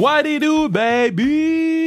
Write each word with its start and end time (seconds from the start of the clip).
What 0.00 0.22
do 0.22 0.30
you 0.30 0.40
do, 0.40 0.68
baby? 0.70 1.79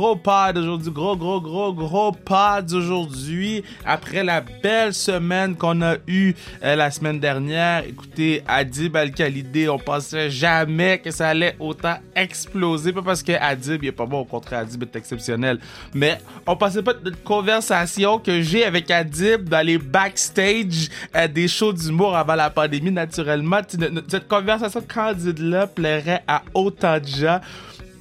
Gros 0.00 0.16
pas 0.16 0.50
d'aujourd'hui, 0.50 0.90
gros, 0.90 1.14
gros, 1.14 1.42
gros, 1.42 1.74
gros 1.74 2.12
pas 2.12 2.62
d'aujourd'hui. 2.62 3.62
Après 3.84 4.24
la 4.24 4.40
belle 4.40 4.94
semaine 4.94 5.54
qu'on 5.54 5.82
a 5.82 5.96
eue 6.06 6.32
euh, 6.64 6.74
la 6.74 6.90
semaine 6.90 7.20
dernière, 7.20 7.84
écoutez, 7.86 8.42
Adib 8.48 8.96
Al-Khalidé, 8.96 9.68
on 9.68 9.78
pensait 9.78 10.30
jamais 10.30 11.00
que 11.00 11.10
ça 11.10 11.28
allait 11.28 11.54
autant 11.60 11.96
exploser. 12.16 12.94
Pas 12.94 13.02
parce 13.02 13.22
que 13.22 13.32
Adib, 13.32 13.84
il 13.84 13.88
est 13.88 13.92
pas 13.92 14.06
bon, 14.06 14.20
au 14.20 14.24
contraire, 14.24 14.60
Adib 14.60 14.84
est 14.84 14.96
exceptionnel. 14.96 15.58
Mais 15.92 16.16
on 16.46 16.56
pensait 16.56 16.82
pas 16.82 16.94
de 16.94 17.10
conversation 17.22 18.18
que 18.18 18.40
j'ai 18.40 18.64
avec 18.64 18.90
Adib 18.90 19.50
dans 19.50 19.66
les 19.66 19.76
backstage 19.76 20.88
euh, 21.14 21.28
des 21.28 21.46
shows 21.46 21.74
d'humour 21.74 22.16
avant 22.16 22.36
la 22.36 22.48
pandémie, 22.48 22.90
naturellement. 22.90 23.60
Cette 24.08 24.28
conversation 24.28 24.80
candide-là 24.80 25.66
plairait 25.66 26.22
à 26.26 26.40
autant 26.54 26.98
de 26.98 27.06
gens. 27.06 27.40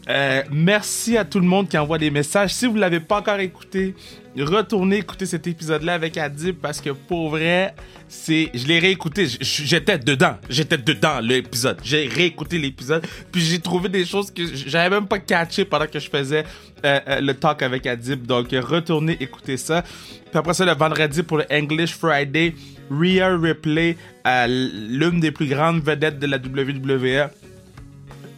Euh, 0.09 0.41
merci 0.51 1.17
à 1.17 1.25
tout 1.25 1.39
le 1.39 1.45
monde 1.45 1.69
qui 1.69 1.77
envoie 1.77 1.99
des 1.99 2.09
messages. 2.09 2.53
Si 2.53 2.65
vous 2.65 2.75
l'avez 2.75 2.99
pas 2.99 3.19
encore 3.19 3.39
écouté, 3.39 3.93
retournez 4.37 4.97
écouter 4.97 5.27
cet 5.27 5.45
épisode-là 5.45 5.93
avec 5.93 6.17
Adib 6.17 6.55
parce 6.55 6.81
que 6.81 6.89
pour 6.89 7.29
vrai, 7.29 7.75
c'est, 8.07 8.49
je 8.55 8.65
l'ai 8.65 8.79
réécouté. 8.79 9.27
J'étais 9.39 9.99
dedans. 9.99 10.35
J'étais 10.49 10.79
dedans 10.79 11.19
l'épisode. 11.19 11.77
J'ai 11.83 12.07
réécouté 12.07 12.57
l'épisode. 12.57 13.05
Puis 13.31 13.41
j'ai 13.41 13.59
trouvé 13.59 13.87
des 13.87 14.03
choses 14.03 14.31
que 14.31 14.43
j'avais 14.45 14.89
même 14.89 15.07
pas 15.07 15.19
catché 15.19 15.63
pendant 15.63 15.85
que 15.85 15.99
je 15.99 16.09
faisais 16.09 16.43
euh, 16.83 16.99
euh, 17.07 17.21
le 17.21 17.33
talk 17.35 17.61
avec 17.61 17.85
Adib. 17.85 18.25
Donc 18.25 18.47
retournez 18.51 19.15
écouter 19.19 19.57
ça. 19.57 19.83
Puis 19.83 20.37
après 20.39 20.55
ça, 20.55 20.65
le 20.65 20.73
vendredi 20.73 21.21
pour 21.21 21.37
le 21.37 21.45
English 21.51 21.93
Friday, 21.93 22.55
Rhea 22.89 23.37
Ripley, 23.37 23.95
euh, 24.25 24.47
l'une 24.47 25.19
des 25.19 25.31
plus 25.31 25.47
grandes 25.47 25.83
vedettes 25.83 26.17
de 26.17 26.25
la 26.25 26.37
WWE 26.37 27.29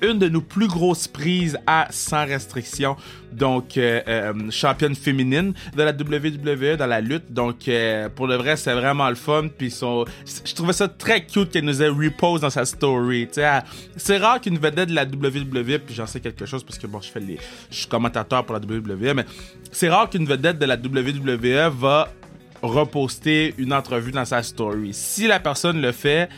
une 0.01 0.19
de 0.19 0.27
nos 0.27 0.41
plus 0.41 0.67
grosses 0.67 1.07
prises 1.07 1.57
à 1.67 1.87
sans 1.91 2.25
restriction. 2.25 2.95
Donc, 3.31 3.77
euh, 3.77 4.01
euh, 4.07 4.33
championne 4.51 4.95
féminine 4.95 5.53
de 5.75 5.83
la 5.83 5.91
WWE 5.91 6.75
dans 6.77 6.87
la 6.87 7.01
lutte. 7.01 7.31
Donc, 7.31 7.67
euh, 7.67 8.09
pour 8.09 8.27
le 8.27 8.35
vrai, 8.35 8.57
c'est 8.57 8.73
vraiment 8.73 9.09
le 9.09 9.15
fun. 9.15 9.47
Puis, 9.55 9.71
son... 9.71 10.05
je 10.45 10.53
trouvais 10.53 10.73
ça 10.73 10.87
très 10.87 11.25
cute 11.25 11.51
qu'elle 11.51 11.65
nous 11.65 11.81
ait 11.81 11.87
repose 11.87 12.41
dans 12.41 12.49
sa 12.49 12.65
story. 12.65 13.29
C'est 13.95 14.17
rare 14.17 14.41
qu'une 14.41 14.57
vedette 14.57 14.89
de 14.89 14.95
la 14.95 15.03
WWE, 15.03 15.79
puis 15.79 15.95
j'en 15.95 16.07
sais 16.07 16.19
quelque 16.19 16.45
chose 16.45 16.63
parce 16.63 16.77
que 16.77 16.87
bon, 16.87 16.99
je 17.01 17.19
les, 17.19 17.37
je 17.69 17.77
suis 17.77 17.87
commentateur 17.87 18.45
pour 18.45 18.55
la 18.55 18.61
WWE, 18.61 19.13
mais 19.15 19.25
c'est 19.71 19.89
rare 19.89 20.09
qu'une 20.09 20.25
vedette 20.25 20.59
de 20.59 20.65
la 20.65 20.75
WWE 20.75 21.69
va 21.69 22.09
reposter 22.61 23.53
une 23.57 23.73
entrevue 23.73 24.11
dans 24.11 24.25
sa 24.25 24.43
story. 24.43 24.93
Si 24.93 25.27
la 25.27 25.39
personne 25.39 25.81
le 25.81 25.91
fait, 25.91 26.29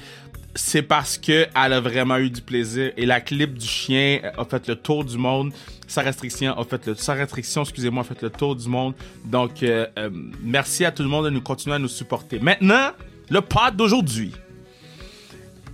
c'est 0.55 0.83
parce 0.83 1.17
que 1.17 1.47
elle 1.55 1.73
a 1.73 1.79
vraiment 1.79 2.17
eu 2.17 2.29
du 2.29 2.41
plaisir 2.41 2.91
et 2.95 3.05
la 3.05 3.21
clip 3.21 3.57
du 3.57 3.65
chien 3.65 4.19
a 4.37 4.45
fait 4.45 4.67
le 4.67 4.75
tour 4.75 5.03
du 5.03 5.17
monde. 5.17 5.51
Sa 5.87 6.01
restriction 6.01 6.57
a 6.57 6.63
fait 6.63 6.85
le 6.85 6.93
excusez-moi, 6.93 8.01
a 8.01 8.03
fait 8.03 8.21
le 8.21 8.29
tour 8.29 8.55
du 8.55 8.67
monde. 8.67 8.93
Donc 9.25 9.63
euh, 9.63 9.87
euh, 9.97 10.09
merci 10.41 10.85
à 10.85 10.91
tout 10.91 11.03
le 11.03 11.09
monde 11.09 11.25
de 11.25 11.31
nous 11.31 11.41
continuer 11.41 11.75
à 11.75 11.79
nous 11.79 11.87
supporter. 11.87 12.39
Maintenant, 12.39 12.91
le 13.29 13.41
pod 13.41 13.75
d'aujourd'hui. 13.75 14.31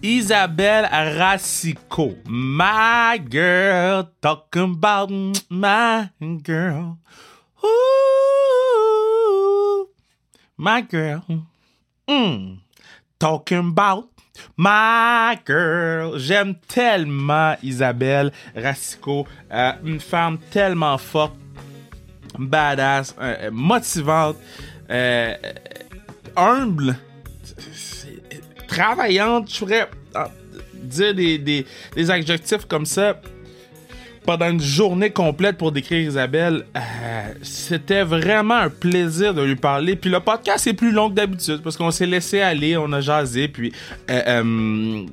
Isabelle 0.02 0.88
Racicot, 0.90 2.16
my 2.26 3.20
girl, 3.30 4.06
talking 4.22 4.76
about 4.82 5.12
my 5.50 6.10
girl. 6.42 6.98
Ooh, 7.62 7.68
my 10.58 10.82
girl. 10.90 11.22
Mm. 12.08 12.60
Talking 13.20 13.72
about 13.72 14.10
my 14.58 15.38
girl. 15.46 16.18
J'aime 16.18 16.56
tellement 16.68 17.56
Isabelle 17.64 18.32
Racicot. 18.56 19.28
Euh, 19.52 19.72
une 19.84 20.00
femme 20.00 20.38
tellement 20.52 20.98
forte, 20.98 21.36
badass, 22.38 23.16
euh, 23.20 23.50
motivante, 23.52 24.38
euh, 24.90 25.36
humble, 26.36 26.96
travaillante. 28.68 29.52
Je 29.52 29.60
pourrais 29.60 29.90
dire 30.74 31.14
des, 31.14 31.38
des, 31.38 31.66
des 31.96 32.12
adjectifs 32.12 32.66
comme 32.66 32.86
ça 32.86 33.20
pendant 34.30 34.52
une 34.52 34.62
journée 34.62 35.10
complète 35.10 35.58
pour 35.58 35.72
décrire 35.72 36.08
Isabelle. 36.08 36.64
Euh, 36.76 37.34
C'était 37.42 38.04
vraiment 38.04 38.58
un 38.58 38.70
plaisir 38.70 39.34
de 39.34 39.42
lui 39.42 39.56
parler. 39.56 39.96
Puis 39.96 40.12
le 40.12 40.20
podcast 40.20 40.68
est 40.68 40.76
plus 40.76 40.92
long 40.92 41.10
que 41.10 41.16
d'habitude 41.16 41.64
parce 41.64 41.76
qu'on 41.76 41.90
s'est 41.90 42.06
laissé 42.06 42.40
aller, 42.40 42.78
on 42.78 42.94
a 42.94 43.02
jasé, 43.02 43.48
puis 43.48 43.74
euh, 44.12 44.22
euh, 44.44 45.06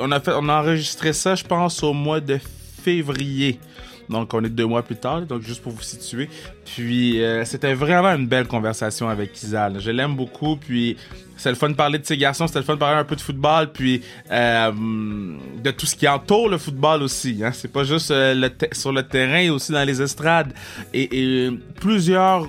on 0.00 0.10
a 0.12 0.20
fait, 0.20 0.32
on 0.34 0.48
a 0.48 0.62
enregistré 0.62 1.12
ça, 1.12 1.34
je 1.34 1.44
pense, 1.44 1.82
au 1.82 1.92
mois 1.92 2.20
de 2.20 2.38
février. 2.82 3.60
Donc, 4.08 4.32
on 4.32 4.42
est 4.42 4.48
deux 4.48 4.64
mois 4.64 4.82
plus 4.82 4.96
tard, 4.96 5.20
donc 5.22 5.42
juste 5.42 5.62
pour 5.62 5.72
vous 5.72 5.82
situer. 5.82 6.30
Puis, 6.64 7.20
c'était 7.44 7.74
vraiment 7.74 8.14
une 8.14 8.28
belle 8.28 8.46
conversation 8.46 9.10
avec 9.10 9.36
Isa. 9.42 9.68
là. 9.68 9.78
Je 9.78 9.90
l'aime 9.90 10.14
beaucoup, 10.14 10.56
puis 10.56 10.96
c'est 11.36 11.50
le 11.50 11.54
fun 11.54 11.68
de 11.68 11.74
parler 11.74 11.98
de 11.98 12.06
ses 12.06 12.16
garçons, 12.16 12.46
c'était 12.46 12.60
le 12.60 12.64
fun 12.64 12.74
de 12.74 12.78
parler 12.78 12.98
un 12.98 13.04
peu 13.04 13.16
de 13.16 13.20
football, 13.20 13.72
puis 13.72 14.02
euh, 14.30 14.72
de 14.72 15.70
tout 15.70 15.86
ce 15.86 15.94
qui 15.94 16.08
entoure 16.08 16.48
le 16.48 16.58
football 16.58 17.02
aussi. 17.02 17.40
Hein. 17.44 17.50
C'est 17.52 17.72
pas 17.72 17.84
juste 17.84 18.10
euh, 18.10 18.48
sur 18.72 18.92
le 18.92 19.02
terrain, 19.02 19.50
aussi 19.50 19.72
dans 19.72 19.84
les 19.84 20.00
estrades. 20.00 20.52
Et, 20.94 21.50
plusieurs 21.80 22.46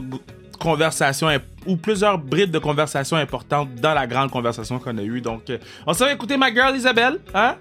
conversations 0.59 1.29
ou 1.65 1.75
plusieurs 1.75 2.17
bribes 2.17 2.51
de 2.51 2.59
conversations 2.59 3.17
importantes 3.17 3.69
dans 3.75 3.93
la 3.93 4.07
grande 4.07 4.31
conversation 4.31 4.79
qu'on 4.79 4.97
a 4.97 5.03
eue. 5.03 5.21
Donc, 5.21 5.49
euh, 5.49 5.57
on 5.85 5.93
s'en 5.93 6.05
va 6.05 6.13
écouter 6.13 6.37
ma 6.37 6.51
girl 6.51 6.75
Isabelle, 6.75 7.19
hein? 7.33 7.55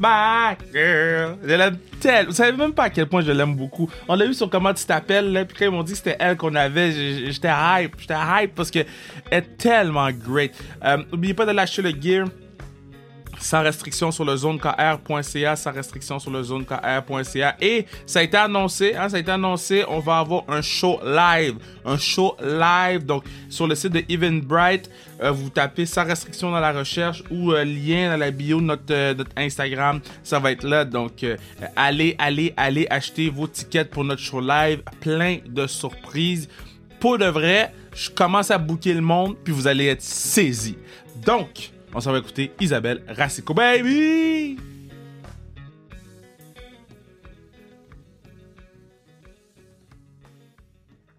My 0.00 0.56
girl. 0.72 1.36
Je 1.42 1.54
l'aime 1.54 1.76
tellement. 2.00 2.30
Vous 2.30 2.36
savez 2.36 2.56
même 2.56 2.72
pas 2.72 2.84
à 2.84 2.90
quel 2.90 3.06
point 3.06 3.22
je 3.22 3.32
l'aime 3.32 3.54
beaucoup. 3.54 3.88
On 4.08 4.14
l'a 4.14 4.26
vu 4.26 4.34
sur 4.34 4.48
comment 4.50 4.72
tu 4.74 4.84
t'appelles, 4.84 5.32
là, 5.32 5.44
puis 5.44 5.56
quand 5.58 5.64
ils 5.66 5.70
m'ont 5.70 5.82
dit 5.82 5.92
que 5.92 5.98
c'était 5.98 6.16
elle 6.18 6.36
qu'on 6.36 6.54
avait, 6.54 6.92
j'étais 7.30 7.50
hype. 7.50 7.94
J'étais 7.98 8.14
hype 8.14 8.54
parce 8.54 8.70
que 8.70 8.80
elle 9.30 9.38
est 9.38 9.56
tellement 9.56 10.10
great. 10.10 10.52
Euh, 10.84 10.98
N'oubliez 11.12 11.34
pas 11.34 11.46
de 11.46 11.52
lâcher 11.52 11.82
le 11.82 11.90
gear 11.90 12.26
sans 13.42 13.62
restriction 13.62 14.10
sur 14.10 14.24
le 14.24 14.36
zonekr.ca, 14.36 15.56
sans 15.56 15.72
restriction 15.72 16.18
sur 16.18 16.30
le 16.30 16.42
zonekr.ca. 16.42 17.56
Et 17.60 17.86
ça 18.06 18.20
a 18.20 18.22
été 18.22 18.36
annoncé, 18.36 18.94
hein, 18.94 19.08
ça 19.08 19.16
a 19.16 19.20
été 19.20 19.30
annoncé, 19.30 19.84
on 19.88 19.98
va 19.98 20.18
avoir 20.18 20.44
un 20.48 20.62
show 20.62 21.00
live, 21.04 21.56
un 21.84 21.98
show 21.98 22.36
live, 22.40 23.04
donc 23.04 23.24
sur 23.48 23.66
le 23.66 23.74
site 23.74 23.92
de 23.92 24.04
Eventbrite, 24.08 24.88
euh, 25.20 25.30
vous 25.30 25.50
tapez 25.50 25.86
sans 25.86 26.04
restriction 26.04 26.50
dans 26.50 26.60
la 26.60 26.72
recherche 26.72 27.22
ou 27.30 27.52
euh, 27.52 27.64
lien 27.64 28.10
dans 28.10 28.16
la 28.16 28.30
bio 28.30 28.60
de 28.60 28.66
notre, 28.66 28.82
euh, 28.90 29.14
notre 29.14 29.32
Instagram, 29.36 30.00
ça 30.22 30.38
va 30.38 30.52
être 30.52 30.64
là. 30.64 30.84
Donc 30.84 31.24
euh, 31.24 31.36
allez, 31.76 32.14
allez, 32.18 32.54
allez 32.56 32.86
acheter 32.90 33.28
vos 33.28 33.46
tickets 33.46 33.90
pour 33.90 34.04
notre 34.04 34.22
show 34.22 34.40
live, 34.40 34.82
plein 35.00 35.38
de 35.46 35.66
surprises. 35.66 36.48
Pour 37.00 37.18
de 37.18 37.26
vrai, 37.26 37.72
je 37.94 38.10
commence 38.10 38.50
à 38.52 38.58
booker 38.58 38.94
le 38.94 39.00
monde, 39.00 39.36
puis 39.42 39.52
vous 39.52 39.66
allez 39.66 39.86
être 39.86 40.02
saisis. 40.02 40.76
Donc, 41.24 41.72
on 41.94 42.00
s'en 42.00 42.12
va 42.12 42.18
écouter 42.18 42.52
Isabelle 42.60 43.02
Racicot, 43.08 43.54
baby! 43.54 44.71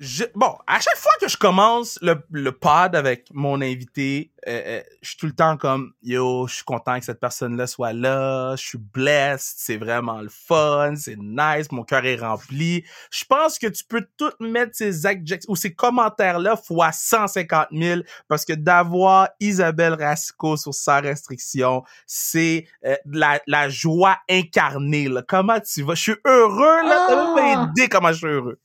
Je- 0.06 0.26
bon, 0.36 0.54
à 0.68 0.82
chaque 0.82 0.98
fois 0.98 1.14
que 1.22 1.30
je 1.30 1.38
commence 1.38 1.98
le, 2.02 2.22
le 2.32 2.52
pod 2.52 2.94
avec 2.94 3.28
mon 3.32 3.62
invité, 3.62 4.34
euh, 4.50 4.62
euh, 4.66 4.82
je 5.02 5.10
suis 5.12 5.18
tout 5.18 5.28
le 5.28 5.32
temps 5.32 5.56
comme 5.56 5.94
yo, 6.02 6.46
je 6.46 6.56
suis 6.56 6.64
content 6.66 7.00
que 7.00 7.06
cette 7.06 7.22
personne-là 7.22 7.68
soit 7.68 7.94
là, 7.94 8.54
je 8.58 8.66
suis 8.68 8.78
blessed, 8.78 9.54
c'est 9.56 9.78
vraiment 9.78 10.20
le 10.20 10.28
fun, 10.28 10.96
c'est 10.98 11.16
nice, 11.18 11.72
mon 11.72 11.84
cœur 11.84 12.04
est 12.06 12.18
rempli. 12.18 12.84
Je 13.12 13.24
pense 13.24 13.58
que 13.58 13.68
tu 13.68 13.86
peux 13.86 14.06
tout 14.18 14.32
mettre 14.42 14.72
ces 14.76 15.06
adjectifs 15.06 15.50
ou 15.50 15.56
ces 15.56 15.74
commentaires-là 15.74 16.58
fois 16.58 16.92
150 16.92 17.68
000 17.72 18.02
parce 18.28 18.44
que 18.44 18.52
d'avoir 18.52 19.30
Isabelle 19.40 19.94
Racicot 19.94 20.58
sur 20.58 20.74
sa 20.74 21.00
restriction, 21.00 21.82
c'est 22.06 22.68
euh, 22.86 22.98
la, 23.06 23.40
la 23.48 23.70
joie 23.70 24.18
incarnée. 24.30 25.08
Là. 25.08 25.24
Comment 25.26 25.62
tu 25.62 25.82
vas? 25.84 25.96
Je 25.96 26.02
suis 26.02 26.16
heureux, 26.26 26.82
là. 26.90 27.06
T'as 27.08 27.16
même 27.16 27.34
pas 27.34 27.42
Ah! 27.56 27.70
idée 27.72 27.88
comment 27.88 28.10
je 28.12 28.18
suis 28.18 28.28
heureux. 28.28 28.60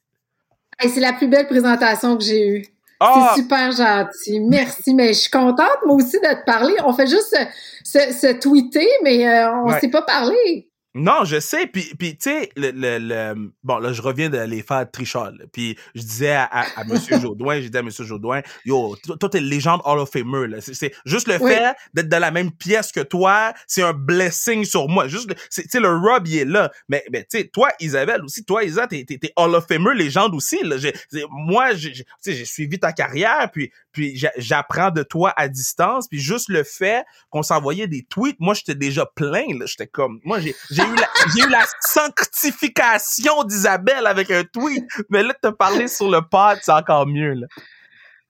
Hey, 0.81 0.91
c'est 0.91 1.01
la 1.01 1.13
plus 1.13 1.27
belle 1.29 1.47
présentation 1.47 2.17
que 2.17 2.25
j'ai 2.25 2.49
eue. 2.49 2.67
Ah! 3.01 3.33
C'est 3.35 3.43
super 3.43 3.71
gentil. 3.73 4.41
Merci. 4.41 4.95
Mais 4.95 5.09
je 5.09 5.19
suis 5.21 5.31
contente, 5.31 5.79
moi 5.87 5.97
aussi, 5.97 6.19
de 6.19 6.27
te 6.41 6.45
parler. 6.45 6.75
On 6.85 6.93
fait 6.93 7.07
juste 7.07 7.37
se, 7.85 7.99
se- 7.99 8.13
se 8.13 8.33
tweeter, 8.35 8.89
mais 9.03 9.27
euh, 9.29 9.53
on 9.63 9.69
Ouais. 9.71 9.81
s'est 9.81 9.89
pas 9.89 10.03
parlé. 10.03 10.68
Non, 10.99 11.25
je 11.25 11.39
sais. 11.39 11.67
Puis, 11.67 11.93
puis 11.99 12.17
tu 12.17 12.31
sais, 12.31 12.50
le, 12.56 12.71
le, 12.73 12.99
le, 12.99 13.53
bon, 13.62 13.79
là, 13.79 13.93
je 13.93 14.03
reviens 14.03 14.29
de 14.29 14.39
les 14.39 14.62
faire 14.62 14.91
trichard. 14.91 15.33
Puis, 15.53 15.77
je 15.95 16.00
disais 16.03 16.33
à, 16.33 16.45
à, 16.45 16.62
à 16.81 16.83
M. 16.83 16.99
Jodoin, 17.23 17.61
j'ai 17.61 17.71
dit 17.71 17.77
à 17.77 17.81
M. 17.81 17.91
Jodoin, 17.91 18.43
yo, 18.65 18.97
toi, 19.19 19.29
t'es 19.29 19.41
légende 19.41 19.81
Hall 19.85 20.00
of 20.00 20.11
Famer. 20.11 20.49
Là. 20.49 20.61
C'est, 20.61 20.75
c'est 20.75 20.93
juste 21.05 21.29
le 21.29 21.37
Oui. 21.41 21.53
fait 21.53 21.75
d'être 21.95 22.09
dans 22.09 22.19
la 22.19 22.31
même 22.31 22.50
pièce 22.50 22.91
que 22.91 23.00
toi, 23.00 23.53
c'est 23.67 23.83
un 23.83 23.93
blessing 23.93 24.65
sur 24.65 24.89
moi. 24.89 25.06
Juste, 25.09 25.31
tu 25.53 25.62
sais, 25.69 25.81
le 25.81 25.89
rub, 25.95 26.27
il 26.27 26.39
est 26.39 26.45
là. 26.45 26.71
Mais, 26.89 27.05
mais 27.12 27.21
tu 27.31 27.39
sais, 27.39 27.45
toi, 27.49 27.71
Isabelle 27.81 28.23
aussi, 28.25 28.45
toi, 28.45 28.65
Isa, 28.65 28.87
t'es, 28.89 29.05
t'es, 29.05 29.21
Hall 29.37 29.55
of 29.55 29.67
Famer 29.69 29.95
légende 29.95 30.35
aussi. 30.35 30.62
Là. 30.65 30.79
J'ai, 30.79 30.93
moi, 31.31 31.75
j'ai, 31.75 31.95
j'ai- 31.95 32.05
tu 32.05 32.11
sais, 32.21 32.33
j'ai 32.35 32.45
suivi 32.45 32.79
ta 32.81 32.93
carrière, 32.93 33.50
puis, 33.53 33.71
puis 33.93 34.17
j'a- 34.17 34.33
j'apprends 34.37 34.91
de 34.91 35.03
toi 35.05 35.33
à 35.37 35.49
distance. 35.49 36.09
Puis 36.09 36.19
juste 36.19 36.49
le 36.49 36.65
fait 36.65 37.05
qu'on 37.31 37.43
s'envoyait 37.45 37.87
des 37.87 38.03
tweets, 38.03 38.41
moi, 38.41 38.55
j'étais 38.55 38.75
déjà 38.75 39.06
plein. 39.06 39.45
Là. 39.59 39.67
J'étais 39.67 39.87
comme, 39.87 40.19
moi, 40.25 40.41
j'ai 40.41 40.55
eu 40.88 40.96
la, 40.96 41.08
j'ai 41.35 41.43
eu 41.43 41.50
la 41.50 41.64
sanctification 41.81 43.44
d'Isabelle 43.44 44.06
avec 44.06 44.31
un 44.31 44.44
tweet. 44.44 44.85
Mais 45.11 45.23
là, 45.23 45.35
te 45.35 45.49
parler 45.49 45.88
sur 45.88 46.11
le 46.11 46.20
pod, 46.23 46.58
c'est 46.62 46.73
encore 46.73 47.06
mieux. 47.06 47.35
Là. 47.35 47.46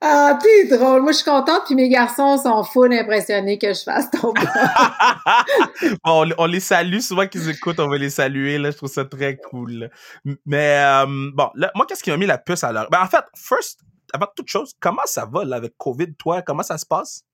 Ah, 0.00 0.38
t'es 0.40 0.76
drôle. 0.76 1.02
Moi, 1.02 1.10
je 1.10 1.18
suis 1.18 1.24
contente, 1.24 1.62
puis 1.66 1.74
mes 1.74 1.88
garçons 1.88 2.38
sont 2.38 2.62
full 2.62 2.92
impressionnés 2.92 3.58
que 3.58 3.74
je 3.74 3.82
fasse 3.82 4.08
ton 4.12 4.32
bon, 6.04 6.30
on, 6.38 6.46
les 6.46 6.60
salue. 6.60 7.00
Souvent 7.00 7.26
qu'ils 7.26 7.48
écoutent, 7.48 7.80
on 7.80 7.88
va 7.88 7.98
les 7.98 8.10
saluer. 8.10 8.58
Là, 8.58 8.70
je 8.70 8.76
trouve 8.76 8.90
ça 8.90 9.04
très 9.04 9.36
cool. 9.36 9.90
Mais 10.46 10.78
euh, 10.78 11.30
bon, 11.34 11.50
là, 11.54 11.72
moi, 11.74 11.84
qu'est-ce 11.88 12.04
qui 12.04 12.10
m'a 12.10 12.16
mis 12.16 12.26
la 12.26 12.38
puce 12.38 12.62
à 12.62 12.70
l'heure? 12.70 12.88
Ben, 12.92 13.02
en 13.02 13.08
fait, 13.08 13.24
first, 13.34 13.80
avant 14.12 14.28
toute 14.36 14.48
chose, 14.48 14.72
comment 14.78 15.02
ça 15.04 15.26
va 15.26 15.44
là, 15.44 15.56
avec 15.56 15.76
COVID, 15.76 16.14
toi? 16.14 16.42
Comment 16.42 16.62
ça 16.62 16.78
se 16.78 16.86
passe? 16.86 17.24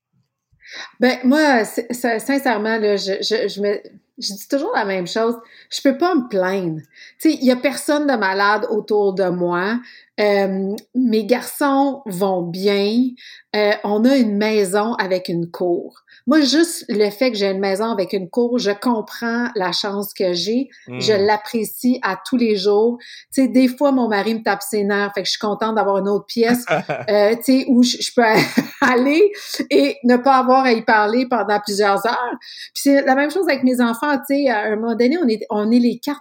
Ben, 1.01 1.19
moi, 1.25 1.65
sincèrement, 1.65 2.79
là, 2.79 2.97
je, 2.97 3.13
je, 3.21 3.49
je, 3.49 3.61
me, 3.61 3.79
je 4.19 4.33
dis 4.33 4.49
toujours 4.49 4.73
la 4.75 4.85
même 4.85 5.07
chose. 5.07 5.37
Je 5.71 5.81
peux 5.83 5.99
pas 5.99 6.15
me 6.15 6.29
plaindre. 6.29 6.81
Tu 7.19 7.31
sais, 7.31 7.35
il 7.35 7.45
y 7.45 7.51
a 7.51 7.57
personne 7.57 8.07
de 8.07 8.15
malade 8.15 8.67
autour 8.71 9.15
de 9.15 9.29
moi. 9.29 9.81
Euh, 10.21 10.77
mes 10.95 11.27
garçons 11.27 12.03
vont 12.07 12.43
bien. 12.43 13.09
Euh, 13.57 13.73
on 13.83 14.05
a 14.05 14.17
une 14.17 14.37
maison 14.37 14.95
avec 14.95 15.29
une 15.29 15.51
cour. 15.51 16.04
Moi, 16.27 16.41
juste 16.41 16.87
le 16.89 17.11
fait 17.11 17.31
que 17.31 17.37
j'ai 17.37 17.51
une 17.51 17.61
maison 17.61 17.91
avec 17.91 18.13
une 18.15 18.31
cour, 18.31 18.59
je 18.59 18.71
comprends 18.71 19.49
la 19.57 19.73
chance 19.73 20.15
que 20.15 20.33
j'ai. 20.33 20.69
Je 20.89 21.13
Hmm. 21.13 21.27
l'apprécie 21.27 21.99
à 22.03 22.19
tous 22.25 22.37
les 22.37 22.57
jours. 22.57 22.97
Tu 23.33 23.43
sais, 23.43 23.49
des 23.49 23.69
fois, 23.69 23.93
mon 23.93 24.09
mari 24.09 24.35
me 24.35 24.43
tape 24.43 24.63
ses 24.63 24.85
nerfs, 24.85 25.13
fait 25.15 25.23
que 25.23 25.27
je 25.27 25.33
suis 25.33 25.39
contente 25.39 25.75
d'avoir 25.75 25.99
une 25.99 26.09
autre 26.09 26.27
pièce 26.27 26.65
euh, 27.11 27.37
tu 27.37 27.61
sais, 27.61 27.65
où 27.69 27.83
je, 27.83 27.99
je 28.01 28.11
peux 28.15 28.23
aller 28.81 29.31
et 29.71 29.97
ne 30.05 30.17
pas 30.17 30.37
avoir 30.39 30.65
à 30.65 30.73
y 30.73 30.83
parler 30.83 31.27
pendant 31.29 31.61
plusieurs 31.61 32.07
heures. 32.07 32.35
Puis 32.41 32.83
c'est 32.85 33.03
la 33.03 33.15
même 33.15 33.31
chose 33.31 33.47
avec 33.49 33.63
mes 33.63 33.81
enfants, 33.81 34.17
tu 34.19 34.37
sais, 34.45 34.49
à 34.49 34.65
un 34.65 34.77
moment 34.77 34.95
donné, 34.95 35.19
on 35.19 35.29
est, 35.29 35.45
on 35.51 35.71
est 35.71 35.79
les 35.79 35.99
quatre 35.99 36.21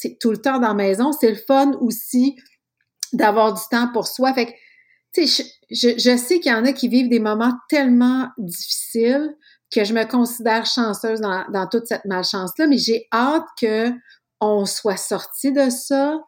tu 0.00 0.08
sais, 0.08 0.16
tout 0.18 0.30
le 0.30 0.38
temps 0.38 0.58
dans 0.58 0.68
la 0.68 0.74
maison. 0.74 1.12
C'est 1.12 1.28
le 1.30 1.36
fun 1.36 1.72
aussi 1.80 2.36
d'avoir 3.12 3.52
du 3.52 3.60
temps 3.70 3.88
pour 3.92 4.06
soi. 4.06 4.32
Fait 4.32 4.46
que, 4.46 4.52
tu 5.12 5.26
sais, 5.26 5.44
je, 5.70 5.88
je, 5.88 5.98
je 5.98 6.16
sais 6.16 6.40
qu'il 6.40 6.52
y 6.52 6.54
en 6.54 6.64
a 6.64 6.72
qui 6.72 6.88
vivent 6.88 7.08
des 7.08 7.20
moments 7.20 7.52
tellement 7.68 8.28
difficiles 8.38 9.34
que 9.74 9.84
je 9.84 9.94
me 9.94 10.04
considère 10.04 10.66
chanceuse 10.66 11.20
dans, 11.20 11.44
dans 11.52 11.66
toute 11.68 11.86
cette 11.86 12.04
malchance-là, 12.04 12.66
mais 12.66 12.78
j'ai 12.78 13.06
hâte 13.12 13.46
que 13.60 13.90
on 14.40 14.64
soit 14.64 14.96
sorti 14.96 15.52
de 15.52 15.68
ça, 15.70 16.18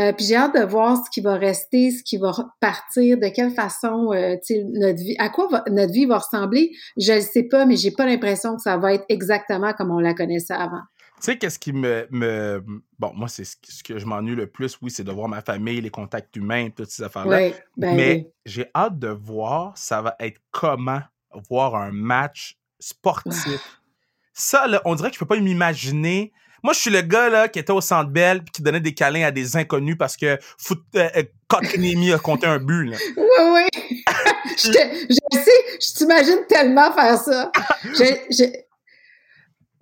euh, 0.00 0.12
puis 0.12 0.24
j'ai 0.26 0.36
hâte 0.36 0.54
de 0.54 0.64
voir 0.64 0.96
ce 0.96 1.10
qui 1.12 1.20
va 1.20 1.34
rester, 1.34 1.90
ce 1.90 2.02
qui 2.02 2.16
va 2.16 2.32
partir, 2.60 3.18
de 3.18 3.28
quelle 3.28 3.52
façon 3.52 4.12
euh, 4.12 4.36
notre 4.74 4.98
vie, 4.98 5.14
à 5.18 5.28
quoi 5.28 5.48
va- 5.48 5.64
notre 5.70 5.92
vie 5.92 6.06
va 6.06 6.18
ressembler. 6.18 6.70
Je 6.98 7.12
ne 7.12 7.20
sais 7.20 7.44
pas, 7.44 7.66
mais 7.66 7.76
j'ai 7.76 7.90
pas 7.90 8.06
l'impression 8.06 8.56
que 8.56 8.62
ça 8.62 8.78
va 8.78 8.94
être 8.94 9.04
exactement 9.08 9.72
comme 9.74 9.90
on 9.90 9.98
la 9.98 10.14
connaissait 10.14 10.54
avant. 10.54 10.80
Tu 11.22 11.26
sais, 11.30 11.38
qu'est-ce 11.38 11.58
qui 11.60 11.72
me, 11.72 12.08
me. 12.10 12.64
Bon, 12.98 13.12
moi, 13.14 13.28
c'est 13.28 13.44
ce 13.44 13.54
que- 13.84 13.96
je 13.96 14.04
m'ennuie 14.06 14.34
le 14.34 14.48
plus, 14.48 14.76
oui, 14.82 14.90
c'est 14.90 15.04
de 15.04 15.12
voir 15.12 15.28
ma 15.28 15.40
famille, 15.40 15.80
les 15.80 15.90
contacts 15.90 16.34
humains, 16.34 16.70
toutes 16.74 16.90
ces 16.90 17.04
affaires-là. 17.04 17.38
Oui, 17.38 17.54
ben 17.76 17.94
Mais 17.96 18.12
oui. 18.14 18.26
j'ai 18.44 18.66
hâte 18.74 18.98
de 18.98 19.06
voir 19.08 19.78
ça 19.78 20.02
va 20.02 20.16
être 20.18 20.40
comment 20.50 21.00
voir 21.48 21.76
un 21.76 21.92
match 21.92 22.58
sportif. 22.80 23.60
Ça, 24.34 24.66
là, 24.66 24.82
on 24.84 24.96
dirait 24.96 25.10
que 25.10 25.14
je 25.14 25.20
peux 25.20 25.26
pas 25.26 25.38
m'imaginer. 25.38 26.32
Moi, 26.64 26.72
je 26.72 26.78
suis 26.80 26.90
le 26.90 27.02
gars 27.02 27.28
là, 27.28 27.48
qui 27.48 27.58
était 27.60 27.72
au 27.72 27.80
Centre 27.80 28.10
Bell 28.10 28.42
puis 28.42 28.50
qui 28.52 28.62
donnait 28.62 28.80
des 28.80 28.94
câlins 28.94 29.24
à 29.26 29.30
des 29.30 29.56
inconnus 29.56 29.96
parce 29.98 30.16
que 30.16 30.38
foot, 30.58 30.82
euh, 30.96 31.08
euh, 31.16 32.14
a 32.14 32.18
compté 32.18 32.46
un 32.46 32.58
but. 32.58 32.86
Là. 32.86 32.96
Oui, 33.16 33.24
oui. 33.54 34.04
je, 34.58 34.70
te- 34.70 35.06
je 35.08 35.38
sais, 35.38 35.50
je 35.80 35.94
t'imagine 35.98 36.38
tellement 36.48 36.92
faire 36.92 37.16
ça. 37.18 37.52
Je, 37.84 38.04
je... 38.30 38.44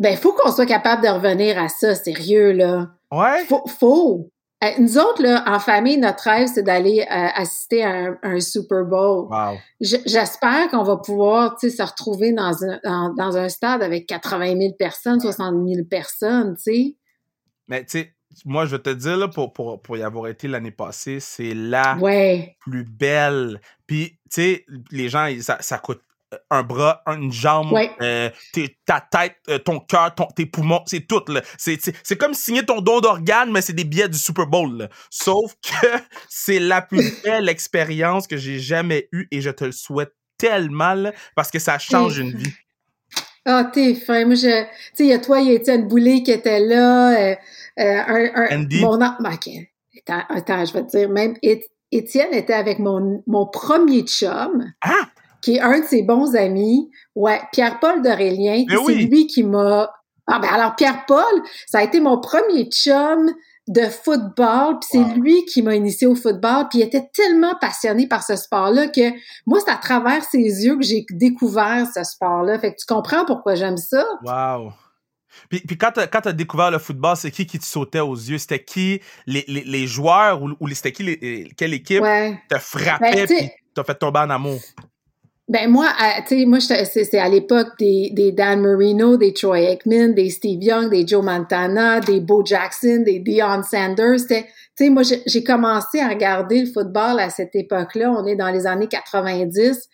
Ben, 0.01 0.17
faut 0.17 0.33
qu'on 0.33 0.51
soit 0.51 0.67
capable 0.67 1.03
de 1.05 1.09
revenir 1.09 1.57
à 1.63 1.69
ça, 1.69 1.95
sérieux, 1.95 2.53
là. 2.53 2.89
Ouais? 3.13 3.45
Faut, 3.49 3.65
faut. 3.69 4.31
Euh, 4.65 4.69
nous 4.79 4.99
autres, 4.99 5.23
là, 5.23 5.45
en 5.47 5.59
famille, 5.59 5.97
notre 5.99 6.25
rêve, 6.25 6.49
c'est 6.53 6.63
d'aller 6.63 7.01
euh, 7.01 7.27
assister 7.35 7.83
à 7.85 7.91
un, 7.91 8.19
un 8.23 8.41
Super 8.41 8.85
Bowl. 8.85 9.29
Wow. 9.31 9.57
Je- 9.81 9.97
J'espère 10.07 10.69
qu'on 10.71 10.83
va 10.83 10.97
pouvoir, 10.97 11.59
se 11.61 11.83
retrouver 11.83 12.33
dans 12.33 12.65
un, 12.65 12.79
dans, 12.85 13.15
dans 13.15 13.37
un 13.37 13.49
stade 13.49 13.83
avec 13.83 14.07
80 14.07 14.57
000 14.59 14.75
personnes, 14.79 15.21
60 15.21 15.55
000 15.67 15.85
personnes, 15.89 16.57
tu 16.57 16.63
sais. 16.63 16.97
Mais 17.69 17.85
tu 17.85 18.01
sais, 18.01 18.15
moi, 18.45 18.67
je 18.67 18.77
vais 18.77 18.83
te 18.83 18.91
dire, 18.91 19.17
là, 19.17 19.29
pour, 19.29 19.53
pour, 19.53 19.81
pour 19.81 19.97
y 19.97 20.03
avoir 20.03 20.27
été 20.29 20.47
l'année 20.49 20.71
passée, 20.71 21.21
c'est 21.21 21.55
la 21.55 21.97
Ouais. 21.99 22.57
plus 22.61 22.85
belle. 22.85 23.61
Puis, 23.87 24.11
tu 24.33 24.43
sais, 24.43 24.67
les 24.91 25.09
gens, 25.09 25.25
ils- 25.27 25.43
ça, 25.43 25.59
ça 25.61 25.79
coûte 25.79 26.01
un 26.51 26.63
bras, 26.63 27.03
une 27.07 27.33
jambe, 27.33 27.73
Ouais. 27.73 27.91
euh, 28.03 28.31
ta 28.87 29.01
tête, 29.01 29.37
euh, 29.49 29.59
ton 29.59 29.81
cœur, 29.81 30.15
ton, 30.15 30.27
tes 30.27 30.47
poumons, 30.47 30.83
c'est 30.87 31.07
tout. 31.07 31.23
C'est, 31.59 32.17
comme 32.19 32.35
signer 32.35 32.65
ton 32.65 32.81
don 32.81 33.01
d'organe, 33.01 33.51
mais 33.51 33.61
c'est 33.63 33.73
des 33.73 33.85
billets 33.85 34.09
du 34.09 34.19
Super 34.19 34.47
Bowl. 34.47 34.77
là. 34.79 34.89
Sauf 35.11 35.55
que 35.63 35.87
c'est 36.29 36.61
la 36.61 36.83
plus 36.83 37.21
belle 37.25 37.49
expérience 37.49 38.27
que 38.27 38.37
j'ai 38.37 38.59
jamais 38.59 39.09
eue 39.13 39.27
et 39.31 39.41
je 39.41 39.51
te 39.51 39.65
le 39.65 39.73
souhaite 39.73 40.13
tellement 40.39 40.95
là, 40.95 41.13
parce 41.35 41.51
que 41.51 41.59
ça 41.59 41.79
change 41.79 42.19
une 42.19 42.31
vie. 42.37 42.53
Ah, 43.45 43.65
t'es 43.73 43.95
fin. 43.95 44.25
Moi, 44.27 44.35
je, 44.35 44.63
tu 44.63 44.69
sais, 44.95 45.05
il 45.05 45.07
y 45.07 45.13
a 45.13 45.19
toi, 45.19 45.41
il 45.41 45.49
y 45.49 45.51
a 45.51 45.55
Étienne 45.55 45.89
Boulay 45.89 46.23
qui 46.23 46.31
était 46.31 46.61
là, 46.61 47.11
euh, 47.19 47.35
euh, 47.79 48.03
un, 48.07 48.31
un, 48.35 48.57
Andy. 48.61 48.81
mon, 48.81 49.01
an- 49.03 49.17
ok. 49.19 49.49
Attends, 50.07 50.25
attends, 50.29 50.65
je 50.65 50.73
vais 50.75 50.83
te 50.85 50.97
dire, 50.97 51.09
même 51.09 51.35
Ét- 51.43 51.67
Étienne 51.91 52.33
était 52.33 52.53
avec 52.55 52.79
mon, 52.79 53.23
mon 53.27 53.47
premier 53.47 54.03
chum, 54.03 54.73
Ah! 54.83 55.09
Qui 55.43 55.57
est 55.57 55.61
un 55.61 55.81
de 55.81 55.85
ses 55.85 56.03
bons 56.03 56.35
amis. 56.37 56.91
Ouais, 57.15 57.41
Pierre-Paul 57.53 58.03
d'Aurélien. 58.03 58.65
Mais 58.69 58.75
C'est 58.77 58.83
oui. 58.83 59.07
lui 59.07 59.27
qui 59.27 59.43
m'a. 59.43 59.91
Ah, 60.27 60.39
ben 60.39 60.49
alors, 60.53 60.77
Pierre-Paul, 60.77 61.43
ça 61.67 61.79
a 61.79 61.83
été 61.83 62.01
mon 62.01 62.21
premier 62.21 62.65
chum 62.71 63.33
de 63.69 63.83
football, 63.83 64.79
puis 64.81 64.89
c'est 64.93 64.99
Wow. 64.99 65.15
lui 65.23 65.45
qui 65.45 65.63
m'a 65.63 65.75
initié 65.77 66.07
au 66.07 66.15
football, 66.17 66.67
puis 66.69 66.81
il 66.81 66.83
était 66.83 67.09
tellement 67.13 67.55
passionné 67.61 68.09
par 68.09 68.23
ce 68.25 68.35
sport-là 68.37 68.89
que 68.89 69.13
moi, 69.47 69.61
c'est 69.65 69.71
à 69.71 69.77
travers 69.77 70.25
ses 70.25 70.39
yeux 70.39 70.77
que 70.77 70.83
j'ai 70.85 71.05
découvert 71.11 71.87
ce 71.95 72.03
sport-là. 72.03 72.59
Fait 72.59 72.73
que 72.73 72.77
tu 72.81 72.87
comprends 72.87 73.25
pourquoi 73.25 73.55
j'aime 73.55 73.77
ça? 73.77 74.05
Wow. 74.25 74.73
Puis, 75.49 75.61
puis 75.61 75.79
quand 75.79 75.93
quand 76.11 76.21
t'as 76.21 76.33
découvert 76.33 76.71
le 76.73 76.79
football, 76.79 77.17
c'est 77.17 77.31
qui 77.31 77.47
qui 77.47 77.59
te 77.61 77.65
sautait 77.65 78.01
aux 78.01 78.17
yeux? 78.17 78.39
C'était 78.39 78.63
qui? 78.63 79.01
Les, 79.27 79.45
les, 79.47 79.63
les 79.63 79.87
joueurs 79.87 80.43
ou, 80.43 80.51
ou 80.59 80.69
c'était 80.71 80.91
qui 80.93 81.05
les, 81.05 81.49
quelle 81.57 81.73
équipe 81.75 82.03
Ouais. 82.03 82.41
te 82.49 82.59
frappait 82.59 83.13
Ben, 83.15 83.27
tu 83.29 83.37
sais- 83.37 83.41
puis 83.57 83.73
t'as 83.75 83.85
fait 83.85 83.95
tomber 83.95 84.19
en 84.21 84.31
amour? 84.31 84.59
Ben 85.51 85.69
moi, 85.69 85.89
tu 86.29 86.39
sais, 86.39 86.45
moi, 86.47 86.61
c'est 86.61 87.19
à 87.19 87.29
l'époque 87.29 87.71
des, 87.77 88.11
des 88.13 88.31
Dan 88.31 88.61
Marino, 88.61 89.17
des 89.17 89.33
Troy 89.33 89.59
Aikman, 89.59 90.15
des 90.15 90.31
Steve 90.31 90.63
Young, 90.63 90.89
des 90.91 91.05
Joe 91.05 91.25
Montana, 91.25 91.99
des 91.99 92.21
Bo 92.21 92.45
Jackson, 92.47 93.03
des 93.05 93.19
Deion 93.19 93.61
Sanders. 93.65 94.29
Tu 94.29 94.45
sais, 94.77 94.91
moi, 94.91 95.03
j'ai 95.03 95.43
commencé 95.43 95.99
à 95.99 96.09
regarder 96.09 96.61
le 96.61 96.67
football 96.67 97.19
à 97.19 97.31
cette 97.31 97.57
époque-là. 97.57 98.13
On 98.13 98.25
est 98.27 98.37
dans 98.37 98.51
les 98.51 98.65
années 98.65 98.87
90. 98.87 99.89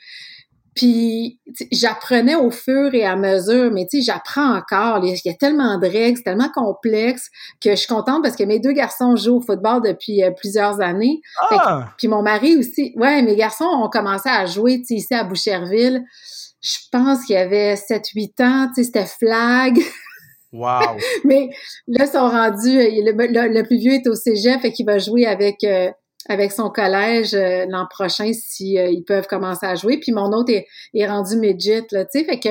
Puis 0.77 1.41
j'apprenais 1.73 2.35
au 2.35 2.51
fur 2.51 2.95
et 2.95 3.05
à 3.05 3.17
mesure, 3.17 3.71
mais 3.73 3.87
tu 3.91 3.99
sais, 3.99 4.13
j'apprends 4.13 4.55
encore. 4.57 5.03
Il 5.05 5.19
y 5.25 5.31
a- 5.31 5.35
tellement 5.35 5.79
de 5.79 5.87
règles, 5.87 6.19
c'est 6.19 6.25
tellement 6.25 6.51
complexe 6.55 7.29
que 7.61 7.71
je 7.71 7.77
suis 7.77 7.89
contente 7.89 8.23
parce 8.23 8.37
que 8.37 8.45
mes 8.45 8.61
deux 8.61 8.73
garçons 8.73 9.17
jouent 9.17 9.39
au 9.39 9.41
football 9.41 9.81
depuis 9.83 10.23
euh, 10.23 10.31
plusieurs 10.31 10.81
années. 10.83 11.21
Fait 11.49 11.57
que- 11.57 11.61
Ah! 11.65 11.89
puis 11.97 12.09
mon 12.09 12.23
mari 12.23 12.57
aussi. 12.57 12.93
Ouais, 12.97 13.23
mes 13.23 13.35
garçons 13.37 13.65
ont 13.65 13.89
commencé 13.89 14.29
à 14.29 14.45
jouer, 14.47 14.79
tu 14.81 14.87
sais, 14.89 14.95
ici 14.97 15.15
à 15.15 15.25
Boucherville. 15.25 16.05
Je 16.61 16.77
pense 16.93 17.25
qu'il 17.25 17.35
y 17.37 17.39
avait 17.39 17.75
7-8 17.77 18.41
ans, 18.43 18.69
tu 18.69 18.83
sais, 18.83 18.85
c'était 18.85 19.07
flag. 19.07 19.79
Wow! 20.53 20.97
Mais 21.25 21.51
là, 21.89 22.05
ils 22.07 22.11
sont 22.11 22.29
rendus, 22.29 22.79
le, 22.79 23.13
le- 23.13 23.53
le 23.53 23.63
plus 23.65 23.77
vieux 23.79 23.93
est 23.95 24.07
au 24.09 24.15
cégep, 24.15 24.61
fait 24.63 24.73
qu'il 24.73 24.87
va 24.87 24.99
jouer 24.99 25.27
avec, 25.27 25.63
euh, 25.65 25.91
avec 26.29 26.53
son 26.53 26.71
collège 26.71 27.35
euh, 27.35 27.67
l'an 27.69 27.87
prochain 27.89 28.33
si 28.33 28.79
euh, 28.79 28.89
ils 28.89 29.05
peuvent 29.05 29.27
commencer 29.27 29.67
à 29.67 29.75
jouer. 29.75 29.99
Puis 29.99 30.13
mon 30.13 30.33
autre 30.33 30.53
est, 30.53 30.67
est 30.95 31.07
rendu 31.07 31.37
midget, 31.37 31.87
là, 31.91 32.05
tu 32.05 32.19
sais. 32.19 32.25
Fait 32.25 32.41
que 32.41 32.49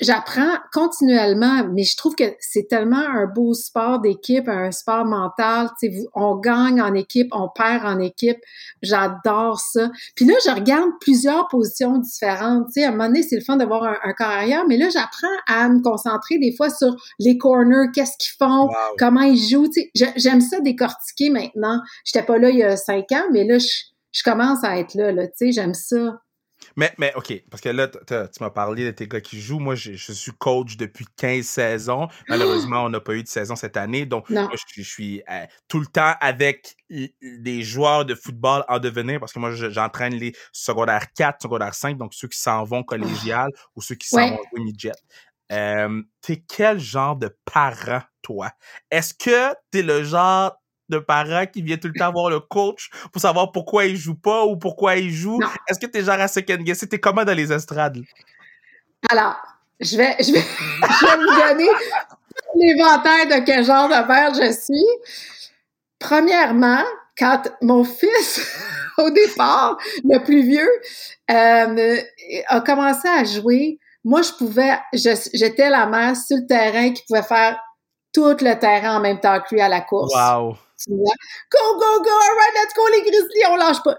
j'apprends 0.00 0.58
continuellement, 0.72 1.68
mais 1.72 1.84
je 1.84 1.96
trouve 1.96 2.14
que 2.14 2.24
c'est 2.40 2.68
tellement 2.68 2.96
un 2.96 3.26
beau 3.26 3.54
sport 3.54 4.00
d'équipe, 4.00 4.48
un 4.48 4.70
sport 4.70 5.04
mental. 5.04 5.68
Tu 5.80 5.90
sais, 5.90 6.06
on 6.14 6.36
gagne 6.36 6.80
en 6.80 6.94
équipe, 6.94 7.28
on 7.32 7.48
perd 7.48 7.84
en 7.84 7.98
équipe. 7.98 8.38
J'adore 8.82 9.60
ça. 9.60 9.90
Puis 10.16 10.24
là, 10.24 10.34
je 10.44 10.50
regarde 10.50 10.90
plusieurs 11.00 11.48
positions 11.48 11.98
différentes. 11.98 12.66
Tu 12.66 12.80
sais, 12.80 12.84
à 12.84 12.88
un 12.88 12.90
moment 12.92 13.06
donné, 13.06 13.22
c'est 13.22 13.36
le 13.36 13.42
fun 13.42 13.56
d'avoir 13.56 13.84
un, 13.84 13.96
un 14.02 14.12
corps 14.12 14.26
arrière, 14.26 14.64
mais 14.68 14.76
là, 14.76 14.88
j'apprends 14.88 15.26
à 15.46 15.68
me 15.68 15.82
concentrer 15.82 16.38
des 16.38 16.54
fois 16.56 16.70
sur 16.70 16.94
les 17.18 17.38
corners, 17.38 17.88
qu'est-ce 17.94 18.16
qu'ils 18.18 18.36
font, 18.38 18.68
comment 18.98 19.22
ils 19.22 19.36
jouent. 19.36 19.68
Tu 19.68 19.90
sais, 19.94 20.12
j'aime 20.16 20.40
ça 20.40 20.60
décortiquer 20.60 21.30
maintenant. 21.30 21.80
J'étais 22.04 22.24
pas 22.24 22.38
là 22.38 22.50
il 22.50 22.58
y 22.58 22.62
a 22.62 22.76
cinq 22.76 22.93
ans, 22.94 23.28
mais 23.32 23.44
là, 23.44 23.58
je, 23.58 23.68
je 24.12 24.22
commence 24.22 24.64
à 24.64 24.78
être 24.78 24.94
là, 24.94 25.12
là. 25.12 25.26
Tu 25.26 25.32
sais, 25.36 25.52
j'aime 25.52 25.74
ça. 25.74 26.20
Mais, 26.76 26.92
mais 26.98 27.12
OK, 27.14 27.32
parce 27.50 27.60
que 27.60 27.68
là, 27.68 27.88
tu 27.88 28.14
m'as 28.40 28.50
parlé 28.50 28.84
de 28.86 28.90
tes 28.90 29.06
gars 29.06 29.20
qui 29.20 29.40
jouent. 29.40 29.58
Moi, 29.58 29.74
je, 29.74 29.92
suis 29.94 30.32
coach 30.32 30.76
depuis 30.76 31.06
15 31.16 31.44
saisons. 31.44 32.08
Malheureusement, 32.28 32.84
on 32.84 32.88
n'a 32.88 33.00
pas 33.00 33.14
eu 33.14 33.22
de 33.22 33.28
saison 33.28 33.56
cette 33.56 33.76
année. 33.76 34.06
Donc, 34.06 34.28
moi, 34.30 34.50
je, 34.74 34.82
suis 34.82 35.22
euh, 35.30 35.46
tout 35.68 35.80
le 35.80 35.86
temps 35.86 36.14
avec 36.20 36.76
des 36.90 37.62
joueurs 37.62 38.04
de 38.04 38.14
football 38.14 38.64
en 38.68 38.78
devenir 38.78 39.20
parce 39.20 39.32
que 39.32 39.38
moi, 39.38 39.52
j'entraîne 39.52 40.14
les 40.14 40.34
secondaires 40.52 41.12
4, 41.12 41.42
secondaires 41.42 41.74
5, 41.74 41.96
donc 41.96 42.14
ceux 42.14 42.28
qui 42.28 42.38
s'en 42.38 42.64
vont 42.64 42.82
collégial 42.82 43.50
ou 43.76 43.82
ceux 43.82 43.94
qui 43.94 44.08
s'en 44.08 44.30
vont 44.30 44.40
au 44.52 44.60
midget. 44.60 44.92
Euh, 45.52 46.02
t'es 46.22 46.42
quel 46.48 46.78
genre 46.78 47.16
de 47.16 47.36
parent, 47.44 48.00
toi? 48.22 48.50
Est-ce 48.90 49.12
que 49.12 49.54
t'es 49.70 49.82
le 49.82 50.02
genre 50.02 50.56
de 50.88 50.98
parents 50.98 51.46
qui 51.46 51.62
vient 51.62 51.76
tout 51.76 51.88
le 51.88 51.98
temps 51.98 52.12
voir 52.12 52.30
le 52.30 52.40
coach 52.40 52.90
pour 53.12 53.20
savoir 53.20 53.52
pourquoi 53.52 53.86
il 53.86 53.96
joue 53.96 54.14
pas 54.14 54.44
ou 54.44 54.56
pourquoi 54.56 54.96
il 54.96 55.10
joue? 55.10 55.40
Est-ce 55.68 55.78
que 55.78 55.86
t'es 55.86 56.02
genre 56.02 56.20
à 56.20 56.28
second 56.28 56.56
guesser? 56.56 56.88
T'es 56.88 56.98
comment 56.98 57.24
dans 57.24 57.36
les 57.36 57.52
estrades? 57.52 58.00
Alors, 59.10 59.36
je 59.80 59.96
vais, 59.96 60.16
je 60.20 60.32
vais, 60.32 60.40
je 60.82 61.06
vais 61.06 61.16
vous 61.16 61.48
donner 61.48 61.70
l'éventail 62.56 63.26
de 63.28 63.44
quel 63.44 63.64
genre 63.64 63.88
de 63.88 64.06
père 64.06 64.34
je 64.34 64.52
suis. 64.52 65.50
Premièrement, 65.98 66.84
quand 67.18 67.42
mon 67.62 67.84
fils, 67.84 68.40
au 68.98 69.10
départ, 69.10 69.78
le 70.04 70.18
plus 70.22 70.42
vieux, 70.42 70.70
euh, 71.30 72.00
a 72.48 72.60
commencé 72.60 73.08
à 73.08 73.24
jouer, 73.24 73.78
moi, 74.04 74.20
je 74.20 74.32
pouvais, 74.32 74.78
j'étais 74.92 75.70
la 75.70 75.86
mère 75.86 76.14
sur 76.16 76.36
le 76.36 76.46
terrain 76.46 76.92
qui 76.92 77.02
pouvait 77.06 77.22
faire 77.22 77.58
tout 78.12 78.36
le 78.40 78.58
terrain 78.58 78.98
en 78.98 79.00
même 79.00 79.18
temps 79.18 79.40
que 79.40 79.54
lui 79.54 79.62
à 79.62 79.68
la 79.68 79.80
course. 79.80 80.14
Wow! 80.14 80.56
Go, 80.88 81.78
go, 81.78 82.02
go, 82.02 82.10
all 82.10 82.36
right, 82.36 82.54
let's 82.54 82.74
go 82.74 82.82
les 82.88 83.02
Grizzlies, 83.02 83.46
on 83.50 83.56
lâche 83.56 83.82
pas. 83.82 83.96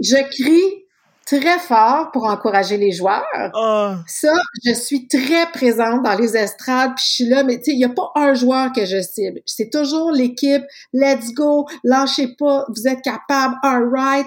Je, 0.00 0.16
crie 0.30 0.84
très 1.26 1.58
fort 1.58 2.10
pour 2.12 2.24
encourager 2.24 2.76
les 2.76 2.92
joueurs. 2.92 3.24
Ah. 3.54 3.98
Ça, 4.06 4.32
je 4.64 4.72
suis 4.72 5.06
très 5.06 5.50
présente 5.52 6.02
dans 6.02 6.14
les 6.14 6.36
estrades, 6.36 6.92
puis 6.96 7.04
je 7.06 7.12
suis 7.12 7.26
là, 7.26 7.42
mais 7.42 7.58
tu 7.58 7.64
sais, 7.64 7.72
il 7.72 7.78
n'y 7.78 7.84
a 7.84 7.90
pas 7.90 8.10
un 8.14 8.34
joueur 8.34 8.72
que 8.72 8.84
je 8.84 9.00
cible. 9.00 9.40
C'est 9.46 9.70
toujours 9.70 10.10
l'équipe, 10.10 10.64
let's 10.92 11.32
go, 11.34 11.68
lâchez 11.84 12.34
pas, 12.38 12.64
vous 12.68 12.88
êtes 12.88 13.02
capable, 13.02 13.56
all 13.62 13.88
right. 13.92 14.26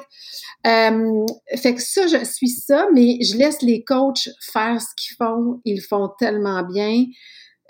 Euh, 0.66 1.26
fait 1.58 1.76
que 1.76 1.82
ça, 1.82 2.08
je 2.08 2.24
suis 2.24 2.50
ça, 2.50 2.88
mais 2.94 3.18
je 3.22 3.36
laisse 3.36 3.62
les 3.62 3.84
coachs 3.84 4.30
faire 4.40 4.80
ce 4.80 4.88
qu'ils 4.96 5.16
font. 5.18 5.60
Ils 5.66 5.82
font 5.82 6.10
tellement 6.18 6.64
bien. 6.64 7.06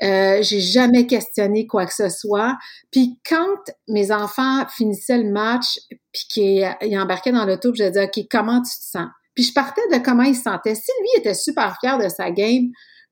Euh, 0.02 0.42
j'ai 0.42 0.60
jamais 0.60 1.06
questionné 1.06 1.68
quoi 1.68 1.86
que 1.86 1.94
ce 1.94 2.10
soit. 2.10 2.58
Puis 2.92 3.20
quand 3.28 3.58
mes 3.88 4.12
enfants 4.12 4.66
finissaient 4.70 5.20
le 5.20 5.32
match, 5.32 5.80
puis 6.12 6.26
qu'ils 6.30 7.00
embarquaient 7.00 7.32
dans 7.32 7.46
l'auto, 7.46 7.74
je 7.74 7.84
disais, 7.84 8.06
OK, 8.06 8.26
comment 8.30 8.62
tu 8.62 8.72
te 8.72 8.84
sens? 8.84 9.08
Puis 9.36 9.46
je 9.46 9.54
partais 9.54 9.82
de 9.92 9.98
comment 10.04 10.24
il 10.24 10.36
se 10.36 10.44
sentait. 10.44 10.76
Si 10.76 10.92
lui 11.02 11.20
était 11.20 11.34
super 11.34 11.78
fier 11.80 11.98
de 11.98 12.10
sa 12.10 12.32
game, 12.32 12.70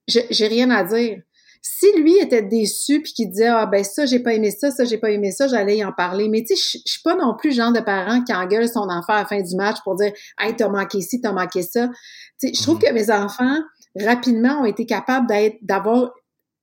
j'ai 0.08 0.48
rien 0.48 0.70
à 0.70 0.84
dire. 0.84 1.20
Si 1.64 1.86
lui 1.96 2.18
était 2.18 2.42
déçu 2.42 3.04
puis 3.04 3.14
qu'il 3.14 3.30
disait 3.30 3.48
ah 3.48 3.68
ben 3.68 3.84
ça 3.84 4.08
j'ai 4.08 4.18
pas 4.18 4.34
aimé 4.34 4.50
ça, 4.50 4.72
ça 4.72 4.84
j'ai 4.84 4.98
pas 4.98 5.12
aimé 5.12 5.30
ça, 5.30 5.48
j'allais 5.48 5.78
y 5.78 5.86
en 5.86 5.92
parler. 5.92 6.28
Mais 6.28 6.44
tu 6.44 6.56
sais, 6.56 6.80
je 6.84 6.92
suis 6.92 7.02
pas 7.04 7.14
non 7.14 7.36
plus 7.38 7.52
le 7.52 7.56
genre 7.56 7.72
de 7.72 7.80
parent 7.80 8.24
qui 8.24 8.34
engueule 8.34 8.68
son 8.68 8.90
enfant 8.90 9.14
à 9.14 9.20
la 9.20 9.26
fin 9.26 9.40
du 9.40 9.56
match 9.56 9.78
pour 9.84 9.96
dire 9.96 10.12
hey 10.40 10.56
t'as 10.56 10.70
manqué 10.70 11.02
ci, 11.02 11.22
t'as 11.22 11.32
manqué 11.32 11.62
ça. 11.62 11.88
Tu 12.40 12.48
sais, 12.48 12.54
je 12.56 12.64
trouve 12.64 12.80
mm-hmm. 12.80 12.90
que 12.90 12.94
mes 12.94 13.12
enfants 13.12 13.60
rapidement 14.00 14.62
ont 14.62 14.66
été 14.66 14.88
capables 14.88 15.28
d'être 15.28 15.58
d'avoir 15.62 16.12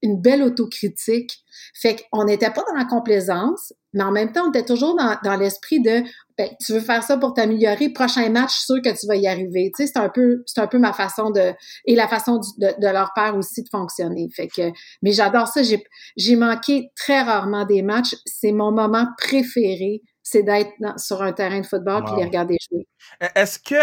une 0.03 0.21
belle 0.21 0.43
autocritique. 0.43 1.39
Fait 1.75 1.97
qu'on 2.13 2.25
n'était 2.25 2.51
pas 2.51 2.63
dans 2.69 2.77
la 2.77 2.85
complaisance, 2.85 3.73
mais 3.93 4.03
en 4.03 4.13
même 4.13 4.33
temps, 4.33 4.47
on 4.47 4.51
était 4.51 4.65
toujours 4.65 4.97
dans, 4.97 5.17
dans 5.25 5.37
l'esprit 5.37 5.81
de 5.81 6.03
ben, 6.39 6.49
tu 6.65 6.73
veux 6.73 6.81
faire 6.81 7.03
ça 7.03 7.19
pour 7.19 7.35
t'améliorer, 7.35 7.89
prochain 7.89 8.29
match, 8.31 8.51
je 8.51 8.57
suis 8.59 8.65
sûr 8.67 8.77
que 8.83 8.97
tu 8.97 9.09
vas 9.09 9.17
y 9.17 9.27
arriver. 9.27 9.73
Tu 9.77 9.83
sais, 9.83 9.93
c'est 9.93 9.99
un 9.99 10.09
peu, 10.09 10.45
c'est 10.47 10.61
un 10.61 10.69
peu 10.69 10.79
ma 10.79 10.93
façon 10.93 11.31
de, 11.31 11.53
et 11.85 11.97
la 11.97 12.07
façon 12.07 12.39
de, 12.59 12.81
de, 12.81 12.93
leur 12.93 13.13
père 13.13 13.37
aussi 13.37 13.65
de 13.65 13.69
fonctionner. 13.69 14.29
Fait 14.33 14.47
que, 14.47 14.71
mais 15.03 15.11
j'adore 15.11 15.49
ça. 15.49 15.65
J'ai, 15.65 15.83
j'ai 16.17 16.37
manqué 16.37 16.93
très 16.95 17.23
rarement 17.23 17.65
des 17.65 17.83
matchs. 17.83 18.15
C'est 18.25 18.53
mon 18.53 18.71
moment 18.71 19.09
préféré, 19.19 20.03
c'est 20.23 20.45
d'être 20.45 20.71
sur 20.97 21.23
un 21.23 21.33
terrain 21.33 21.61
de 21.61 21.67
football 21.67 22.05
puis 22.05 22.15
les 22.19 22.25
regarder 22.27 22.57
jouer. 22.71 22.87
E, 23.21 23.27
est-ce 23.35 23.59
que, 23.59 23.75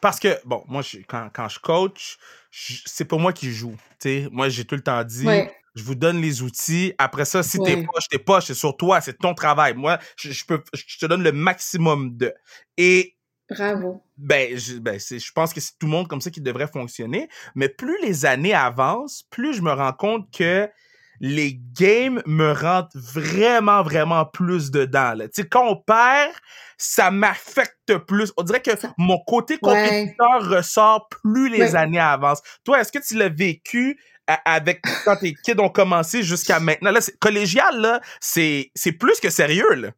parce 0.00 0.18
que, 0.18 0.38
bon, 0.44 0.64
moi, 0.68 0.82
je, 0.82 0.98
quand, 1.06 1.28
quand 1.32 1.48
je 1.48 1.58
coach, 1.58 2.18
c'est 2.50 3.04
pas 3.04 3.16
moi 3.16 3.32
qui 3.32 3.52
joue. 3.52 3.76
sais 3.98 4.28
Moi, 4.30 4.48
j'ai 4.48 4.64
tout 4.64 4.74
le 4.74 4.82
temps 4.82 5.02
dit, 5.04 5.26
je 5.74 5.82
vous 5.82 5.94
donne 5.94 6.20
les 6.20 6.42
outils. 6.42 6.94
Après 6.98 7.24
ça, 7.24 7.42
si 7.42 7.58
t'es 7.58 7.76
poche, 7.76 8.08
t'es 8.10 8.18
poche, 8.18 8.46
c'est 8.46 8.54
sur 8.54 8.76
toi, 8.76 9.00
c'est 9.00 9.18
ton 9.18 9.34
travail. 9.34 9.74
Moi, 9.74 9.98
je, 10.16 10.44
peux, 10.44 10.62
je 10.74 10.98
te 10.98 11.06
donne 11.06 11.22
le 11.22 11.32
maximum 11.32 12.16
de. 12.16 12.34
Et 12.76 13.16
Bravo. 13.50 14.04
Ben, 14.16 14.56
je, 14.56 14.78
ben 14.78 15.00
je 15.00 15.32
pense 15.32 15.52
que 15.52 15.60
c'est 15.60 15.72
tout 15.76 15.86
le 15.86 15.92
monde 15.92 16.06
comme 16.06 16.20
ça 16.20 16.30
qui 16.30 16.40
devrait 16.40 16.68
fonctionner. 16.68 17.28
Mais 17.56 17.68
plus 17.68 18.00
les 18.00 18.24
années 18.24 18.54
avancent, 18.54 19.24
plus 19.30 19.54
je 19.54 19.62
me 19.62 19.72
rends 19.72 19.92
compte 19.92 20.30
que 20.32 20.70
les 21.20 21.60
games 21.78 22.22
me 22.26 22.52
rentrent 22.52 22.96
vraiment, 22.96 23.82
vraiment 23.82 24.24
plus 24.24 24.70
dedans. 24.70 25.12
Là. 25.14 25.28
Tu 25.28 25.42
sais, 25.42 25.48
quand 25.48 25.68
on 25.68 25.76
perd, 25.76 26.32
ça 26.78 27.10
m'affecte 27.10 27.98
plus. 28.08 28.32
On 28.38 28.42
dirait 28.42 28.62
que 28.62 28.70
mon 28.96 29.18
côté 29.26 29.58
compétiteur 29.58 30.48
ressort 30.48 31.08
plus 31.10 31.50
les 31.50 31.76
années 31.76 32.00
avancent. 32.00 32.42
Toi, 32.64 32.80
est-ce 32.80 32.90
que 32.90 32.98
tu 32.98 33.16
l'as 33.16 33.28
vécu 33.28 34.00
avec 34.46 34.82
quand 35.04 35.16
tes 35.16 35.34
kids 35.34 35.60
ont 35.60 35.68
commencé 35.68 36.22
jusqu'à 36.22 36.58
maintenant? 36.58 36.90
Là, 36.90 37.00
collégial, 37.20 37.80
là, 37.80 38.00
c'est, 38.18 38.70
c'est 38.74 38.92
plus 38.92 39.20
que 39.20 39.28
sérieux, 39.28 39.74
là. 39.74 39.90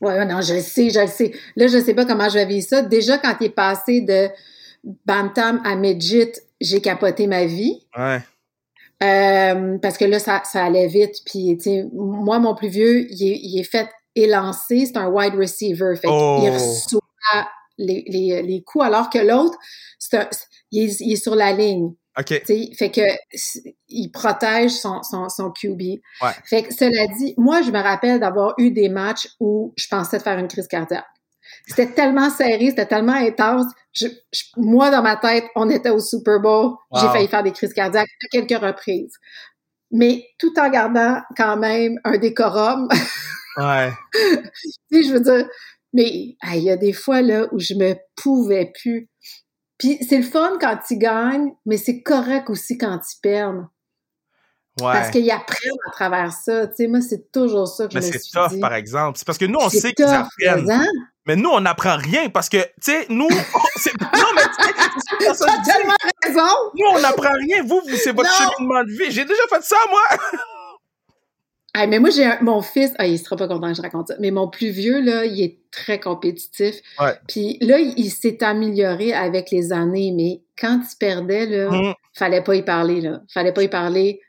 Ouais, 0.00 0.26
non, 0.26 0.42
je 0.42 0.54
le 0.54 0.60
sais, 0.60 0.90
je 0.90 1.00
le 1.00 1.06
sais. 1.06 1.32
Là, 1.54 1.68
je 1.68 1.80
sais 1.80 1.94
pas 1.94 2.04
comment 2.04 2.28
je 2.28 2.34
vais 2.34 2.46
vivre 2.46 2.66
ça. 2.66 2.82
Déjà, 2.82 3.18
quand 3.18 3.34
il 3.40 3.46
est 3.46 3.50
passé 3.50 4.00
de 4.02 4.28
Bantam 5.06 5.60
à 5.64 5.74
Midget, 5.74 6.32
j'ai 6.60 6.80
capoté 6.80 7.26
ma 7.26 7.46
vie. 7.46 7.86
Ouais. 7.96 8.20
Euh, 9.02 9.78
parce 9.78 9.98
que 9.98 10.04
là, 10.04 10.18
ça, 10.18 10.42
ça 10.44 10.64
allait 10.64 10.86
vite. 10.86 11.16
Puis, 11.26 11.58
moi, 11.92 12.38
mon 12.38 12.54
plus 12.54 12.68
vieux, 12.68 13.06
il 13.10 13.22
est, 13.22 13.38
il 13.42 13.60
est 13.60 13.64
fait 13.64 13.88
élancer. 14.14 14.86
C'est 14.86 14.96
un 14.96 15.08
wide 15.08 15.34
receiver. 15.34 15.94
Fait 15.96 16.08
oh. 16.08 16.40
il 16.42 16.50
reçoit 16.50 17.00
les, 17.78 18.04
les, 18.08 18.42
les 18.42 18.62
coups, 18.62 18.84
alors 18.84 19.10
que 19.10 19.18
l'autre, 19.18 19.58
c'est 19.98 20.28
il, 20.72 20.84
est, 20.84 21.00
il 21.00 21.12
est 21.12 21.22
sur 21.22 21.34
la 21.34 21.52
ligne. 21.52 21.92
OK. 22.18 22.42
fait 22.46 22.90
que 22.90 23.02
il 23.88 24.08
protège 24.08 24.70
son, 24.70 25.02
son, 25.02 25.28
son 25.28 25.50
QB. 25.50 26.00
Fait 26.44 26.62
que 26.62 26.72
cela 26.72 27.06
dit, 27.18 27.34
moi, 27.36 27.60
je 27.60 27.70
me 27.70 27.80
rappelle 27.80 28.20
d'avoir 28.20 28.54
eu 28.56 28.70
des 28.70 28.88
matchs 28.88 29.28
où 29.38 29.74
je 29.76 29.86
pensais 29.88 30.16
de 30.16 30.22
faire 30.22 30.38
une 30.38 30.48
crise 30.48 30.66
cardiaque. 30.66 31.04
C'était 31.66 31.92
tellement 31.92 32.30
serré, 32.30 32.70
c'était 32.70 32.86
tellement 32.86 33.14
intense. 33.14 33.66
Je, 33.92 34.06
moi, 34.56 34.90
dans 34.90 35.02
ma 35.02 35.16
tête, 35.16 35.44
on 35.56 35.68
était 35.68 35.90
au 35.90 35.98
Super 35.98 36.40
Bowl. 36.40 36.76
J'ai 36.94 37.08
failli 37.08 37.28
faire 37.28 37.42
des 37.42 37.52
crises 37.52 37.72
cardiaques 37.72 38.08
à 38.24 38.28
quelques 38.30 38.62
reprises. 38.62 39.14
Mais 39.90 40.24
tout 40.38 40.58
en 40.58 40.68
gardant 40.70 41.20
quand 41.36 41.56
même 41.56 41.98
un 42.04 42.18
décorum. 42.18 42.88
Ouais. 43.58 43.90
tu 44.92 45.02
je 45.02 45.12
veux 45.14 45.20
dire, 45.20 45.48
mais 45.94 46.36
il 46.52 46.58
y 46.58 46.70
a 46.70 46.76
des 46.76 46.92
fois 46.92 47.22
là 47.22 47.46
où 47.52 47.58
je 47.58 47.72
me 47.72 47.94
pouvais 48.14 48.70
plus. 48.82 49.08
Puis 49.78 49.98
c'est 50.06 50.18
le 50.18 50.24
fun 50.24 50.58
quand 50.60 50.78
ils 50.90 50.98
gagnent, 50.98 51.54
mais 51.64 51.78
c'est 51.78 52.02
correct 52.02 52.50
aussi 52.50 52.76
quand 52.76 53.00
ils 53.00 53.20
perdent. 53.22 53.66
Ouais. 54.80 54.92
Parce 54.92 55.10
qu'ils 55.10 55.30
apprennent 55.30 55.78
à 55.88 55.90
travers 55.90 56.32
ça. 56.32 56.66
Tu 56.66 56.74
sais, 56.76 56.86
moi, 56.86 57.00
c'est 57.00 57.32
toujours 57.32 57.66
ça 57.66 57.86
que 57.86 57.92
je 57.92 57.96
me 57.96 58.02
suis 58.02 58.10
dit. 58.12 58.18
Mais 58.18 58.40
c'est 58.40 58.48
tough, 58.48 58.60
par 58.60 58.74
exemple. 58.74 59.18
C'est 59.18 59.26
parce 59.26 59.38
que 59.38 59.46
nous, 59.46 59.58
on 59.58 59.70
sait 59.70 59.92
qu'ils 59.92 60.04
apprennent. 60.04 60.86
Mais 61.26 61.34
nous, 61.34 61.50
on 61.50 61.60
n'apprend 61.60 61.96
rien 61.96 62.28
parce 62.28 62.48
que, 62.48 62.58
tu 62.58 62.92
sais, 62.92 63.06
nous, 63.08 63.28
non, 63.28 64.28
mais 64.34 64.42
tu 65.18 65.26
as 65.26 65.34
tellement 65.34 65.94
raison. 66.22 66.54
Nous, 66.74 66.86
on 66.94 67.00
n'apprend 67.00 67.32
rien. 67.48 67.62
Vous, 67.62 67.80
vous 67.88 67.96
c'est 67.96 68.12
votre 68.12 68.30
cheminement 68.30 68.84
de 68.84 68.90
vie. 68.90 69.10
J'ai 69.10 69.24
déjà 69.24 69.42
fait 69.48 69.62
ça, 69.62 69.76
moi. 69.90 70.18
Ah, 71.78 71.86
mais 71.86 71.98
moi, 71.98 72.08
j'ai 72.08 72.26
mon 72.40 72.62
fils, 72.62 72.92
ah, 72.98 73.06
il 73.06 73.18
sera 73.18 73.36
pas 73.36 73.48
content 73.48 73.68
que 73.68 73.76
je 73.76 73.82
raconte 73.82 74.08
ça, 74.08 74.14
mais 74.18 74.30
mon 74.30 74.48
plus 74.48 74.70
vieux, 74.70 75.02
là, 75.02 75.26
il 75.26 75.42
est 75.42 75.58
très 75.70 76.00
compétitif. 76.00 76.76
Puis 77.28 77.58
là, 77.60 77.78
il, 77.78 78.10
s'est 78.10 78.42
amélioré 78.42 79.12
avec 79.12 79.50
les 79.50 79.74
années, 79.74 80.10
mais 80.16 80.40
quand 80.58 80.80
il 80.90 80.96
perdait, 80.98 81.44
là, 81.44 81.70
mmh. 81.70 81.94
fallait 82.14 82.42
pas 82.42 82.54
y 82.54 82.62
parler, 82.62 83.02
là. 83.02 83.20
Fallait 83.28 83.52
pas 83.52 83.62
y 83.62 83.68
parler 83.68 84.22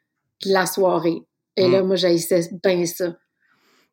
de 0.45 0.53
la 0.53 0.65
soirée. 0.65 1.21
Et 1.55 1.67
là, 1.67 1.81
mmh. 1.81 1.87
moi, 1.87 1.95
j'haïssais 1.95 2.49
bien 2.63 2.85
ça. 2.85 3.13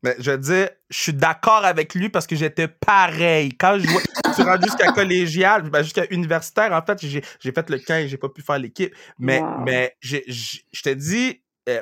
Mais 0.02 0.14
je 0.18 0.32
veux 0.32 0.38
dire, 0.38 0.68
je 0.90 0.98
suis 0.98 1.14
d'accord 1.14 1.64
avec 1.64 1.94
lui 1.94 2.10
parce 2.10 2.26
que 2.26 2.36
j'étais 2.36 2.68
pareil. 2.68 3.56
Quand 3.56 3.78
je, 3.78 3.88
suis 4.34 4.42
rendu 4.42 4.66
jusqu'à 4.66 4.92
collégial, 4.92 5.70
ben 5.70 5.82
jusqu'à 5.82 6.04
universitaire, 6.10 6.72
en 6.72 6.84
fait, 6.84 6.98
j'ai 7.00 7.22
fait 7.52 7.70
le 7.70 7.78
15, 7.78 8.08
j'ai 8.08 8.18
pas 8.18 8.28
pu 8.28 8.42
faire 8.42 8.58
l'équipe. 8.58 8.94
Mais, 9.18 9.40
mais 9.64 9.96
je 10.02 10.82
te 10.82 10.90
dis, 10.90 11.40
euh, 11.70 11.80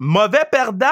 mauvais 0.00 0.44
perdant, 0.50 0.88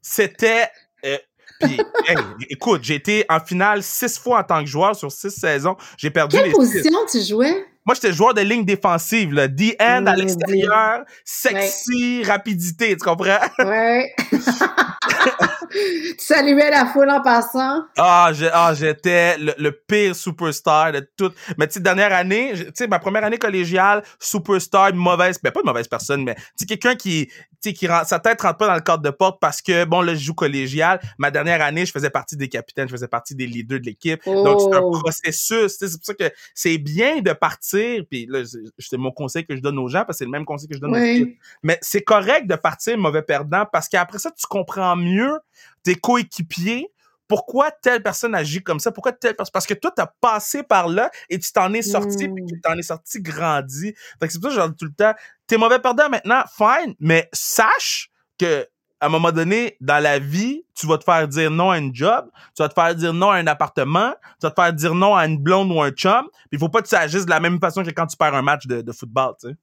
c'était 0.00 0.70
euh, 1.04 1.18
puis, 1.60 1.78
écoute, 2.50 2.82
j'ai 2.82 2.94
été 2.94 3.24
en 3.28 3.40
finale 3.40 3.82
six 3.82 4.18
fois 4.18 4.40
en 4.40 4.44
tant 4.44 4.60
que 4.60 4.66
joueur 4.68 4.96
sur 4.96 5.10
six 5.10 5.30
saisons. 5.30 5.76
J'ai 5.96 6.10
perdu 6.10 6.36
Quelle 6.36 6.52
position 6.52 6.98
tu 7.10 7.20
jouais? 7.20 7.66
Moi, 7.84 7.94
j'étais 7.94 8.12
joueur 8.12 8.32
de 8.32 8.42
ligne 8.42 8.64
défensive, 8.64 9.32
là. 9.32 9.48
The 9.48 9.74
end 9.80 10.06
à 10.06 10.14
l'extérieur, 10.14 11.04
sexy, 11.24 12.22
rapidité, 12.22 12.96
tu 12.96 13.04
comprends? 13.04 13.38
Ouais. 13.58 14.14
tu 15.72 16.14
saluais 16.18 16.70
la 16.70 16.86
foule 16.86 17.10
en 17.10 17.20
passant? 17.20 17.82
Ah, 17.98 18.30
ah 18.52 18.72
j'étais 18.74 19.36
le, 19.38 19.70
pire 19.70 20.14
superstar 20.14 20.92
de 20.92 21.08
tout. 21.16 21.32
Mais 21.58 21.66
tu 21.66 21.74
sais, 21.74 21.80
dernière 21.80 22.12
année, 22.12 22.52
tu 22.54 22.64
sais, 22.74 22.86
ma 22.86 22.98
première 22.98 23.24
année 23.24 23.38
collégiale, 23.38 24.02
superstar, 24.18 24.94
mauvaise, 24.94 25.38
ben 25.42 25.50
pas 25.50 25.60
une 25.60 25.66
mauvaise 25.66 25.88
personne, 25.88 26.24
mais 26.24 26.34
tu 26.34 26.42
sais, 26.56 26.66
quelqu'un 26.66 26.94
qui, 26.94 27.26
tu 27.26 27.34
sais, 27.60 27.72
qui 27.72 27.86
rend, 27.86 28.04
sa 28.04 28.18
tête 28.18 28.40
rentre 28.40 28.58
pas 28.58 28.66
dans 28.68 28.74
le 28.74 28.80
cadre 28.80 29.02
de 29.02 29.10
porte 29.10 29.40
parce 29.40 29.60
que, 29.60 29.84
bon, 29.84 30.02
là, 30.02 30.14
je 30.14 30.24
joue 30.24 30.34
collégial. 30.34 31.00
Ma 31.18 31.30
dernière 31.30 31.62
année, 31.62 31.86
je 31.86 31.92
faisais 31.92 32.10
partie 32.10 32.36
des 32.36 32.48
capitaines, 32.48 32.88
je 32.88 32.92
faisais 32.92 33.08
partie 33.08 33.34
des 33.34 33.46
leaders 33.46 33.80
de 33.80 33.86
l'équipe. 33.86 34.24
Donc, 34.24 34.60
c'est 34.60 34.76
un 34.76 34.80
oh. 34.80 34.90
processus. 34.90 35.76
C'est 35.78 35.86
pour 35.96 36.04
ça 36.04 36.14
que 36.14 36.30
c'est 36.54 36.78
bien 36.78 37.20
de 37.20 37.32
partir, 37.32 38.04
puis 38.08 38.26
là, 38.28 38.42
c'est 38.78 38.96
mon 38.96 39.10
conseil 39.10 39.44
que 39.44 39.56
je 39.56 39.60
donne 39.60 39.78
aux 39.78 39.88
gens, 39.88 40.04
parce 40.04 40.08
que 40.08 40.18
c'est 40.18 40.24
le 40.24 40.30
même 40.30 40.44
conseil 40.44 40.68
que 40.68 40.74
je 40.74 40.80
donne 40.80 40.94
aux 40.94 40.98
gens. 40.98 41.30
Mais 41.62 41.78
c'est 41.82 42.02
correct 42.02 42.46
de 42.46 42.54
partir 42.54 42.92
mauvais 42.96 43.22
perdant 43.22 43.66
parce 43.70 43.88
qu'après 43.88 44.18
ça, 44.18 44.30
tu 44.30 44.46
comprends 44.46 44.96
mieux 44.96 45.38
tes 45.82 45.94
coéquipiers, 45.94 46.88
pourquoi 47.28 47.70
telle 47.70 48.02
personne 48.02 48.34
agit 48.34 48.62
comme 48.62 48.78
ça, 48.78 48.92
pourquoi 48.92 49.12
telle 49.12 49.34
personne, 49.34 49.52
parce 49.52 49.66
que 49.66 49.74
toi, 49.74 49.90
t'as 49.94 50.08
passé 50.20 50.62
par 50.62 50.88
là 50.88 51.10
et 51.30 51.38
tu 51.38 51.50
t'en 51.50 51.72
es 51.72 51.82
sorti, 51.82 52.28
puis 52.28 52.44
tu 52.44 52.56
mmh. 52.56 52.60
t'en 52.60 52.76
es 52.76 52.82
sorti 52.82 53.22
grandi. 53.22 53.94
Fait 54.20 54.26
que 54.26 54.32
c'est 54.32 54.38
pour 54.38 54.50
ça 54.50 54.56
que 54.56 54.62
je 54.62 54.68
dis 54.68 54.76
tout 54.76 54.84
le 54.84 54.92
temps, 54.92 55.14
t'es 55.46 55.56
mauvais 55.56 55.78
perdant 55.78 56.10
maintenant, 56.10 56.42
fine, 56.54 56.94
mais 57.00 57.28
sache 57.32 58.10
que 58.38 58.68
à 59.00 59.06
un 59.06 59.08
moment 59.08 59.32
donné, 59.32 59.76
dans 59.80 60.00
la 60.00 60.20
vie, 60.20 60.64
tu 60.74 60.86
vas 60.86 60.96
te 60.96 61.04
faire 61.04 61.26
dire 61.26 61.50
non 61.50 61.70
à 61.70 61.78
une 61.78 61.92
job, 61.92 62.30
tu 62.54 62.62
vas 62.62 62.68
te 62.68 62.74
faire 62.74 62.94
dire 62.94 63.12
non 63.12 63.30
à 63.30 63.36
un 63.36 63.46
appartement, 63.48 64.14
tu 64.38 64.46
vas 64.46 64.50
te 64.50 64.62
faire 64.62 64.72
dire 64.72 64.94
non 64.94 65.16
à 65.16 65.26
une 65.26 65.38
blonde 65.38 65.72
ou 65.72 65.82
un 65.82 65.90
chum, 65.90 66.28
puis 66.30 66.48
il 66.52 66.58
faut 66.58 66.68
pas 66.68 66.82
que 66.82 66.88
tu 66.88 66.94
agisses 66.94 67.24
de 67.24 67.30
la 67.30 67.40
même 67.40 67.58
façon 67.58 67.82
que 67.82 67.90
quand 67.90 68.06
tu 68.06 68.16
perds 68.16 68.34
un 68.34 68.42
match 68.42 68.66
de, 68.66 68.80
de 68.80 68.92
football, 68.92 69.34
tu 69.40 69.48
sais. 69.48 69.56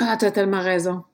Ah, 0.00 0.16
t'as 0.18 0.30
tellement 0.30 0.62
raison. 0.62 1.04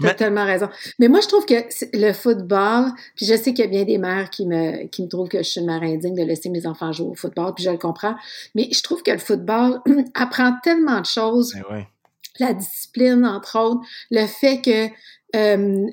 Tu 0.00 0.08
as 0.08 0.14
tellement 0.14 0.44
raison. 0.44 0.68
Mais 0.98 1.08
moi, 1.08 1.20
je 1.20 1.28
trouve 1.28 1.46
que 1.46 1.54
le 1.92 2.12
football, 2.12 2.90
puis 3.14 3.26
je 3.26 3.34
sais 3.36 3.54
qu'il 3.54 3.64
y 3.64 3.68
a 3.68 3.70
bien 3.70 3.84
des 3.84 3.98
mères 3.98 4.28
qui 4.28 4.46
me, 4.46 4.86
qui 4.88 5.02
me 5.02 5.08
trouvent 5.08 5.28
que 5.28 5.38
je 5.38 5.44
suis 5.44 5.60
une 5.60 5.66
mère 5.66 5.82
indigne 5.82 6.16
de 6.16 6.24
laisser 6.24 6.50
mes 6.50 6.66
enfants 6.66 6.92
jouer 6.92 7.08
au 7.08 7.14
football, 7.14 7.54
puis 7.54 7.64
je 7.64 7.70
le 7.70 7.78
comprends. 7.78 8.16
Mais 8.54 8.68
je 8.72 8.82
trouve 8.82 9.02
que 9.02 9.12
le 9.12 9.18
football 9.18 9.80
apprend 10.14 10.54
tellement 10.62 11.00
de 11.00 11.06
choses. 11.06 11.54
Eh 11.56 11.84
la 12.40 12.52
discipline, 12.52 13.24
entre 13.24 13.58
autres, 13.60 13.86
le 14.10 14.26
fait 14.26 14.60
que 14.60 14.88
euh, 15.36 15.86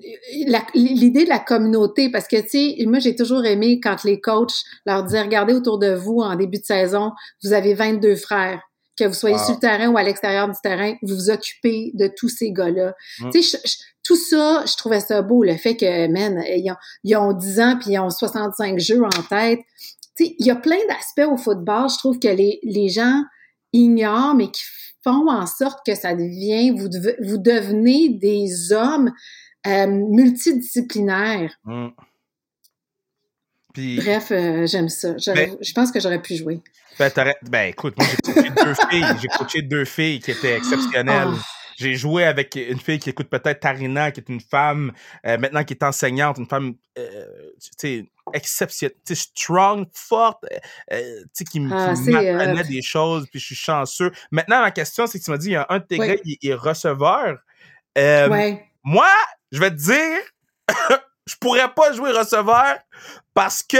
l'idée 0.74 1.24
de 1.24 1.29
la 1.29 1.39
communauté, 1.39 2.10
parce 2.10 2.27
que, 2.27 2.41
tu 2.41 2.77
sais, 2.77 2.86
moi, 2.86 3.00
j'ai 3.00 3.15
toujours 3.15 3.46
aimé 3.46 3.79
quand 3.79 4.03
les 4.03 4.20
coachs 4.20 4.63
leur 4.86 5.03
disaient, 5.03 5.22
regardez 5.22 5.53
autour 5.53 5.79
de 5.79 5.93
vous 5.93 6.20
en 6.20 6.36
début 6.36 6.60
de 6.60 6.65
saison, 6.65 7.12
vous 7.43 7.53
avez 7.53 7.74
22 7.74 8.15
frères 8.15 8.62
que 8.98 9.06
vous 9.06 9.14
soyez 9.14 9.38
sur 9.38 9.54
le 9.54 9.60
terrain 9.60 9.90
ou 9.90 9.98
à 9.98 10.04
l'extérieur 10.04 10.48
du 10.48 10.58
terrain, 10.62 10.96
vous 11.02 11.16
vous 11.16 11.30
occupez 11.30 11.92
de 11.94 12.12
tous 12.16 12.30
ces 12.30 12.52
gars-là. 12.52 12.94
Mm. 13.20 13.30
Tu 13.32 13.44
sais, 13.44 13.60
tout 14.04 14.16
ça, 14.16 14.64
je 14.66 14.76
trouvais 14.76 15.00
ça 15.00 15.22
beau, 15.22 15.44
le 15.44 15.56
fait 15.56 15.76
que, 15.76 16.08
man, 16.08 16.44
ils 16.48 16.72
ont, 16.72 16.76
ils 17.04 17.16
ont 17.16 17.34
10 17.34 17.60
ans 17.60 17.78
puis 17.80 17.92
ils 17.92 18.00
ont 18.00 18.10
65 18.10 18.80
jeux 18.80 19.04
en 19.04 19.24
tête. 19.30 19.60
Tu 20.16 20.26
sais, 20.26 20.36
il 20.40 20.46
y 20.46 20.52
a 20.52 20.56
plein 20.56 20.80
d'aspects 20.90 21.32
au 21.32 21.38
football, 21.38 21.90
je 21.90 21.98
trouve 21.98 22.20
que 22.20 22.28
les, 22.28 22.60
les 22.64 22.90
gens 22.90 23.24
ignorent, 23.74 24.36
mais 24.36 24.50
qui 24.50 24.64
font 25.04 25.30
en 25.30 25.46
sorte 25.46 25.80
que 25.86 25.96
ça 25.96 26.14
devient, 26.14 26.72
vous, 26.72 26.90
vous 27.24 27.38
devenez 27.38 28.10
des 28.10 28.72
hommes 28.72 29.12
euh, 29.68 29.88
multidisciplinaires. 29.88 31.56
Mm. 31.66 31.90
Bref, 33.75 34.32
euh, 34.32 34.66
j'aime 34.68 34.90
ça. 34.90 35.16
Je 35.18 35.74
pense 35.74 35.92
que 35.92 36.00
j'aurais 36.00 36.22
pu 36.22 36.36
jouer. 36.36 36.62
Ben, 37.00 37.12
ben 37.44 37.70
écoute, 37.70 37.96
moi 37.98 38.06
j'ai 38.06 38.34
coaché 38.34 38.50
deux 38.50 38.74
filles. 38.90 39.06
J'ai 39.22 39.28
coaché 39.28 39.62
deux 39.62 39.86
filles 39.86 40.20
qui 40.20 40.32
étaient 40.32 40.58
exceptionnelles. 40.58 41.30
Ah. 41.32 41.42
J'ai 41.82 41.96
joué 41.96 42.25
avec 42.25 42.56
une 42.56 42.80
fille 42.80 43.00
qui 43.00 43.10
écoute 43.10 43.28
peut-être 43.28 43.60
Tarina, 43.60 44.12
qui 44.12 44.20
est 44.20 44.30
une 44.30 44.40
femme 44.40 44.92
euh, 45.25 45.38
maintenant 45.40 45.63
qui 45.63 45.74
est 45.74 45.84
enseignante, 45.84 46.38
une 46.38 46.46
femme 46.46 46.75
euh, 47.00 47.25
exceptionnelle, 48.34 48.96
strong, 49.12 49.88
forte, 49.92 50.46
euh, 50.94 51.24
qui, 51.50 51.60
ah, 51.72 51.94
m'apprenait 52.06 52.63
des 52.66 52.84
choses, 52.84 53.25
puis 53.32 53.40
je 53.40 53.46
suis 53.46 53.56
chanceux. 53.56 54.12
Maintenant, 54.30 54.62
ma 54.62 54.70
question, 54.70 55.08
c'est 55.08 55.18
que 55.18 55.24
tu 55.24 55.32
m'as 55.32 55.38
dit, 55.38 55.48
il 55.48 55.54
y 55.54 55.56
a 55.56 55.66
un 55.70 55.80
de 55.80 55.86
tes 55.86 55.98
gars 55.98 56.18
qui 56.18 56.38
est 56.44 56.54
receveur. 56.54 57.40
Moi, 58.84 59.10
je 59.51 59.60
vais 59.60 59.72
te 59.72 59.75
dire, 59.75 60.20
je 61.32 61.38
pourrais 61.38 61.74
pas 61.74 61.94
jouer 61.94 62.12
receveur 62.12 62.78
parce 63.34 63.64
que 63.64 63.78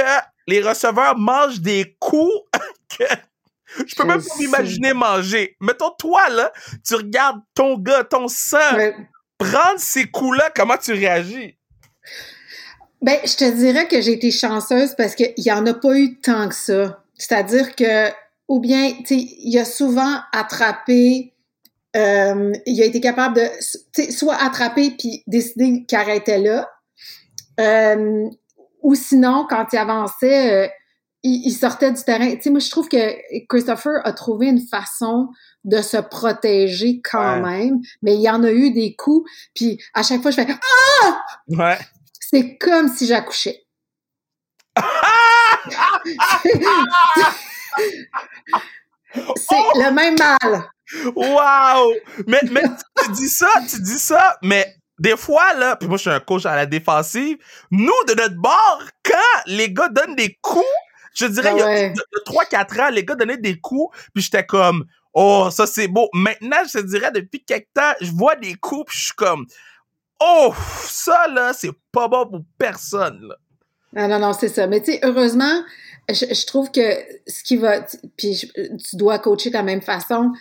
les 0.48 0.62
receveurs 0.62 1.18
mangent 1.18 1.60
des 1.60 1.96
coups 2.00 2.50
que 2.98 3.04
je 3.88 3.96
peux 3.96 4.04
même 4.04 4.22
pas 4.22 4.36
m'imaginer 4.38 4.94
manger. 4.94 5.56
Mettons, 5.60 5.92
toi, 5.92 6.30
là, 6.30 6.52
tu 6.86 6.96
regardes 6.96 7.42
ton 7.54 7.78
gars, 7.78 8.04
ton 8.04 8.28
sang, 8.28 8.58
prendre 9.38 9.80
ces 9.80 10.06
coups-là, 10.06 10.52
comment 10.56 10.78
tu 10.78 10.94
réagis? 10.94 11.58
Ben, 13.02 13.18
je 13.26 13.36
te 13.36 13.50
dirais 13.50 13.88
que 13.88 14.02
j'ai 14.02 14.14
été 14.14 14.30
chanceuse 14.30 14.94
parce 14.96 15.16
qu'il 15.16 15.34
y 15.38 15.52
en 15.52 15.66
a 15.66 15.74
pas 15.74 15.98
eu 15.98 16.20
tant 16.20 16.50
que 16.50 16.56
ça. 16.56 17.04
C'est-à-dire 17.16 17.76
que, 17.76 18.10
ou 18.48 18.60
bien, 18.60 18.92
tu 19.00 19.06
sais, 19.06 19.28
il 19.40 19.58
a 19.58 19.66
souvent 19.66 20.20
attrapé, 20.34 21.34
euh, 21.96 22.52
il 22.66 22.82
a 22.82 22.86
été 22.86 23.02
capable 23.02 23.38
de, 23.38 24.12
soit 24.12 24.36
attraper 24.36 24.92
puis 24.92 25.24
décider 25.28 25.86
qu'il 25.86 25.98
arrêtait 25.98 26.40
là, 26.40 26.70
euh, 27.60 28.30
ou 28.82 28.96
sinon, 28.96 29.46
quand 29.50 29.68
il 29.74 29.78
avançait, 29.78 30.66
euh, 30.66 30.68
il, 31.24 31.52
sortait 31.52 31.92
du 31.92 32.04
terrain. 32.04 32.36
Tu 32.36 32.42
sais, 32.42 32.50
moi, 32.50 32.60
je 32.60 32.72
trouve 32.72 32.90
que 32.90 33.46
Christopher 33.48 34.02
a 34.04 34.14
trouvé 34.14 34.48
une 34.48 34.66
façon 34.68 35.30
de 35.64 35.82
se 35.82 35.98
protéger 35.98 37.02
quand 37.04 37.42
même, 37.42 37.80
mais 38.02 38.16
il 38.16 38.22
y 38.22 38.30
en 38.30 38.44
a 38.44 38.52
eu 38.52 38.72
des 38.72 38.96
coups, 38.96 39.30
puis 39.54 39.80
à 39.94 40.02
chaque 40.02 40.22
fois, 40.22 40.32
je 40.32 40.38
fais 40.38 40.48
«Ah!» 41.04 41.22
Ouais. 41.48 41.78
C'est 42.20 42.58
comme 42.58 42.88
si 42.88 43.06
j'accouchais. 43.06 43.64
C'est 49.36 49.56
le 49.76 49.92
même 49.92 50.18
mal. 50.18 50.72
Wow! 51.16 51.94
Mais, 52.28 52.40
mais 52.52 52.64
tu 53.04 53.12
dis 53.12 53.30
ça, 53.30 53.50
tu 53.70 53.82
dis 53.82 54.00
ça, 54.00 54.38
mais 54.42 54.76
des 55.02 55.18
fois, 55.18 55.56
là, 55.56 55.76
puis 55.76 55.90
moi, 55.90 55.98
je 55.98 56.02
suis 56.02 56.12
un 56.12 56.20
coach 56.20 56.46
à 56.46 56.56
la 56.56 56.68
défensive, 56.68 57.38
nous, 57.72 57.92
de 58.08 58.14
notre 58.14 58.36
bord, 58.36 58.84
quand 59.04 59.42
les 59.48 59.74
gars 59.74 59.90
donnent 59.90 60.16
des 60.16 60.38
coups, 60.44 60.64
je 61.16 61.26
dirais, 61.26 61.54
il 61.56 61.60
y 61.60 61.62
a 61.64 61.90
3-4 62.26 62.82
ans, 62.82 62.90
les 62.92 63.04
gars 63.04 63.16
donnaient 63.16 63.38
des 63.38 63.60
coups, 63.60 63.98
puis 64.14 64.24
j'étais 64.24 64.46
comme, 64.46 64.86
oh, 65.14 65.50
ça 65.52 65.66
c'est 65.66 65.88
beau. 65.88 66.08
Maintenant, 66.14 66.58
je 66.68 66.80
te 66.80 66.86
dirais, 66.86 67.12
depuis 67.12 67.44
quelques 67.44 67.74
temps, 67.74 67.94
je 68.00 68.12
vois 68.12 68.36
des 68.36 68.54
coups, 68.54 68.92
puis 68.92 69.00
je 69.00 69.06
suis 69.06 69.16
comme, 69.16 69.48
oh, 70.20 70.54
ça 70.86 71.28
là, 71.30 71.52
c'est 71.54 71.74
pas 71.92 72.08
bon 72.08 72.28
pour 72.28 72.42
personne, 72.60 73.22
là. 73.28 73.36
Non, 73.94 74.08
non, 74.08 74.20
non, 74.20 74.34
c'est 74.34 74.50
ça. 74.50 74.68
Mais 74.68 74.82
tu 74.82 74.94
sais, 74.94 75.00
heureusement, 75.04 75.64
je, 76.08 76.46
trouve 76.46 76.72
que 76.72 76.80
ce 77.28 77.44
qui 77.44 77.58
va, 77.58 77.82
puis 78.16 78.50
tu 78.88 78.96
dois 78.96 79.20
coacher 79.20 79.50
de 79.50 79.56
la 79.56 79.64
même 79.64 79.82
façon, 79.82 80.32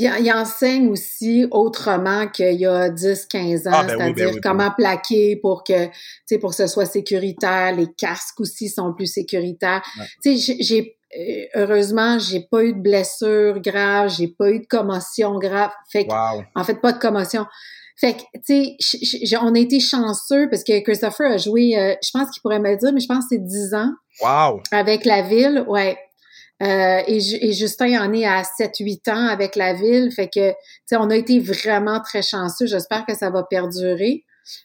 il, 0.00 0.32
enseigne 0.32 0.88
aussi 0.88 1.46
autrement 1.50 2.28
qu'il 2.28 2.60
y 2.60 2.66
a 2.66 2.88
10-15 2.88 3.68
ans, 3.68 3.72
ah, 3.72 3.82
ben 3.82 3.88
c'est-à-dire 3.88 4.26
ben 4.26 4.34
ben 4.34 4.40
comment 4.42 4.70
plaquer 4.70 5.36
pour 5.36 5.64
que, 5.64 5.86
tu 5.86 5.92
sais, 6.26 6.38
pour 6.38 6.50
que 6.50 6.56
ce 6.56 6.66
soit 6.66 6.86
sécuritaire. 6.86 7.74
Les 7.74 7.88
casques 7.92 8.40
aussi 8.40 8.68
sont 8.68 8.92
plus 8.94 9.06
sécuritaires. 9.06 9.82
Tu 10.22 10.38
sais, 10.38 10.56
j'ai 10.60 10.96
euh, 11.18 11.44
heureusement, 11.56 12.18
j'ai 12.18 12.40
pas 12.40 12.62
eu 12.62 12.72
de 12.72 12.80
blessure 12.80 13.60
grave, 13.60 14.14
j'ai 14.16 14.28
pas 14.28 14.50
eu 14.50 14.60
de 14.60 14.66
commotion 14.66 15.38
grave. 15.38 15.72
Fait 15.90 16.06
que, 16.06 16.12
en 16.12 16.64
fait, 16.64 16.80
pas 16.80 16.92
de 16.92 16.98
commotion. 16.98 17.46
Fait 17.96 18.14
que, 18.14 18.22
tu 18.46 18.76
sais, 18.80 19.36
on 19.42 19.54
a 19.54 19.58
été 19.58 19.80
chanceux 19.80 20.48
parce 20.48 20.64
que 20.64 20.80
Christopher 20.80 21.32
a 21.32 21.36
joué, 21.36 21.76
euh, 21.76 21.94
je 22.02 22.10
pense 22.12 22.30
qu'il 22.30 22.40
pourrait 22.40 22.60
me 22.60 22.70
le 22.70 22.76
dire, 22.76 22.92
mais 22.94 23.00
je 23.00 23.06
pense 23.06 23.24
que 23.24 23.36
c'est 23.36 23.44
10 23.44 23.74
ans. 23.74 23.92
Wow! 24.22 24.62
Avec 24.70 25.04
la 25.04 25.22
ville, 25.22 25.64
ouais. 25.68 25.98
Euh, 26.62 27.00
et, 27.06 27.16
et, 27.16 27.52
Justin 27.52 28.02
en 28.02 28.12
est 28.12 28.26
à 28.26 28.42
7-8 28.42 29.10
ans 29.10 29.26
avec 29.28 29.56
la 29.56 29.72
ville. 29.72 30.12
Fait 30.12 30.28
que, 30.28 30.50
tu 30.50 30.56
sais, 30.84 30.96
on 30.96 31.08
a 31.08 31.16
été 31.16 31.40
vraiment 31.40 32.00
très 32.00 32.20
chanceux. 32.20 32.66
J'espère 32.66 33.06
que 33.06 33.14
ça 33.14 33.30
va 33.30 33.44
perdurer. 33.44 34.24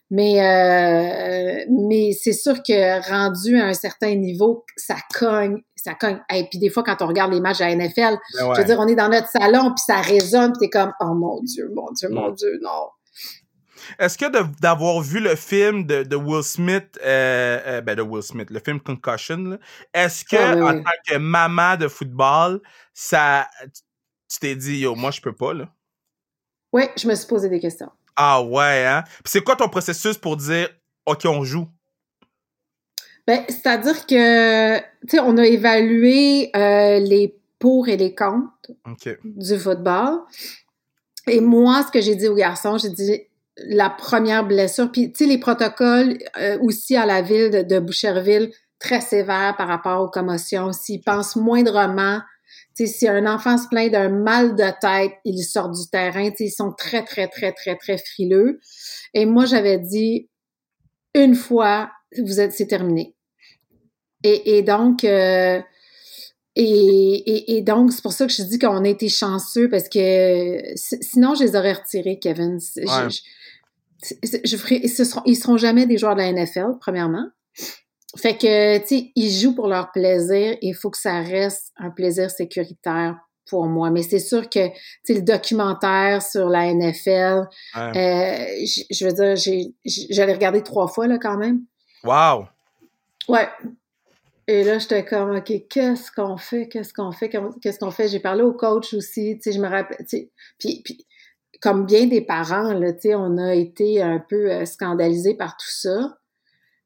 Mais, 0.10 0.41
euh, 0.41 1.65
mais 1.69 2.12
c'est 2.12 2.34
sûr 2.34 2.55
que 2.63 3.10
rendu 3.10 3.60
à 3.60 3.65
un 3.65 3.73
certain 3.73 4.15
niveau, 4.15 4.65
ça 4.75 4.95
cogne, 5.13 5.62
ça 5.75 5.93
cogne. 5.93 6.19
Et 6.34 6.45
puis 6.49 6.60
des 6.60 6.69
fois, 6.69 6.84
quand 6.84 7.01
on 7.01 7.08
regarde 7.08 7.31
les 7.31 7.39
matchs 7.39 7.62
à 7.62 7.73
NFL, 7.73 8.17
ben 8.34 8.53
je 8.55 8.62
veux 8.62 8.65
dire, 8.65 8.79
on 8.79 8.88
est 8.88 8.95
dans 8.95 9.10
notre 9.10 9.29
salon, 9.29 9.73
puis 9.75 9.84
ça 9.86 10.01
résonne, 10.01 10.53
puis 10.53 10.67
t'es 10.67 10.69
comme, 10.69 10.91
oh 10.99 11.13
mon 11.13 11.41
Dieu, 11.43 11.69
mon 11.73 11.91
Dieu, 11.91 12.10
mon. 12.10 12.31
Dieu, 12.31 12.60
non. 12.62 12.88
Est-ce 14.00 14.17
que 14.17 14.26
d'avoir 14.60 15.02
vu 15.02 15.19
le 15.19 15.36
film 15.36 15.86
de, 15.86 16.04
de 16.04 16.15
Will 16.15 16.43
Smith, 16.43 17.00
euh, 17.04 17.60
euh, 17.65 17.82
ben 17.82 17.95
de 17.95 18.02
Will 18.02 18.24
Smith, 18.24 18.50
le 18.50 18.60
film 18.60 18.80
Concussion, 18.80 19.58
est-ce 19.93 20.24
que 20.26 20.36
Ah, 20.36 20.56
oui, 20.56 20.62
en 20.62 20.76
oui. 20.76 20.84
tant 20.84 20.91
que 21.13 21.17
maman 21.17 21.78
de 21.78 21.88
football, 21.88 22.62
ça, 22.93 23.48
tu 24.32 24.39
t'es 24.39 24.56
dit 24.56 24.80
yo, 24.80 24.95
moi 24.95 25.12
je 25.12 25.21
peux 25.21 25.34
pas 25.34 25.54
là? 25.54 25.69
Oui, 26.74 26.84
je 26.98 27.08
me 27.08 27.15
suis 27.15 27.28
posé 27.28 27.50
des 27.50 27.60
questions. 27.60 27.91
Ah 28.15 28.41
ouais 28.41 28.86
hein? 28.86 29.04
Puis 29.06 29.32
c'est 29.32 29.41
quoi 29.41 29.56
ton 29.56 29.69
processus 29.69 30.17
pour 30.17 30.38
dire 30.38 30.69
ok 31.06 31.26
on 31.26 31.43
joue? 31.43 31.67
Ben, 33.28 33.43
c'est-à-dire 33.50 34.06
que, 34.06 34.78
tu 34.78 34.86
sais, 35.10 35.19
on 35.19 35.36
a 35.38 35.45
évalué 35.45 36.52
euh, 36.56 37.00
les 37.00 37.36
pour 37.58 37.88
et 37.88 37.98
les 37.98 38.13
contre 38.13 38.69
du 39.24 39.58
football. 39.58 40.19
Et 41.28 41.41
moi, 41.41 41.84
ce 41.88 41.91
que 41.91 42.02
j'ai 42.02 42.15
dit 42.15 42.28
aux 42.28 42.36
garçons, 42.36 42.78
j'ai 42.78 42.89
dit 42.89 43.21
la 43.58 43.89
première 43.89 44.46
blessure, 44.46 44.91
puis 44.91 45.12
tu 45.12 45.24
sais, 45.24 45.30
les 45.30 45.38
protocoles 45.38 46.18
euh, 46.39 46.58
aussi 46.62 46.96
à 46.96 47.06
la 47.06 47.22
ville 47.22 47.50
de, 47.50 47.62
de 47.62 47.80
Boucherville, 47.80 48.52
très 48.80 49.02
sévères 49.02 49.56
par 49.58 49.68
rapport 49.68 50.02
aux 50.02 50.10
commotions. 50.10 50.74
S'ils 50.74 51.02
pensent 51.02 51.36
moindrement, 51.36 52.20
tu 52.76 52.86
sais, 52.86 52.94
si 52.94 53.08
un 53.08 53.26
enfant 53.26 53.58
se 53.58 53.68
plaint 53.68 53.91
d'un 53.91 54.10
mal 54.10 54.56
de 54.56 54.70
tête, 54.82 55.13
il 55.24 55.41
sort 55.44 55.70
du 55.70 55.89
terrain, 55.89 56.30
tu 56.30 56.38
sais, 56.38 56.46
ils 56.46 56.52
sont 56.52 56.74
très, 56.74 57.04
très, 57.04 57.28
très, 57.28 57.54
très, 57.54 57.76
très 57.78 57.98
frileux. 57.98 58.60
Et 59.13 59.26
moi, 59.26 59.46
j'avais 59.46 59.80
dit, 59.80 60.30
une 61.13 61.36
fois, 61.36 61.91
vous 62.18 62.39
êtes, 62.39 62.52
c'est 62.52 62.68
terminé. 62.68 63.15
Et, 64.24 64.63
donc, 64.63 65.04
euh, 65.04 65.62
et, 66.56 66.63
et, 66.63 67.58
et 67.58 67.62
donc, 67.62 67.91
c'est 67.91 68.02
pour 68.02 68.13
ça 68.13 68.26
que 68.28 68.32
je 68.34 68.41
dis 68.44 68.60
qu'on 68.60 68.84
a 68.84 68.88
été 68.88 69.10
chanceux 69.10 69.70
parce 69.70 69.89
que 69.89 70.58
si- 70.76 70.98
sinon, 71.02 71.36
je 71.36 71.44
les 71.44 71.56
aurais 71.56 71.74
retirés, 71.74 72.18
Kevin. 72.20 72.60
Je- 72.60 72.82
Ouais. 72.82 73.10
je, 74.24 74.38
je, 74.46 74.58
ferais- 74.58 74.88
seront, 74.88 75.22
ils 75.26 75.36
seront 75.36 75.58
jamais 75.58 75.86
des 75.86 75.98
joueurs 75.98 76.15
de 76.15 76.22
la 76.22 76.32
NFL, 76.32 76.78
premièrement. 76.80 77.28
Fait 78.18 78.38
que, 78.38 78.78
tu 78.80 78.88
sais, 78.88 79.12
ils 79.15 79.30
jouent 79.32 79.56
pour 79.56 79.68
leur 79.68 79.91
plaisir 79.91 80.52
et 80.54 80.60
il 80.62 80.74
faut 80.74 80.89
que 80.89 80.98
ça 80.98 81.20
reste 81.22 81.74
un 81.78 81.89
plaisir 81.89 82.30
sécuritaire 82.32 83.18
pour 83.50 83.65
moi. 83.65 83.91
Mais 83.91 84.04
c'est 84.04 84.20
sûr 84.20 84.50
que, 84.50 84.68
tu 84.70 84.74
sais, 85.04 85.13
le 85.15 85.22
documentaire 85.22 86.22
sur 86.22 86.48
la 86.48 86.68
NFL, 86.74 87.48
Ouais. 87.76 87.82
euh, 87.98 88.65
je, 88.65 88.82
je 88.89 89.06
veux 89.06 89.12
dire, 89.12 89.36
j'allais 90.10 90.34
regarder 90.34 90.63
trois 90.63 90.88
fois, 90.88 91.08
là, 91.08 91.18
quand 91.18 91.38
même. 91.38 91.62
Wow. 92.06 92.46
Ouais. 93.28 93.48
Et 94.47 94.63
là, 94.63 94.77
j'étais 94.77 95.03
comme, 95.03 95.36
OK, 95.36 95.51
qu'est-ce 95.69 96.12
qu'on 96.12 96.38
fait? 96.38 96.67
Qu'est-ce 96.67 96.93
qu'on 96.93 97.12
fait? 97.12 97.29
Qu'est-ce 97.29 97.79
qu'on 97.79 97.91
fait? 97.91 98.08
J'ai 98.08 98.19
parlé 98.19 98.43
au 98.43 98.53
coach 98.53 98.93
aussi, 98.93 99.38
tu 99.38 99.43
sais, 99.43 99.51
je 99.55 99.60
me 99.60 99.67
rappelle, 99.67 100.05
tu 100.08 100.17
sais, 100.17 100.31
puis, 100.60 101.05
comme 101.62 101.86
bien 101.86 102.05
des 102.05 102.21
parents, 102.21 102.73
là, 102.73 102.93
tu 102.93 103.01
sais, 103.01 103.15
on 103.15 103.38
a 103.38 103.55
été 103.55 104.03
un 104.03 104.19
peu 104.19 104.51
euh, 104.51 104.65
scandalisés 104.65 105.34
par 105.36 105.58
tout 105.58 105.69
ça, 105.69 106.17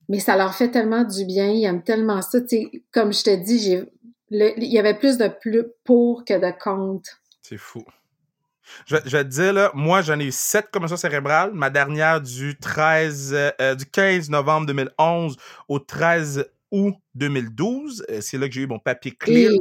mais 0.07 0.19
ça 0.19 0.37
leur 0.37 0.55
fait 0.55 0.71
tellement 0.71 1.03
du 1.03 1.25
bien, 1.25 1.47
ils 1.47 1.65
aiment 1.65 1.83
tellement 1.83 2.21
ça, 2.21 2.39
tu 2.39 2.47
sais, 2.47 2.71
comme 2.91 3.11
je 3.11 3.23
te 3.23 3.35
dis, 3.35 3.59
j'ai, 3.59 3.83
il 4.31 4.71
y 4.71 4.79
avait 4.79 4.97
plus 4.97 5.17
de 5.17 5.27
plus 5.27 5.65
pour 5.83 6.23
que 6.23 6.33
de 6.33 6.57
contre. 6.57 7.21
C'est 7.41 7.57
fou. 7.57 7.83
Je, 8.85 8.95
vais- 8.95 9.23
te 9.23 9.29
dire, 9.29 9.53
là, 9.53 9.71
moi, 9.73 10.01
j'en 10.01 10.19
ai 10.19 10.25
eu 10.25 10.31
sept 10.31 10.69
commotions 10.71 10.95
cérébrales. 10.97 11.51
Ma 11.53 11.71
dernière 11.71 12.21
du 12.21 12.55
13, 12.57 13.33
euh, 13.33 13.75
du 13.75 13.85
15 13.85 14.29
novembre 14.29 14.67
2011 14.67 15.35
au 15.67 15.79
13 15.79 16.45
août 16.71 16.95
2012. 17.15 18.05
Euh, 18.09 18.21
c'est 18.21 18.37
là 18.37 18.47
que 18.47 18.53
j'ai 18.53 18.61
eu 18.61 18.67
mon 18.67 18.79
papier 18.79 19.11
clear. 19.11 19.51
Et- 19.51 19.57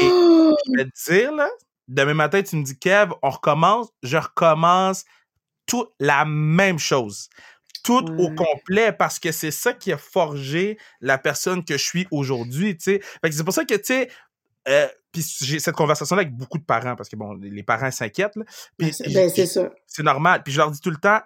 Je 0.00 0.76
vais 0.76 0.84
te 0.86 1.10
dire, 1.12 1.32
là, 1.32 1.48
demain 1.88 2.14
matin, 2.14 2.42
tu 2.42 2.56
me 2.56 2.62
dis, 2.64 2.78
Kev, 2.78 3.12
on 3.22 3.30
recommence. 3.30 3.88
Je 4.02 4.16
recommence 4.16 5.04
tout 5.66 5.86
la 5.98 6.24
même 6.24 6.78
chose. 6.78 7.28
Tout 7.82 8.04
au 8.18 8.30
complet 8.34 8.92
parce 8.92 9.18
que 9.18 9.30
c'est 9.30 9.50
ça 9.50 9.74
qui 9.74 9.92
a 9.92 9.98
forgé 9.98 10.78
la 11.00 11.18
personne 11.18 11.64
que 11.64 11.76
je 11.76 11.84
suis 11.84 12.06
aujourd'hui, 12.10 12.76
tu 12.78 12.84
sais. 12.84 13.00
C'est 13.30 13.44
pour 13.44 13.52
ça 13.52 13.64
que, 13.66 13.74
tu 13.74 13.82
sais, 13.84 14.08
euh, 14.68 14.88
puis 15.12 15.22
j'ai 15.42 15.58
cette 15.58 15.74
conversation-là 15.74 16.22
avec 16.22 16.34
beaucoup 16.34 16.56
de 16.58 16.64
parents 16.64 16.96
parce 16.96 17.10
que, 17.10 17.16
bon, 17.16 17.34
les 17.34 17.62
parents 17.62 17.90
s'inquiètent, 17.90 18.36
là. 18.36 18.44
Puis 18.78 18.86
Ben, 18.88 18.92
c'est- 18.92 19.12
ben, 19.12 19.28
c'est 19.86 20.02
normal. 20.02 20.42
Puis 20.42 20.52
je 20.54 20.58
leur 20.58 20.70
dis 20.70 20.80
tout 20.80 20.90
le 20.90 20.96
temps, 20.96 21.20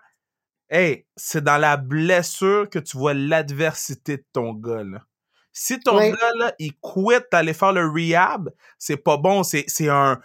hey, 0.70 1.06
c'est 1.16 1.42
dans 1.44 1.58
la 1.58 1.76
blessure 1.76 2.68
que 2.70 2.78
tu 2.78 2.96
vois 2.96 3.14
l'adversité 3.14 4.18
de 4.18 4.24
ton 4.32 4.52
gars, 4.54 4.84
là. 4.84 5.00
Si 5.52 5.80
ton 5.80 5.96
Ouais. 5.96 6.12
gars, 6.12 6.32
là, 6.38 6.54
il 6.60 6.72
quitte 6.74 7.26
d'aller 7.32 7.52
faire 7.52 7.72
le 7.72 7.88
rehab, 7.88 8.50
c'est 8.78 8.96
pas 8.96 9.16
bon. 9.16 9.42
C'est, 9.42 9.66
un. 9.88 10.20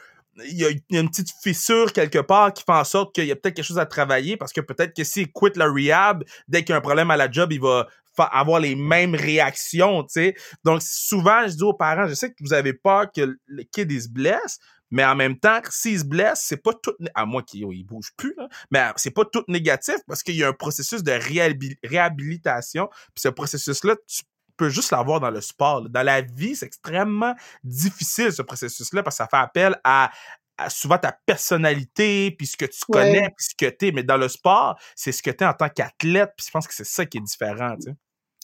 Il 0.46 0.58
y, 0.60 0.66
a, 0.66 0.70
il 0.70 0.82
y 0.92 0.98
a 0.98 1.00
une 1.02 1.10
petite 1.10 1.32
fissure 1.42 1.92
quelque 1.94 2.20
part 2.20 2.54
qui 2.54 2.64
fait 2.64 2.72
en 2.72 2.84
sorte 2.84 3.16
qu'il 3.16 3.26
y 3.26 3.32
a 3.32 3.36
peut-être 3.36 3.56
quelque 3.56 3.66
chose 3.66 3.80
à 3.80 3.86
travailler 3.86 4.36
parce 4.38 4.52
que 4.54 4.62
peut-être 4.62 4.96
que 4.96 5.04
s'il 5.04 5.32
quitte 5.32 5.58
le 5.58 5.66
rehab, 5.66 6.24
dès 6.48 6.64
qu'il 6.64 6.74
y 6.74 6.74
a 6.74 6.78
un 6.78 6.82
problème 6.82 7.10
à 7.12 7.18
la 7.18 7.32
job, 7.32 7.52
il 7.52 7.62
va 7.62 7.88
avoir 8.18 8.60
les 8.60 8.76
mêmes 8.76 9.16
réactions, 9.16 10.04
tu 10.04 10.10
sais. 10.14 10.36
Donc, 10.64 10.82
souvent, 10.84 11.48
je 11.48 11.54
dis 11.56 11.64
aux 11.64 11.74
parents, 11.74 12.08
je 12.08 12.14
sais 12.14 12.30
que 12.30 12.36
vous 12.42 12.54
avez 12.54 12.74
peur 12.74 13.12
que 13.12 13.36
le 13.48 13.64
kid, 13.64 13.92
il 13.92 14.02
se 14.02 14.10
blesse, 14.10 14.60
mais 14.94 15.04
en 15.04 15.16
même 15.16 15.40
temps, 15.40 15.60
s'il 15.72 16.00
se 16.00 16.06
blesse, 16.06 16.42
c'est 16.46 16.62
pas 16.62 16.72
tout, 16.74 16.94
à 17.16 17.26
moins 17.26 17.42
qu'il 17.42 17.62
il 17.72 17.84
bouge 17.84 18.12
plus, 18.16 18.36
là, 18.38 18.48
mais 18.72 18.92
c'est 18.96 19.12
pas 19.12 19.26
tout 19.26 19.44
négatif 19.48 19.96
parce 20.08 20.22
qu'il 20.22 20.36
y 20.36 20.44
a 20.44 20.48
un 20.50 20.54
processus 20.54 21.02
de 21.04 21.12
réhabil- 21.12 21.78
réhabilitation. 21.84 22.88
Puis 23.16 23.22
ce 23.24 23.30
processus-là, 23.30 23.96
tu 24.08 24.22
peux 24.56 24.70
juste 24.70 24.92
l'avoir 24.92 25.20
dans 25.20 25.32
le 25.32 25.42
sport. 25.42 25.82
là. 25.82 25.90
Dans 25.90 26.04
la 26.04 26.22
vie, 26.22 26.56
c'est 26.56 26.68
extrêmement 26.68 27.34
difficile, 27.64 28.32
ce 28.32 28.44
processus-là, 28.44 29.02
parce 29.02 29.18
que 29.18 29.24
ça 29.24 29.28
fait 29.28 29.38
appel 29.44 29.76
à, 29.84 30.12
à 30.60 30.70
souvent 30.70 31.00
ta 31.00 31.12
personnalité, 31.26 32.30
puis 32.38 32.46
ce 32.46 32.56
que 32.56 32.66
tu 32.66 32.80
Ouais. 32.90 33.00
connais, 33.02 33.30
puis 33.36 33.48
ce 33.50 33.56
que 33.58 33.70
t'es. 33.70 33.92
Mais 33.92 34.04
dans 34.04 34.18
le 34.18 34.28
sport, 34.28 34.80
c'est 34.96 35.12
ce 35.12 35.24
que 35.24 35.32
t'es 35.32 35.46
en 35.46 35.54
tant 35.54 35.70
qu'athlète, 35.70 36.32
puis 36.38 36.46
je 36.46 36.52
pense 36.52 36.68
que 36.68 36.74
c'est 36.76 36.86
ça 36.86 37.04
qui 37.06 37.18
est 37.18 37.22
différent, 37.22 37.76
tu 37.78 37.90
sais. 37.90 37.96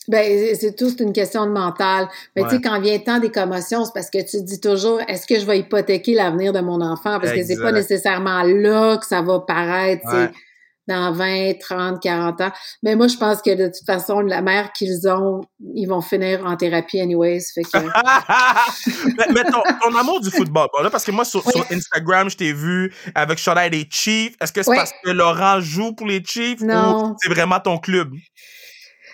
Ben, 0.08 0.56
c'est- 0.56 0.74
tout, 0.76 0.88
c'est 0.90 1.02
une 1.04 1.12
question 1.12 1.44
de 1.46 1.50
mental. 1.52 2.08
Mais 2.34 2.42
tu 2.44 2.50
sais, 2.50 2.60
quand 2.60 2.80
vient 2.80 2.96
le 2.98 3.04
temps 3.04 3.18
des 3.18 3.30
commotions, 3.30 3.84
c'est 3.84 3.92
parce 3.94 4.10
que 4.10 4.18
tu 4.18 4.38
te 4.38 4.42
dis 4.44 4.60
toujours, 4.60 5.00
est-ce 5.08 5.26
que 5.26 5.38
je 5.38 5.44
vais 5.44 5.58
hypothéquer 5.60 6.14
l'avenir 6.14 6.52
de 6.52 6.60
mon 6.60 6.80
enfant? 6.80 7.20
Parce 7.20 7.32
que 7.32 7.42
c'est 7.44 7.60
pas 7.60 7.70
nécessairement 7.72 8.42
là 8.42 8.96
que 8.96 9.06
ça 9.06 9.20
va 9.22 9.40
paraître, 9.40 10.02
Ouais. 10.12 10.30
dans 10.88 11.12
20, 11.12 11.52
30, 11.60 12.00
40 12.02 12.40
ans. 12.40 12.50
Mais 12.82 12.96
moi, 12.96 13.06
je 13.06 13.16
pense 13.16 13.42
que 13.42 13.54
de 13.54 13.66
toute 13.66 13.86
façon, 13.86 14.20
la 14.20 14.40
mère 14.42 14.72
qu'ils 14.72 15.06
ont, 15.06 15.42
ils 15.74 15.86
vont 15.86 16.00
finir 16.00 16.44
en 16.44 16.56
thérapie 16.56 17.00
anyways. 17.00 17.42
Fait 17.54 17.62
que, 17.62 17.68
mais 19.18 19.26
mais 19.32 19.44
ton, 19.44 19.62
ton 19.82 19.94
amour 19.96 20.20
du 20.20 20.30
football, 20.30 20.66
bon, 20.72 20.82
là, 20.82 20.90
parce 20.90 21.04
que 21.04 21.10
moi, 21.12 21.24
sur, 21.24 21.46
Oui. 21.46 21.52
sur 21.52 21.66
Instagram, 21.70 22.28
je 22.30 22.36
t'ai 22.36 22.52
vu 22.52 22.92
avec 23.14 23.38
chandail 23.38 23.70
des 23.70 23.86
Chiefs. 23.90 24.34
Est-ce 24.40 24.52
que 24.52 24.62
c'est 24.62 24.70
Oui. 24.70 24.76
parce 24.76 24.92
que 25.04 25.10
Laurent 25.10 25.60
joue 25.60 25.92
pour 25.92 26.06
les 26.08 26.24
Chiefs 26.24 26.60
Non. 26.62 27.10
ou 27.12 27.16
c'est 27.22 27.28
vraiment 27.28 27.60
ton 27.60 27.78
club? 27.78 28.10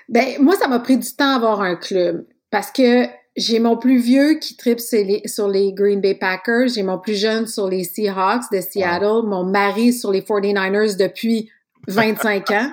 Ben, 0.09 0.41
moi, 0.41 0.57
ça 0.57 0.69
m'a 0.69 0.79
pris 0.79 0.97
du 0.97 1.13
temps 1.15 1.33
à 1.33 1.37
avoir 1.37 1.61
un 1.61 1.77
club 1.77 2.27
parce 2.51 2.71
que 2.71 3.07
j'ai 3.37 3.59
mon 3.59 3.77
plus 3.77 3.99
vieux 3.99 4.35
qui 4.35 4.57
tripe 4.57 4.81
sur 4.81 5.05
les, 5.05 5.23
sur 5.27 5.49
les 5.49 5.73
Green 5.73 6.01
Bay 6.01 6.15
Packers, 6.15 6.69
j'ai 6.69 6.83
mon 6.83 6.99
plus 6.99 7.15
jeune 7.17 7.47
sur 7.47 7.69
les 7.69 7.85
Seahawks 7.85 8.51
de 8.53 8.61
Seattle, 8.61 9.27
mon 9.27 9.45
mari 9.45 9.93
sur 9.93 10.11
les 10.11 10.23
49ers 10.23 10.97
depuis 10.97 11.51
25 11.89 12.51
ans. 12.53 12.71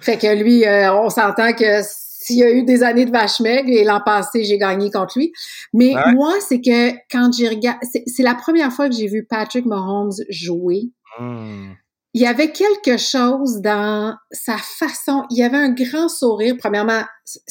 Fait 0.00 0.16
que 0.16 0.32
lui, 0.34 0.64
euh, 0.64 0.94
on 0.94 1.10
s'entend 1.10 1.52
que 1.54 1.80
s'il 1.82 2.36
y 2.38 2.42
a 2.44 2.50
eu 2.52 2.62
des 2.62 2.82
années 2.82 3.04
de 3.04 3.10
vache 3.10 3.40
maigre 3.40 3.68
et 3.68 3.84
l'an 3.84 4.00
passé, 4.04 4.44
j'ai 4.44 4.58
gagné 4.58 4.90
contre 4.90 5.18
lui. 5.18 5.32
Mais 5.72 5.94
Ouais. 5.94 6.12
moi, 6.14 6.34
c'est 6.40 6.60
que 6.60 6.92
quand 7.10 7.30
j'ai 7.36 7.48
regardé, 7.48 7.84
c'est 7.90 8.02
c'est 8.06 8.22
la 8.22 8.34
première 8.34 8.72
fois 8.72 8.88
que 8.88 8.94
j'ai 8.94 9.08
vu 9.08 9.24
Patrick 9.28 9.66
Mahomes 9.66 10.12
jouer 10.30 10.90
Hmm. 11.18 11.72
Il 12.14 12.22
y 12.22 12.26
avait 12.26 12.52
quelque 12.52 12.96
chose 12.96 13.60
dans 13.60 14.14
sa 14.30 14.56
façon. 14.56 15.24
Il 15.30 15.38
y 15.38 15.42
avait 15.42 15.56
un 15.56 15.70
grand 15.70 16.08
sourire. 16.08 16.54
Premièrement, 16.58 17.02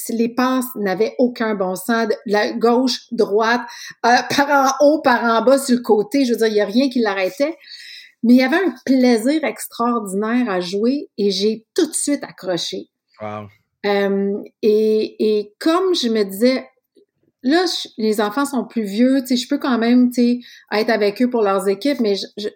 les 0.10 0.30
passes 0.34 0.65
n'avaient 0.76 1.15
aucun 1.19 1.54
bon 1.54 1.76
sens. 1.76 2.08
De 2.08 2.15
La 2.26 2.54
gauche, 2.54 3.02
droite, 3.12 3.62
euh, 4.06 4.15
par 4.36 4.49
en 4.49 4.86
haut, 4.86 5.02
par 5.02 5.23
en 5.23 5.43
bas, 5.43 5.58
sur 5.58 5.76
le 5.76 5.82
côté. 5.82 6.23
Je 6.26 6.32
veux 6.32 6.38
dire, 6.38 6.47
il 6.47 6.56
y 6.56 6.62
a 6.62 6.65
rien 6.65 6.89
qui 6.89 6.99
l'arrêtait. 6.99 7.58
Mais 8.23 8.36
il 8.36 8.39
y 8.39 8.43
avait 8.43 8.56
un 8.56 8.73
plaisir 8.86 9.43
extraordinaire 9.43 10.49
à 10.49 10.62
jouer 10.62 11.10
et 11.17 11.30
j'ai 11.30 11.65
tout 11.76 11.86
de 11.88 11.93
suite 11.93 12.23
accroché. 12.23 12.88
Wow. 13.21 13.47
Euh, 13.86 14.38
et, 14.62 15.38
et 15.39 15.54
comme 15.60 15.93
je 15.93 16.08
me 16.08 16.23
disais, 16.23 16.65
là, 17.41 17.65
je- 17.65 17.89
les 17.97 18.21
enfants 18.21 18.45
sont 18.45 18.63
plus 18.63 18.84
vieux, 18.84 19.19
tu 19.19 19.28
sais, 19.28 19.36
je 19.36 19.47
peux 19.49 19.58
quand 19.58 19.78
même, 19.78 20.10
tu 20.10 20.21
sais, 20.21 20.39
être 20.71 20.89
avec 20.89 21.21
eux 21.21 21.30
pour 21.30 21.41
leurs 21.41 21.67
équipes, 21.67 21.99
mais 21.99 22.15
je, 22.15 22.26
je- 22.38 22.47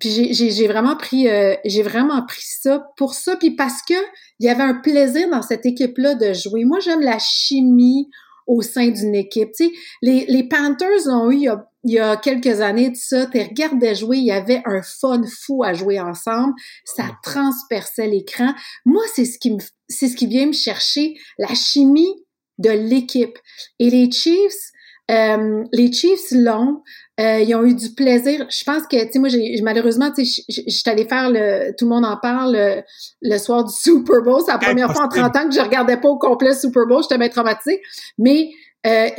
puis 0.00 0.32
j'ai- 0.32 0.66
vraiment 0.66 0.96
pris, 0.96 1.28
euh, 1.28 1.54
j'ai 1.64 1.82
vraiment 1.82 2.24
pris 2.26 2.42
ça 2.44 2.88
pour 2.96 3.14
ça, 3.14 3.36
puis 3.36 3.52
parce 3.52 3.82
que 3.82 3.94
il 4.40 4.46
y 4.46 4.48
avait 4.48 4.62
un 4.62 4.74
plaisir 4.74 5.28
dans 5.30 5.42
cette 5.42 5.66
équipe-là 5.66 6.14
de 6.14 6.32
jouer. 6.32 6.64
Moi, 6.64 6.80
j'aime 6.80 7.02
la 7.02 7.18
chimie 7.18 8.08
au 8.46 8.62
sein 8.62 8.88
d'une 8.88 9.14
équipe. 9.14 9.50
Tu 9.52 9.66
sais, 9.66 9.72
les, 10.02 10.24
les 10.26 10.42
Panthers 10.48 11.06
l'ont 11.06 11.30
eu 11.30 11.36
il 11.36 11.42
y, 11.42 11.48
a, 11.48 11.66
il 11.84 11.92
y 11.92 11.98
a 12.00 12.16
quelques 12.16 12.60
années 12.60 12.90
de 12.90 12.96
ça. 12.96 13.26
Tu 13.26 13.38
regardais 13.38 13.94
jouer, 13.94 14.16
il 14.16 14.24
y 14.24 14.32
avait 14.32 14.62
un 14.64 14.80
fun 14.82 15.22
fou 15.44 15.62
à 15.62 15.72
jouer 15.74 16.00
ensemble. 16.00 16.54
Ça 16.84 17.04
transperçait 17.22 18.08
l'écran. 18.08 18.52
Moi, 18.84 19.02
c'est 19.14 19.24
ce 19.26 19.38
qui 19.38 19.52
me, 19.52 19.58
c'est 19.88 20.08
ce 20.08 20.16
qui 20.16 20.26
vient 20.26 20.46
me 20.46 20.52
chercher, 20.52 21.14
la 21.38 21.54
chimie 21.54 22.12
de 22.58 22.70
l'équipe. 22.70 23.38
Et 23.78 23.90
les 23.90 24.10
Chiefs, 24.10 24.70
euh, 25.10 25.62
les 25.72 25.92
Chiefs 25.92 26.30
l'ont. 26.32 26.82
Euh, 27.20 27.40
ils 27.40 27.54
ont 27.54 27.64
eu 27.64 27.74
du 27.74 27.90
plaisir. 27.90 28.46
Je 28.48 28.64
pense 28.64 28.86
que, 28.86 29.04
tu 29.04 29.12
sais, 29.12 29.18
moi, 29.18 29.28
j'ai, 29.28 29.60
malheureusement, 29.62 30.10
tu 30.10 30.24
sais, 30.24 30.42
je 30.48 30.70
suis 30.70 30.90
allée 30.90 31.06
faire 31.06 31.30
le, 31.30 31.72
tout 31.76 31.84
le 31.84 31.90
monde 31.90 32.06
en 32.06 32.16
parle 32.16 32.82
le, 33.20 33.38
soir 33.38 33.64
du 33.64 33.72
Super 33.72 34.22
Bowl. 34.22 34.40
C'est 34.44 34.52
la 34.52 34.58
première 34.58 34.90
fois 34.92 35.04
en 35.04 35.08
30 35.08 35.36
ans 35.36 35.48
que 35.48 35.54
je 35.54 35.60
regardais 35.60 35.98
pas 35.98 36.08
au 36.08 36.18
complet 36.18 36.50
le 36.50 36.54
Super 36.54 36.86
Bowl. 36.86 37.02
J'étais 37.02 37.18
bien 37.18 37.28
traumatisée. 37.28 37.82
Mais, 38.18 38.50
euh, 38.86 39.10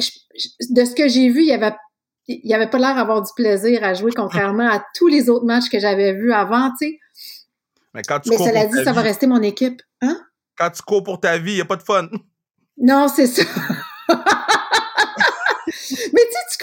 de 0.69 0.85
ce 0.85 0.95
que 0.95 1.07
j'ai 1.07 1.29
vu, 1.29 1.41
il 1.41 1.49
y 1.49 1.53
avait 1.53 1.73
il 2.27 2.49
y 2.49 2.53
avait 2.53 2.69
pas 2.69 2.77
l'air 2.77 2.95
d'avoir 2.95 3.21
du 3.21 3.31
plaisir 3.35 3.83
à 3.83 3.93
jouer 3.93 4.11
contrairement 4.15 4.69
à 4.69 4.83
tous 4.95 5.07
les 5.07 5.29
autres 5.29 5.45
matchs 5.45 5.69
que 5.69 5.79
j'avais 5.79 6.13
vus 6.13 6.31
avant, 6.31 6.69
tu 6.79 6.87
sais. 6.87 6.99
Mais 7.93 8.01
quand 8.03 8.19
tu 8.19 8.29
Mais 8.29 8.37
cela 8.37 8.65
dit, 8.65 8.83
ça 8.83 8.93
va 8.93 9.01
rester 9.01 9.27
mon 9.27 9.41
équipe. 9.41 9.81
Hein? 10.01 10.17
Quand 10.57 10.69
tu 10.69 10.81
cours 10.81 11.03
pour 11.03 11.19
ta 11.19 11.37
vie, 11.37 11.53
il 11.53 11.55
n'y 11.55 11.61
a 11.61 11.65
pas 11.65 11.75
de 11.75 11.83
fun. 11.83 12.07
Non, 12.77 13.07
c'est 13.07 13.27
ça. 13.27 13.43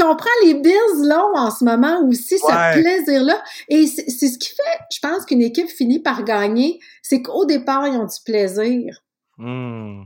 Tu 0.08 0.14
comprends, 0.14 0.30
les 0.44 0.54
Bills 0.54 1.08
l'ont 1.08 1.36
en 1.36 1.50
ce 1.50 1.64
moment 1.64 2.02
aussi, 2.08 2.38
ce 2.38 2.80
plaisir-là. 2.80 3.42
Et 3.68 3.86
c'est 3.86 4.28
ce 4.28 4.38
qui 4.38 4.48
fait, 4.48 4.78
je 4.90 5.00
pense, 5.00 5.26
qu'une 5.26 5.42
équipe 5.42 5.68
finit 5.68 6.00
par 6.00 6.24
gagner, 6.24 6.80
c'est 7.02 7.20
qu'au 7.20 7.44
départ, 7.44 7.86
ils 7.86 7.96
ont 7.96 8.06
du 8.06 8.22
plaisir. 8.24 9.02
Hmm. 9.36 10.04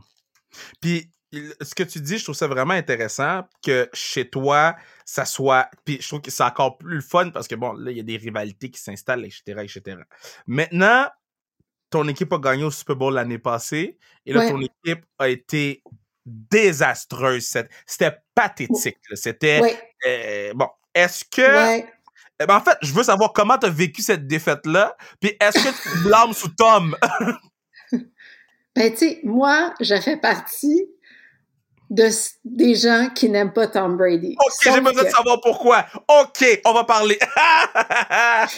Puis, 0.80 1.08
ce 1.32 1.74
que 1.74 1.84
tu 1.84 2.00
dis, 2.00 2.18
je 2.18 2.24
trouve 2.24 2.34
ça 2.34 2.48
vraiment 2.48 2.74
intéressant 2.74 3.42
que 3.64 3.88
chez 3.92 4.28
toi, 4.28 4.74
ça 5.04 5.24
soit. 5.24 5.68
Puis 5.84 5.98
je 6.00 6.08
trouve 6.08 6.20
que 6.20 6.30
c'est 6.30 6.42
encore 6.42 6.78
plus 6.78 6.96
le 6.96 7.00
fun 7.00 7.30
parce 7.30 7.48
que 7.48 7.54
bon, 7.54 7.72
là, 7.72 7.90
il 7.90 7.96
y 7.96 8.00
a 8.00 8.04
des 8.04 8.16
rivalités 8.16 8.70
qui 8.70 8.80
s'installent, 8.80 9.24
etc., 9.24 9.42
etc. 9.62 9.98
Maintenant, 10.46 11.06
ton 11.90 12.06
équipe 12.08 12.32
a 12.32 12.38
gagné 12.38 12.64
au 12.64 12.70
Super 12.70 12.96
Bowl 12.96 13.14
l'année 13.14 13.38
passée 13.38 13.98
et 14.26 14.32
là, 14.32 14.48
ton 14.48 14.60
équipe 14.60 15.04
a 15.18 15.28
été 15.28 15.82
désastreuse. 16.26 17.54
C'était 17.86 18.16
pathétique. 18.34 18.98
C'était. 19.14 19.78
Euh, 20.06 20.52
bon, 20.54 20.68
est-ce 20.94 21.24
que. 21.24 21.82
Eh 22.40 22.46
ben, 22.46 22.56
en 22.56 22.60
fait, 22.60 22.76
je 22.82 22.92
veux 22.92 23.04
savoir 23.04 23.32
comment 23.32 23.56
tu 23.56 23.66
as 23.66 23.70
vécu 23.70 24.02
cette 24.02 24.26
défaite-là, 24.26 24.96
puis 25.20 25.36
est-ce 25.38 25.58
que 25.58 25.82
tu 25.82 26.04
blâmes 26.04 26.32
sous 26.32 26.48
Tom? 26.48 26.96
ben, 28.74 28.90
tu 28.90 28.96
sais, 28.96 29.20
moi, 29.22 29.74
je 29.80 30.00
fais 30.00 30.16
partie 30.16 30.88
de, 31.90 32.08
des 32.44 32.74
gens 32.74 33.10
qui 33.14 33.28
n'aiment 33.28 33.52
pas 33.52 33.68
Tom 33.68 33.96
Brady. 33.96 34.36
OK, 34.40 34.52
j'ai 34.64 34.80
besoin 34.80 35.04
de 35.04 35.10
savoir 35.10 35.40
pourquoi. 35.40 35.86
OK, 36.08 36.60
on 36.64 36.72
va 36.72 36.84
parler. 36.84 37.18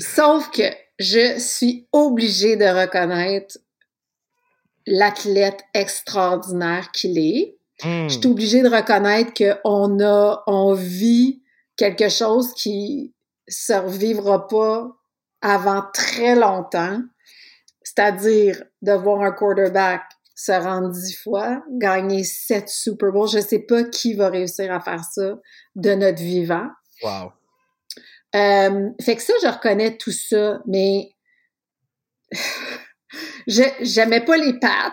Sauf 0.00 0.50
que 0.50 0.62
je 0.98 1.38
suis 1.38 1.86
obligée 1.92 2.56
de 2.56 2.64
reconnaître 2.64 3.58
l'athlète 4.90 5.60
extraordinaire 5.72 6.90
qu'il 6.90 7.18
est. 7.18 7.56
Je 7.82 8.08
suis 8.08 8.28
hmm. 8.28 8.32
obligée 8.32 8.62
de 8.62 8.68
reconnaître 8.68 9.32
qu'on 9.32 10.04
a, 10.04 10.42
on 10.46 10.74
vit 10.74 11.42
quelque 11.76 12.10
chose 12.10 12.52
qui 12.52 13.14
ne 13.48 13.52
survivra 13.52 14.46
pas 14.48 14.90
avant 15.40 15.82
très 15.94 16.34
longtemps, 16.34 17.00
c'est-à-dire 17.82 18.62
de 18.82 18.92
voir 18.92 19.22
un 19.22 19.32
quarterback 19.32 20.02
se 20.34 20.52
rendre 20.52 20.90
dix 20.90 21.14
fois, 21.16 21.62
gagner 21.70 22.24
sept 22.24 22.68
Super 22.68 23.12
Bowls. 23.12 23.30
Je 23.30 23.40
sais 23.40 23.60
pas 23.60 23.84
qui 23.84 24.14
va 24.14 24.28
réussir 24.28 24.72
à 24.72 24.80
faire 24.80 25.04
ça 25.04 25.38
de 25.76 25.94
notre 25.94 26.22
vivant. 26.22 26.68
Wow. 27.02 27.32
Euh, 28.34 28.90
fait 29.00 29.16
que 29.16 29.22
ça, 29.22 29.32
je 29.42 29.48
reconnais 29.48 29.96
tout 29.96 30.12
ça, 30.12 30.60
mais 30.66 31.14
j'aimais 33.46 34.24
pas 34.24 34.36
les 34.36 34.58
Pats. 34.58 34.92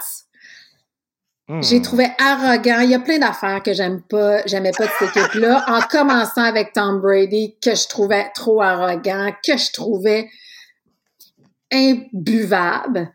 Hmm. 1.50 1.62
J'ai 1.62 1.82
trouvé 1.82 2.08
arrogant. 2.20 2.82
Il 2.82 2.90
y 2.90 2.96
a 2.96 3.00
plein 3.00 3.20
d'affaires 3.20 3.64
que 3.64 3.72
j'aime 3.74 4.02
pas, 4.02 4.46
j'aimais 4.46 4.74
pas 4.78 4.86
de 4.86 4.92
cette 5.00 5.16
équipe-là. 5.16 5.64
En 5.68 5.82
commençant 5.82 6.44
avec 6.44 6.74
Tom 6.74 7.00
Brady, 7.00 7.56
que 7.62 7.74
je 7.74 7.88
trouvais 7.88 8.30
trop 8.36 8.62
arrogant, 8.62 9.34
que 9.46 9.58
je 9.58 9.72
trouvais 9.72 10.30
imbuvable. 11.72 13.12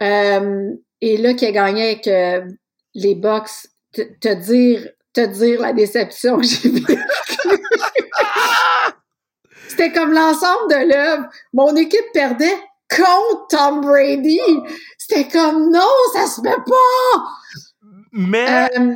Euh, 0.00 0.70
et 1.00 1.16
là, 1.18 1.34
qui 1.34 1.46
a 1.46 1.52
gagné 1.52 1.84
avec 1.84 2.08
euh, 2.08 2.46
les 2.94 3.14
box, 3.14 3.68
te 3.92 4.34
dire, 4.34 4.88
te 5.12 5.26
dire 5.26 5.60
la 5.60 5.72
déception 5.72 6.38
que 6.38 6.44
j'ai 6.44 6.70
vécue. 6.70 6.98
C'était 9.68 9.92
comme 9.92 10.12
l'ensemble 10.12 10.70
de 10.70 10.88
l'œuvre. 10.90 11.28
Mon 11.52 11.76
équipe 11.76 12.12
perdait 12.12 12.56
contre 12.90 13.46
Tom 13.48 13.80
Brady. 13.80 14.40
C'était 14.96 15.28
comme 15.28 15.70
non, 15.70 15.88
ça 16.14 16.26
se 16.26 16.40
fait 16.40 16.56
pas. 16.56 17.24
Mais 18.12 18.68
euh, 18.78 18.94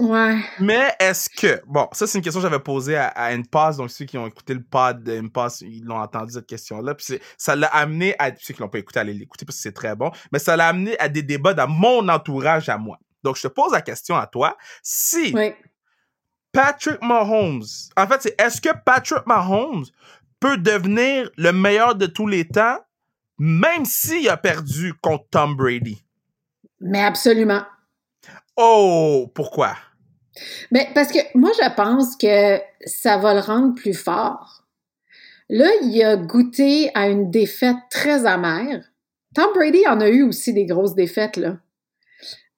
Ouais. 0.00 0.40
Mais 0.58 0.94
est-ce 0.98 1.28
que, 1.28 1.62
bon, 1.66 1.86
ça 1.92 2.06
c'est 2.06 2.16
une 2.16 2.24
question 2.24 2.40
que 2.40 2.48
j'avais 2.48 2.62
posée 2.62 2.96
à, 2.96 3.08
à 3.08 3.30
passe 3.50 3.76
donc 3.76 3.90
ceux 3.90 4.06
qui 4.06 4.16
ont 4.16 4.26
écouté 4.26 4.54
le 4.54 4.62
pod 4.62 5.02
de 5.02 5.28
passe 5.28 5.60
ils 5.60 5.84
l'ont 5.84 6.00
entendu 6.00 6.32
cette 6.32 6.46
question-là, 6.46 6.94
puis 6.94 7.20
ça 7.36 7.54
l'a 7.54 7.66
amené 7.68 8.14
à, 8.18 8.30
ceux 8.38 8.54
qui 8.54 8.60
l'ont 8.62 8.70
pas 8.70 8.78
écouté, 8.78 9.00
à 9.00 9.04
l'écouter 9.04 9.44
parce 9.44 9.56
que 9.58 9.62
c'est 9.62 9.72
très 9.72 9.94
bon, 9.94 10.10
mais 10.32 10.38
ça 10.38 10.56
l'a 10.56 10.68
amené 10.68 10.98
à 10.98 11.10
des 11.10 11.22
débats 11.22 11.52
dans 11.52 11.68
mon 11.68 12.08
entourage 12.08 12.70
à 12.70 12.78
moi. 12.78 12.98
Donc 13.22 13.36
je 13.36 13.42
te 13.42 13.48
pose 13.48 13.72
la 13.72 13.82
question 13.82 14.16
à 14.16 14.26
toi, 14.26 14.56
si 14.82 15.34
Patrick 16.52 17.02
Mahomes, 17.02 17.64
en 17.96 18.06
fait 18.06 18.22
c'est 18.22 18.40
est-ce 18.40 18.62
que 18.62 18.70
Patrick 18.84 19.26
Mahomes 19.26 19.84
peut 20.40 20.56
devenir 20.56 21.30
le 21.36 21.52
meilleur 21.52 21.94
de 21.96 22.06
tous 22.06 22.26
les 22.26 22.48
temps, 22.48 22.78
même 23.38 23.84
s'il 23.84 24.28
a 24.28 24.36
perdu 24.36 24.94
contre 25.00 25.26
Tom 25.30 25.56
Brady? 25.56 26.04
Mais 26.80 27.02
absolument. 27.02 27.62
Oh, 28.56 29.30
pourquoi? 29.34 29.76
Mais 30.70 30.88
parce 30.94 31.12
que 31.12 31.18
moi, 31.34 31.50
je 31.60 31.74
pense 31.74 32.16
que 32.16 32.60
ça 32.84 33.18
va 33.18 33.34
le 33.34 33.40
rendre 33.40 33.74
plus 33.74 33.94
fort. 33.94 34.64
Là, 35.48 35.68
il 35.82 36.02
a 36.02 36.16
goûté 36.16 36.90
à 36.94 37.08
une 37.08 37.30
défaite 37.30 37.76
très 37.90 38.26
amère. 38.26 38.84
Tom 39.34 39.52
Brady 39.54 39.86
en 39.86 40.00
a 40.00 40.08
eu 40.08 40.22
aussi 40.22 40.52
des 40.52 40.66
grosses 40.66 40.94
défaites, 40.94 41.36
là. 41.36 41.58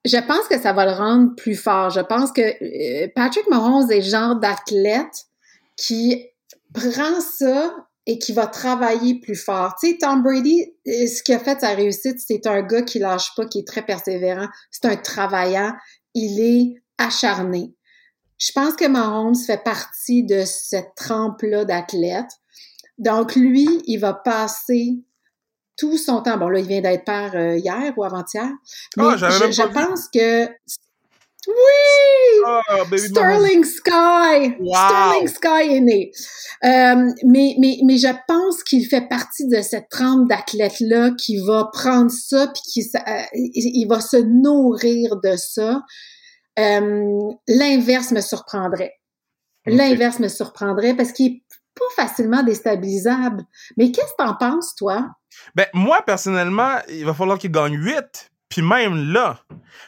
Je 0.05 0.19
pense 0.19 0.47
que 0.49 0.61
ça 0.61 0.73
va 0.73 0.85
le 0.85 0.93
rendre 0.93 1.35
plus 1.35 1.55
fort. 1.55 1.91
Je 1.91 2.01
pense 2.01 2.31
que 2.31 2.43
euh, 2.43 3.09
Patrick 3.15 3.49
Mahomes 3.49 3.91
est 3.91 4.01
le 4.01 4.03
genre 4.03 4.37
d'athlète 4.37 5.27
qui 5.77 6.27
prend 6.75 7.21
ça 7.21 7.75
et 8.07 8.19
qui 8.19 8.33
va 8.33 8.47
travailler 8.47 9.19
plus 9.19 9.37
fort. 9.37 9.75
Tu 9.81 9.90
sais, 9.90 9.99
Tom 9.99 10.23
Brady, 10.23 10.62
euh, 10.87 11.07
ce 11.07 11.23
qui 11.23 11.33
a 11.33 11.38
fait 11.38 11.61
sa 11.61 11.71
réussite, 11.71 12.19
c'est 12.19 12.47
un 12.47 12.62
gars 12.62 12.83
qui 12.83 12.99
lâche 12.99 13.35
pas, 13.35 13.47
qui 13.47 13.61
est 13.61 13.67
très 13.67 13.83
persévérant. 13.83 14.49
C'est 14.71 14.85
un 14.85 14.97
travaillant. 14.97 15.75
Il 16.14 16.40
est 16.40 16.83
acharné. 16.99 17.75
Je 18.38 18.53
pense 18.53 18.75
que 18.75 18.87
Mahomes 18.87 19.37
fait 19.37 19.62
partie 19.62 20.25
de 20.25 20.45
cette 20.45 20.95
trempe-là 20.97 21.64
d'athlète. 21.64 22.31
Donc, 22.99 23.37
lui, 23.37 23.69
il 23.87 23.99
va 23.99 24.12
passer 24.12 25.03
tout 25.77 25.97
son 25.97 26.21
temps. 26.21 26.37
Bon, 26.37 26.49
là, 26.49 26.61
il 26.61 26.67
vient 26.67 26.81
d'être 26.81 27.05
père 27.05 27.35
euh, 27.35 27.57
hier 27.57 27.93
ou 27.97 28.05
avant-hier. 28.05 28.51
Mais 28.97 29.05
ah, 29.05 29.17
je 29.17 29.73
pense 29.73 30.09
que 30.09 30.49
oui! 31.49 32.43
Ah, 32.47 32.85
Sterling 32.97 33.65
Sky! 33.65 34.57
Sterling 34.63 35.29
Sky 35.29 35.77
est 35.77 35.81
né. 35.81 36.11
Euh, 36.65 37.13
mais, 37.25 37.57
mais, 37.59 37.79
mais 37.85 37.99
je 37.99 38.13
pense 38.27 38.63
qu'il 38.63 38.87
fait 38.87 39.09
partie 39.09 39.47
de 39.49 39.61
cette 39.63 39.89
trempe 39.89 40.29
d'athlètes-là 40.29 41.11
qui 41.19 41.39
va 41.45 41.69
prendre 41.73 42.11
ça 42.11 42.49
puis 42.49 42.63
qui 42.63 42.91
euh, 42.97 43.23
il 43.35 43.87
va 43.89 44.01
se 44.01 44.17
nourrir 44.17 45.17
de 45.23 45.37
ça. 45.37 45.83
Euh, 46.59 47.33
l'inverse 47.49 48.13
me 48.13 48.21
surprendrait. 48.21 48.95
L'inverse 49.67 50.19
me 50.19 50.29
surprendrait 50.29 50.95
parce 50.95 51.13
qu'il 51.13 51.27
est 51.27 51.43
pas 51.75 52.05
facilement 52.05 52.43
déstabilisable. 52.43 53.45
Mais 53.77 53.91
qu'est-ce 53.91 54.13
que 54.13 54.25
t'en 54.25 54.35
penses, 54.35 54.75
toi? 54.77 55.09
Ben, 55.55 55.67
moi, 55.75 56.03
personnellement, 56.03 56.77
il 56.89 57.05
va 57.05 57.15
falloir 57.15 57.39
qu'il 57.39 57.51
gagne 57.51 57.77
8. 57.77 58.31
Puis 58.49 58.63
même 58.63 59.13
là. 59.13 59.41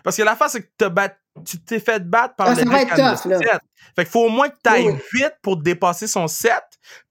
Parce 0.02 0.16
que 0.16 0.22
la 0.22 0.34
face, 0.34 0.52
c'est 0.52 0.62
que 0.62 0.72
te 0.76 0.88
battre 0.88 1.16
tu 1.44 1.58
t'es 1.58 1.80
fait 1.80 2.08
battre 2.08 2.36
par 2.36 2.48
ah, 2.48 2.54
le 2.54 2.64
mec 2.64 2.90
à 2.92 3.16
7. 3.16 3.32
Fait 3.94 4.04
qu'il 4.04 4.06
faut 4.06 4.26
au 4.26 4.28
moins 4.28 4.48
que 4.48 4.56
tu 4.62 4.70
ailles 4.70 4.96
vite 5.12 5.34
pour 5.42 5.56
dépasser 5.56 6.06
son 6.06 6.28
7. 6.28 6.52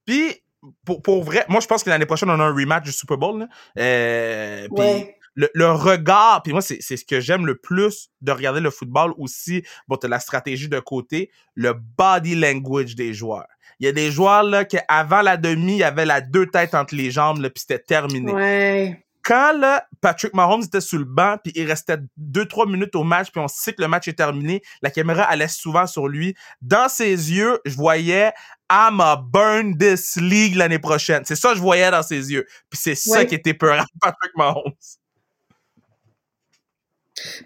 Puis, 0.04 0.42
pour, 0.84 1.02
pour 1.02 1.24
vrai, 1.24 1.44
moi, 1.48 1.60
je 1.60 1.66
pense 1.66 1.82
que 1.82 1.90
l'année 1.90 2.06
prochaine, 2.06 2.30
on 2.30 2.40
a 2.40 2.44
un 2.44 2.54
rematch 2.54 2.84
du 2.84 2.92
Super 2.92 3.18
Bowl. 3.18 3.40
Là. 3.40 3.48
Euh, 3.78 4.68
puis 4.74 5.06
le, 5.34 5.50
le, 5.52 5.70
regard, 5.70 6.42
puis 6.42 6.52
moi, 6.52 6.62
c'est 6.62 6.80
ce 6.80 7.04
que 7.04 7.20
j'aime 7.20 7.44
le 7.44 7.56
plus 7.56 8.08
de 8.22 8.32
regarder 8.32 8.60
le 8.60 8.70
football 8.70 9.12
aussi. 9.18 9.62
Bon, 9.86 9.96
t'as 9.96 10.08
la 10.08 10.20
stratégie 10.20 10.68
de 10.68 10.80
côté, 10.80 11.30
le 11.54 11.74
body 11.74 12.36
language 12.36 12.94
des 12.94 13.12
joueurs. 13.12 13.46
Il 13.78 13.84
y 13.84 13.88
a 13.88 13.92
des 13.92 14.10
joueurs 14.10 14.42
là 14.42 14.64
qu'avant 14.64 15.20
la 15.20 15.36
demi, 15.36 15.72
il 15.72 15.78
y 15.78 15.84
avait 15.84 16.06
la 16.06 16.22
deux 16.22 16.46
têtes 16.46 16.74
entre 16.74 16.94
les 16.94 17.10
jambes, 17.10 17.40
là, 17.40 17.50
puis 17.50 17.60
c'était 17.60 17.78
terminé. 17.78 18.32
Ouais 18.32 19.05
quand 19.26 19.58
là, 19.58 19.84
Patrick 20.00 20.34
Mahomes 20.34 20.62
était 20.62 20.80
sur 20.80 21.00
le 21.00 21.04
banc, 21.04 21.36
puis 21.42 21.52
il 21.56 21.66
restait 21.66 21.98
2-3 22.16 22.70
minutes 22.70 22.94
au 22.94 23.02
match, 23.02 23.32
puis 23.32 23.40
on 23.40 23.48
sait 23.48 23.72
que 23.72 23.82
le 23.82 23.88
match 23.88 24.06
est 24.06 24.12
terminé, 24.12 24.62
la 24.82 24.90
caméra 24.90 25.24
allait 25.24 25.48
souvent 25.48 25.88
sur 25.88 26.06
lui. 26.06 26.36
Dans 26.62 26.88
ses 26.88 27.10
yeux, 27.10 27.58
je 27.64 27.74
voyais 27.74 28.32
I'm 28.70 29.00
a 29.00 29.16
burn 29.16 29.76
this 29.78 30.14
league 30.16 30.54
l'année 30.54 30.78
prochaine. 30.78 31.24
C'est 31.24 31.34
ça 31.34 31.50
que 31.50 31.56
je 31.56 31.60
voyais 31.60 31.90
dans 31.90 32.04
ses 32.04 32.30
yeux. 32.32 32.46
Puis 32.70 32.78
c'est 32.80 32.94
ça 32.94 33.24
qui 33.24 33.34
était 33.34 33.54
peur 33.54 33.84
Patrick 34.00 34.32
Mahomes. 34.36 34.72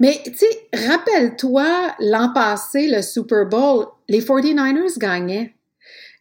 Mais 0.01 0.21
tu 0.23 0.35
sais, 0.35 0.69
rappelle-toi 0.75 1.95
l'an 2.01 2.33
passé, 2.35 2.90
le 2.90 3.01
Super 3.01 3.47
Bowl, 3.47 3.87
les 4.09 4.21
49ers 4.21 4.99
gagnaient. 4.99 5.55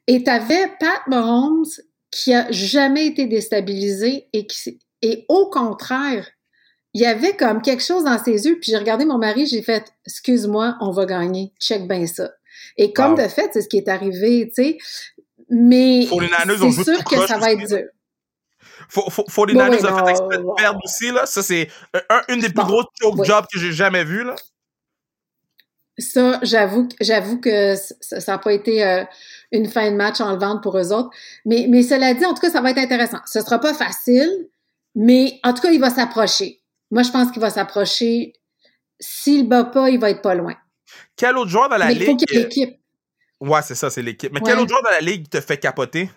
Et 0.07 0.23
tu 0.23 0.29
avais 0.29 0.67
Pat 0.79 1.01
Mahomes 1.07 1.65
qui 2.11 2.33
a 2.33 2.49
jamais 2.49 3.07
été 3.07 3.27
déstabilisé 3.27 4.27
et 4.31 4.47
qui 4.47 4.79
et 5.01 5.25
au 5.29 5.49
contraire, 5.49 6.27
il 6.93 7.01
y 7.01 7.05
avait 7.05 7.35
comme 7.35 7.61
quelque 7.61 7.83
chose 7.83 8.03
dans 8.03 8.17
ses 8.17 8.45
yeux. 8.47 8.57
Puis 8.59 8.71
j'ai 8.71 8.77
regardé 8.77 9.05
mon 9.05 9.17
mari, 9.17 9.45
j'ai 9.45 9.61
fait 9.61 9.93
excuse-moi, 10.05 10.77
on 10.81 10.91
va 10.91 11.05
gagner, 11.05 11.53
check 11.59 11.87
bien 11.87 12.07
ça. 12.07 12.31
Et 12.77 12.93
comme 12.93 13.15
de 13.15 13.27
fait, 13.27 13.49
c'est 13.53 13.61
ce 13.61 13.69
qui 13.69 13.77
est 13.77 13.87
arrivé, 13.87 14.51
tu 14.55 14.63
sais. 14.63 14.77
Mais 15.49 16.07
c'est 16.07 16.83
sûr 16.83 17.03
que 17.03 17.27
ça 17.27 17.37
va 17.37 17.51
être 17.51 17.67
dur. 17.67 17.85
Faut, 18.87 19.45
les 19.45 19.57
a 19.59 19.69
fait 19.71 20.09
exprès 20.09 20.37
de 20.37 20.55
perdre 20.55 20.79
aussi, 20.83 21.11
là. 21.11 21.25
Ça, 21.25 21.43
c'est 21.43 21.69
une 22.27 22.39
des 22.39 22.49
plus 22.49 22.63
grosses 22.63 22.85
choke 23.01 23.23
jobs 23.23 23.45
que 23.51 23.59
j'ai 23.59 23.71
jamais 23.71 24.03
vues, 24.03 24.23
là. 24.23 24.35
Ça, 25.97 26.39
j'avoue, 26.43 26.87
j'avoue 27.01 27.41
que 27.41 27.75
ça 27.75 28.31
n'a 28.31 28.37
pas 28.37 28.53
été 28.53 28.85
euh, 28.85 29.03
une 29.51 29.67
fin 29.67 29.91
de 29.91 29.97
match 29.97 30.21
en 30.21 30.37
vente 30.37 30.63
pour 30.63 30.77
eux 30.77 30.93
autres. 30.93 31.09
Mais, 31.45 31.67
mais 31.69 31.83
cela 31.83 32.13
dit, 32.13 32.25
en 32.25 32.33
tout 32.33 32.41
cas, 32.41 32.49
ça 32.49 32.61
va 32.61 32.71
être 32.71 32.77
intéressant. 32.77 33.19
Ce 33.25 33.41
sera 33.41 33.59
pas 33.59 33.73
facile, 33.73 34.47
mais 34.95 35.39
en 35.43 35.53
tout 35.53 35.61
cas, 35.61 35.71
il 35.71 35.79
va 35.79 35.89
s'approcher. 35.89 36.61
Moi, 36.91 37.03
je 37.03 37.11
pense 37.11 37.31
qu'il 37.31 37.41
va 37.41 37.49
s'approcher. 37.49 38.33
S'il 38.99 39.47
bat 39.47 39.63
pas, 39.63 39.89
il 39.89 39.99
va 39.99 40.09
être 40.09 40.21
pas 40.21 40.35
loin. 40.35 40.55
Quel 41.15 41.37
autre 41.37 41.49
joueur 41.49 41.69
dans 41.69 41.77
la 41.77 41.89
ligue? 41.89 42.01
Il 42.01 42.05
faut 42.05 42.15
qu'il 42.15 42.35
y 42.35 42.39
ait 42.39 42.43
l'équipe. 42.43 42.79
Ouais, 43.39 43.61
c'est 43.61 43.75
ça, 43.75 43.89
c'est 43.89 44.01
l'équipe. 44.01 44.31
Mais 44.33 44.41
quel 44.41 44.57
autre 44.59 44.69
joueur 44.69 44.83
dans 44.83 44.89
la 44.89 44.99
ligue 44.99 45.29
te 45.29 45.39
fait 45.39 45.57
capoter? 45.57 46.09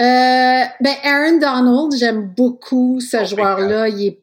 Euh, 0.00 0.64
ben, 0.80 0.96
Aaron 1.04 1.38
Donald, 1.38 1.92
j'aime 1.96 2.28
beaucoup 2.34 3.00
ce 3.00 3.18
oh, 3.18 3.24
joueur-là. 3.24 3.88
Il 3.88 4.06
est 4.06 4.22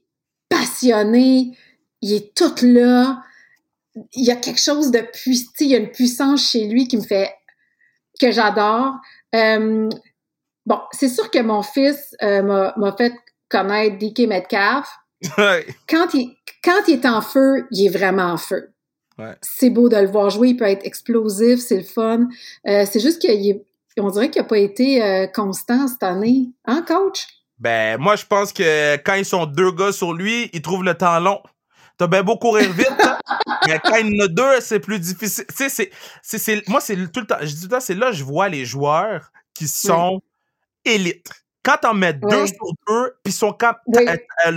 passionné, 0.49 1.58
il 2.02 2.13
est 2.13 2.36
tout 2.36 2.54
là. 2.63 3.23
Il 4.13 4.25
y 4.25 4.32
a 4.32 4.36
quelque 4.36 4.62
chose 4.62 4.91
de 4.91 4.99
puissant, 4.99 5.52
il 5.62 5.67
y 5.67 5.75
a 5.75 5.78
une 5.78 5.91
puissance 5.91 6.49
chez 6.52 6.67
lui 6.67 6.88
qui 6.88 6.97
me 6.97 7.02
fait, 7.02 7.34
que 8.19 8.32
j'adore. 8.32 8.95
Euh, 9.36 9.89
bon, 10.69 10.79
c'est 10.91 11.10
sûr 11.10 11.29
que 11.29 11.39
mon 11.39 11.62
fils 11.62 12.15
euh, 12.23 12.41
m'a 12.41 12.95
fait 12.97 13.13
connaître 13.49 13.97
DK 13.97 14.27
Metcalf. 14.27 14.88
Quand, 15.89 16.13
il, 16.13 16.34
quand 16.63 16.88
il 16.88 16.93
est 16.93 17.05
en 17.05 17.21
feu, 17.21 17.67
il 17.71 17.88
est 17.88 17.89
vraiment 17.89 18.32
en 18.32 18.38
feu. 18.38 18.71
C'est 19.41 19.69
beau 19.69 19.89
de 19.89 19.97
le 19.97 20.08
voir 20.08 20.29
jouer, 20.29 20.49
il 20.49 20.55
peut 20.55 20.63
être 20.63 20.86
explosif, 20.86 21.60
c'est 21.60 21.75
le 21.75 21.84
fun. 21.84 22.29
c'est 22.63 23.01
juste 23.01 23.19
qu'il 23.19 23.49
est 23.49 23.65
on 23.99 24.10
dirait 24.10 24.29
qu'il 24.29 24.41
n'a 24.41 24.47
pas 24.47 24.58
été 24.58 25.03
euh, 25.03 25.27
constant 25.27 25.88
cette 25.88 26.03
année. 26.03 26.49
Hein, 26.65 26.84
coach? 26.88 27.27
Ben, 27.58 27.99
moi, 27.99 28.15
je 28.15 28.25
pense 28.25 28.53
que 28.53 28.95
quand 28.97 29.15
ils 29.15 29.25
sont 29.25 29.45
deux 29.45 29.71
gars 29.71 29.91
sur 29.91 30.13
lui, 30.13 30.49
ils 30.53 30.62
trouvent 30.62 30.84
le 30.84 30.95
temps 30.95 31.19
long. 31.19 31.41
T'as 31.97 32.08
bien 32.08 32.23
beau 32.23 32.38
courir 32.38 32.71
vite, 32.71 32.93
mais 33.67 33.79
quand 33.84 33.97
il 33.97 34.15
y 34.15 34.21
en 34.21 34.25
a 34.25 34.27
deux, 34.29 34.62
c'est 34.62 34.79
plus 34.79 34.99
difficile. 34.99 35.45
Tu 35.49 35.69
sais, 35.69 35.91
c'est, 36.21 36.69
moi, 36.69 36.79
c'est 36.79 36.95
tout 37.12 37.19
le 37.19 37.27
temps, 37.27 37.36
je 37.41 37.47
dis 37.47 37.60
tout 37.60 37.63
le 37.63 37.71
temps, 37.71 37.79
c'est 37.82 37.95
là 37.95 38.12
que 38.12 38.15
je 38.15 38.23
vois 38.23 38.47
les 38.47 38.63
joueurs 38.63 39.32
qui 39.53 39.67
sont 39.67 40.21
élites. 40.86 41.30
Quand 41.63 41.78
t'en 41.82 41.94
mets 41.94 42.13
deux 42.13 42.48
sur 42.48 42.72
deux, 42.88 43.13
puis 43.24 43.34
sont 43.34 43.54
quand, 43.54 43.74
oui. 43.88 44.06
Euh, 44.48 44.52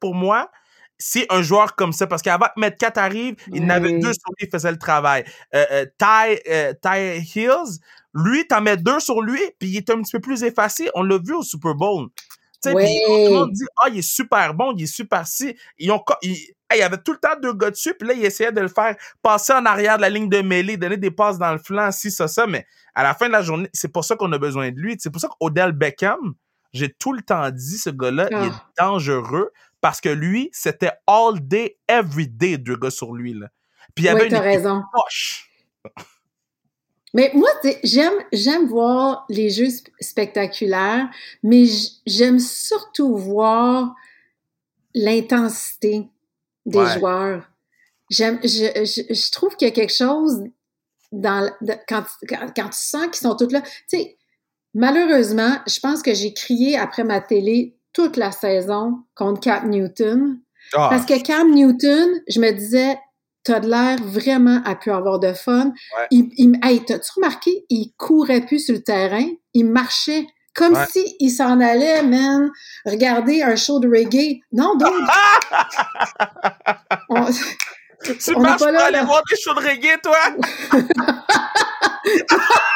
pour 0.00 0.14
moi, 0.14 0.50
c'est 0.98 1.26
un 1.30 1.42
joueur 1.42 1.76
comme 1.76 1.92
ça. 1.92 2.06
Parce 2.06 2.22
qu'avant 2.22 2.46
que 2.46 2.60
Metcalf 2.60 2.96
arrive, 2.96 3.36
il 3.52 3.64
n'avait 3.64 3.98
deux 3.98 4.12
sur 4.12 4.32
lui, 4.38 4.46
il 4.46 4.50
faisait 4.50 4.72
le 4.72 4.78
travail. 4.78 5.24
Euh, 5.54 5.86
Ty, 5.98 6.38
Ty 6.82 7.18
Hills, 7.34 7.78
lui, 8.14 8.46
t'en 8.46 8.60
mets 8.60 8.76
deux 8.76 9.00
sur 9.00 9.22
lui, 9.22 9.40
puis 9.58 9.68
il 9.68 9.76
est 9.76 9.90
un 9.90 10.02
petit 10.02 10.12
peu 10.12 10.20
plus 10.20 10.42
effacé. 10.42 10.90
On 10.94 11.02
l'a 11.02 11.18
vu 11.18 11.34
au 11.34 11.42
Super 11.42 11.74
Bowl. 11.74 12.08
Tu 12.62 12.70
sais, 12.70 12.76
puis 12.76 13.00
on 13.08 13.46
dit, 13.46 13.64
ah, 13.78 13.88
il 13.88 13.98
est 13.98 14.02
super 14.02 14.54
bon, 14.54 14.72
il 14.76 14.84
est 14.84 14.86
super 14.86 15.26
si. 15.26 15.56
Ils 15.78 15.90
ont, 15.90 16.02
il, 16.22 16.36
il 16.74 16.78
y 16.78 16.82
avait 16.82 16.98
tout 16.98 17.12
le 17.12 17.18
temps 17.18 17.38
deux 17.40 17.54
gars 17.54 17.70
dessus, 17.70 17.94
puis 17.94 18.06
là, 18.06 18.14
il 18.14 18.24
essayait 18.24 18.52
de 18.52 18.60
le 18.60 18.68
faire 18.68 18.96
passer 19.22 19.52
en 19.52 19.64
arrière 19.66 19.96
de 19.96 20.02
la 20.02 20.08
ligne 20.08 20.28
de 20.28 20.40
mêlée, 20.42 20.76
donner 20.76 20.96
des 20.96 21.10
passes 21.10 21.38
dans 21.38 21.52
le 21.52 21.58
flanc, 21.58 21.90
si, 21.90 22.10
ça, 22.10 22.28
ça. 22.28 22.46
Mais 22.46 22.66
à 22.94 23.02
la 23.02 23.14
fin 23.14 23.26
de 23.26 23.32
la 23.32 23.42
journée, 23.42 23.68
c'est 23.72 23.92
pour 23.92 24.04
ça 24.04 24.16
qu'on 24.16 24.32
a 24.32 24.38
besoin 24.38 24.70
de 24.70 24.78
lui. 24.78 24.96
C'est 24.98 25.10
pour 25.10 25.20
ça 25.20 25.28
qu'Odell 25.28 25.72
Beckham, 25.72 26.34
j'ai 26.72 26.92
tout 26.92 27.12
le 27.12 27.22
temps 27.22 27.50
dit, 27.50 27.78
ce 27.78 27.90
gars-là, 27.90 28.28
il 28.30 28.36
est 28.36 28.52
ah. 28.52 28.68
dangereux 28.78 29.50
parce 29.80 30.00
que 30.00 30.08
lui, 30.08 30.48
c'était 30.52 30.92
all 31.06 31.40
day, 31.40 31.78
every 31.88 32.28
day, 32.28 32.58
deux 32.58 32.76
gars 32.76 32.90
sur 32.90 33.12
lui. 33.12 33.34
Là. 33.34 33.48
Puis 33.94 34.04
il 34.04 34.06
y 34.06 34.08
avait 34.08 34.28
une 34.28 34.36
raison. 34.36 34.82
poche. 34.92 35.50
Mais 37.14 37.30
moi, 37.34 37.50
j'aime, 37.84 38.14
j'aime 38.32 38.66
voir 38.68 39.26
les 39.28 39.50
jeux 39.50 39.68
spectaculaires, 40.00 41.10
mais 41.42 41.66
j'aime 42.06 42.38
surtout 42.38 43.18
voir 43.18 43.94
l'intensité 44.94 46.08
des 46.64 46.86
joueurs. 46.86 47.46
J'aime, 48.08 48.40
je, 48.42 48.48
je, 49.10 49.30
trouve 49.30 49.56
qu'il 49.56 49.68
y 49.68 49.70
a 49.70 49.74
quelque 49.74 49.92
chose 49.92 50.42
dans 51.12 51.50
quand, 51.88 52.04
quand, 52.28 52.48
tu 52.54 52.62
sens 52.72 53.06
qu'ils 53.06 53.28
sont 53.28 53.36
tous 53.36 53.52
là. 53.52 53.60
Tu 53.60 53.98
sais, 53.98 54.16
malheureusement, 54.74 55.56
je 55.66 55.80
pense 55.80 56.02
que 56.02 56.14
j'ai 56.14 56.34
crié 56.34 56.78
après 56.78 57.04
ma 57.04 57.20
télé 57.20 57.76
toute 57.92 58.16
la 58.16 58.32
saison 58.32 59.04
contre 59.14 59.40
Cam 59.40 59.68
Newton. 59.68 60.40
Ah. 60.74 60.88
Parce 60.90 61.06
que 61.06 61.20
Cam 61.22 61.52
Newton, 61.52 62.08
je 62.28 62.40
me 62.40 62.50
disais, 62.52 62.98
t'as 63.44 63.60
de 63.60 63.68
l'air 63.68 63.98
vraiment 64.02 64.62
à 64.64 64.74
pu 64.74 64.90
avoir 64.90 65.18
de 65.18 65.32
fun. 65.32 65.72
Il, 66.10 66.30
il, 66.36 66.58
hey, 66.62 66.84
t'as-tu 66.84 67.10
remarqué, 67.16 67.66
il 67.68 67.92
courait 67.98 68.46
plus 68.46 68.64
sur 68.64 68.74
le 68.74 68.82
terrain, 68.82 69.26
il 69.52 69.66
marchait 69.66 70.26
comme 70.54 70.76
si 70.90 71.16
il 71.18 71.30
s'en 71.30 71.60
allait, 71.60 72.02
man, 72.02 72.50
regarder 72.84 73.42
un 73.42 73.56
show 73.56 73.80
de 73.80 73.88
reggae. 73.88 74.40
Non, 74.52 74.76
donc. 74.76 74.92
on, 77.08 77.26
tu 78.02 78.36
marches 78.36 78.60
pas 78.60 78.70
là, 78.70 78.84
aller 78.86 79.00
voir 79.00 79.22
des 79.28 79.36
shows 79.36 79.54
de 79.54 79.60
reggae, 79.60 80.00
toi? 80.02 80.18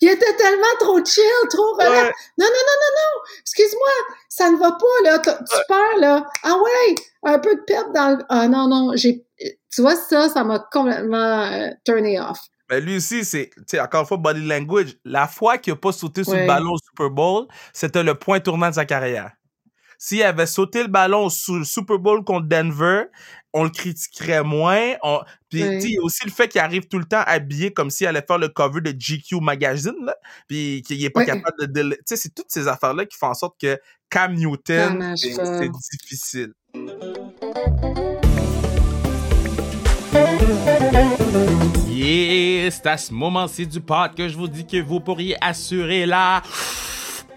il 0.00 0.08
était 0.08 0.36
tellement 0.36 0.74
trop 0.80 1.04
chill, 1.04 1.24
trop 1.50 1.74
relax. 1.74 2.16
Non, 2.38 2.46
non, 2.46 2.48
non, 2.66 2.76
non, 2.80 2.92
non. 2.96 3.20
Excuse-moi, 3.40 3.90
ça 4.28 4.50
ne 4.50 4.56
va 4.56 4.72
pas, 4.72 5.02
là. 5.04 5.18
Tu 5.18 5.30
perds, 5.68 5.98
là. 5.98 6.26
Ah 6.42 6.56
ouais, 6.56 6.94
un 7.24 7.38
peu 7.38 7.54
de 7.54 7.60
perte 7.62 7.92
dans 7.94 8.16
le... 8.18 8.24
Ah 8.28 8.48
non, 8.48 8.68
non, 8.68 8.92
j'ai... 8.94 9.24
Tu 9.72 9.82
vois, 9.82 9.96
ça, 9.96 10.28
ça 10.28 10.44
m'a 10.44 10.60
complètement 10.70 11.42
euh, 11.42 11.70
turné 11.84 12.20
off. 12.20 12.38
Mais 12.70 12.80
lui 12.80 12.96
aussi, 12.96 13.24
c'est, 13.24 13.50
tu 13.56 13.62
sais, 13.66 13.80
encore 13.80 14.02
une 14.02 14.06
fois, 14.06 14.16
body 14.16 14.46
language. 14.46 14.96
La 15.04 15.26
fois 15.26 15.58
qu'il 15.58 15.72
n'a 15.72 15.78
pas 15.78 15.92
sauté 15.92 16.24
sur 16.24 16.34
le 16.34 16.46
ballon 16.46 16.72
au 16.72 16.78
Super 16.78 17.10
Bowl, 17.10 17.46
c'était 17.72 18.02
le 18.02 18.14
point 18.14 18.40
tournant 18.40 18.70
de 18.70 18.74
sa 18.74 18.84
carrière. 18.84 19.32
S'il 19.98 20.22
avait 20.22 20.46
sauté 20.46 20.82
le 20.82 20.88
ballon 20.88 21.28
sur 21.28 21.54
le 21.54 21.64
Super 21.64 21.98
Bowl 21.98 22.24
contre 22.24 22.46
Denver, 22.46 23.04
on 23.54 23.64
le 23.64 23.70
critiquerait 23.70 24.42
moins. 24.42 24.94
On... 25.02 25.20
Puis, 25.48 25.60
il 25.60 25.90
y 25.92 25.98
a 25.98 26.02
aussi 26.02 26.24
le 26.26 26.32
fait 26.32 26.48
qu'il 26.48 26.60
arrive 26.60 26.88
tout 26.88 26.98
le 26.98 27.04
temps 27.04 27.22
habillé 27.24 27.72
comme 27.72 27.88
s'il 27.88 28.08
allait 28.08 28.24
faire 28.26 28.38
le 28.38 28.48
cover 28.48 28.80
de 28.80 28.90
GQ 28.90 29.40
Magazine, 29.40 29.94
là, 30.04 30.16
puis 30.48 30.82
qu'il 30.84 31.00
n'est 31.00 31.10
pas 31.10 31.24
capable 31.24 31.72
de... 31.72 31.82
Tu 31.90 31.96
sais, 32.04 32.16
c'est 32.16 32.34
toutes 32.34 32.50
ces 32.50 32.66
affaires-là 32.68 33.06
qui 33.06 33.16
font 33.16 33.28
en 33.28 33.34
sorte 33.34 33.54
que 33.60 33.78
Cam 34.10 34.34
Newton, 34.34 35.14
c'est 35.16 35.70
difficile. 36.00 36.52
Yeah, 41.88 42.70
c'est 42.70 42.86
à 42.86 42.98
ce 42.98 43.12
moment-ci 43.14 43.66
du 43.66 43.80
pod 43.80 44.14
que 44.16 44.28
je 44.28 44.36
vous 44.36 44.48
dis 44.48 44.66
que 44.66 44.82
vous 44.82 44.98
pourriez 44.98 45.36
assurer 45.40 46.06
la 46.06 46.42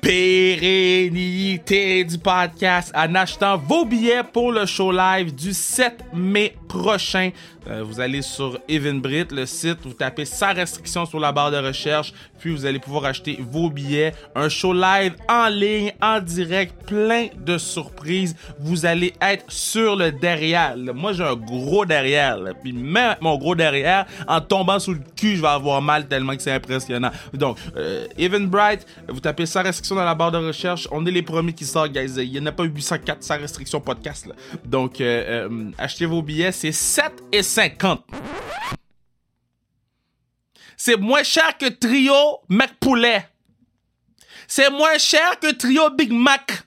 pérennité 0.08 2.06
du 2.06 2.18
podcast 2.18 2.94
en 2.96 3.14
achetant 3.14 3.58
vos 3.58 3.84
billets 3.84 4.24
pour 4.24 4.54
le 4.54 4.66
show 4.66 4.90
live 4.90 5.36
du 5.36 5.52
7 5.52 6.02
mai 6.14 6.56
prochain. 6.70 7.32
Euh, 7.68 7.84
vous 7.84 8.00
allez 8.00 8.22
sur 8.22 8.60
Evenbrit, 8.70 9.28
le 9.32 9.46
site, 9.46 9.80
vous 9.84 9.94
tapez 9.94 10.26
sans 10.26 10.54
restriction 10.54 11.06
sur 11.06 11.20
la 11.20 11.32
barre 11.32 11.52
de 11.52 11.58
recherche, 11.58 12.14
puis 12.40 12.52
vous 12.52 12.66
allez 12.66 12.80
pouvoir 12.80 13.06
acheter 13.06 13.38
vos 13.40 13.70
billets. 13.70 14.14
Un 14.36 14.50
show 14.50 14.74
live 14.74 15.14
en 15.28 15.50
ligne, 15.50 15.92
en 16.02 16.20
direct, 16.20 16.86
plein 16.86 17.28
de 17.38 17.58
surprises. 17.58 18.36
Vous 18.60 18.86
allez 18.86 19.14
être 19.22 19.46
sur 19.52 19.96
le 19.96 20.12
derrière. 20.12 20.76
Moi, 20.78 21.14
j'ai 21.14 21.24
un 21.24 21.36
gros 21.36 21.86
derrière. 21.86 22.40
Puis 22.64 22.74
même 22.74 23.16
mon 23.22 23.38
gros 23.38 23.56
derrière, 23.56 24.06
en 24.28 24.42
tombant 24.42 24.80
sous 24.80 24.94
le 24.94 25.02
cul, 25.16 25.36
je 25.36 25.42
vais 25.42 25.48
avoir 25.48 25.82
mal 25.82 26.08
tellement 26.08 26.36
que 26.36 26.42
c'est 26.42 26.52
impressionnant. 26.52 27.12
Donc, 27.34 27.58
euh, 27.76 28.08
Bright, 28.48 28.86
vous 29.10 29.20
tapez 29.20 29.46
sans 29.46 29.64
restriction 29.64 29.96
dans 29.96 30.06
la 30.06 30.16
barre 30.16 30.32
de 30.32 30.38
recherche. 30.38 30.88
On 30.92 31.06
est 31.06 31.12
les 31.12 31.22
premiers 31.22 31.54
qui 31.54 31.66
sortent, 31.66 31.92
guys. 31.92 32.14
Il 32.18 32.32
n'y 32.32 32.40
en 32.40 32.46
a 32.46 32.52
pas 32.52 32.64
804 32.64 33.24
sans 33.24 33.38
restriction 33.38 33.82
podcast. 33.82 34.30
Donc, 34.66 35.02
euh, 35.02 35.48
euh, 35.50 35.72
achetez 35.78 36.06
vos 36.06 36.22
billets. 36.22 36.52
C'est 36.52 36.72
7 36.72 37.12
et 37.32 37.44
50. 37.58 38.06
C'est 40.78 40.96
moins 40.96 41.24
cher 41.24 41.58
que 41.58 41.66
Trio 41.66 42.42
McPoulet. 42.50 43.28
C'est 44.48 44.70
moins 44.70 45.00
cher 45.00 45.40
que 45.40 45.52
Trio 45.54 45.90
Big 45.90 46.12
Mac. 46.12 46.62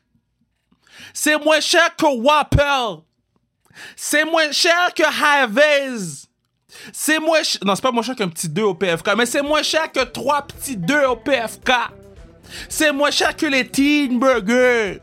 C'est 1.15 1.39
moins 1.39 1.61
cher 1.61 1.95
que 1.95 2.07
Whopper. 2.07 3.05
C'est 3.95 4.25
moins 4.25 4.51
cher 4.51 4.93
que 4.93 5.05
Harvey's. 5.05 6.27
C'est 6.93 7.21
moins 7.21 7.45
cher. 7.45 7.61
Non, 7.65 7.77
c'est 7.77 7.83
pas 7.83 7.93
moins 7.93 8.03
cher 8.03 8.17
qu'un 8.17 8.29
petit 8.29 8.49
2 8.49 8.63
au 8.63 8.75
PFK, 8.75 9.15
mais 9.17 9.27
c'est 9.27 9.43
moins 9.43 9.63
cher 9.63 9.93
que 9.93 10.03
3 10.03 10.43
petits 10.49 10.77
2 10.77 11.05
au 11.05 11.17
PFK. 11.17 11.71
C'est 12.69 12.91
moins 12.91 13.13
cher 13.13 13.37
que 13.37 13.47
les 13.47 13.69
Teen 13.69 14.19
Burgers. 14.19 15.01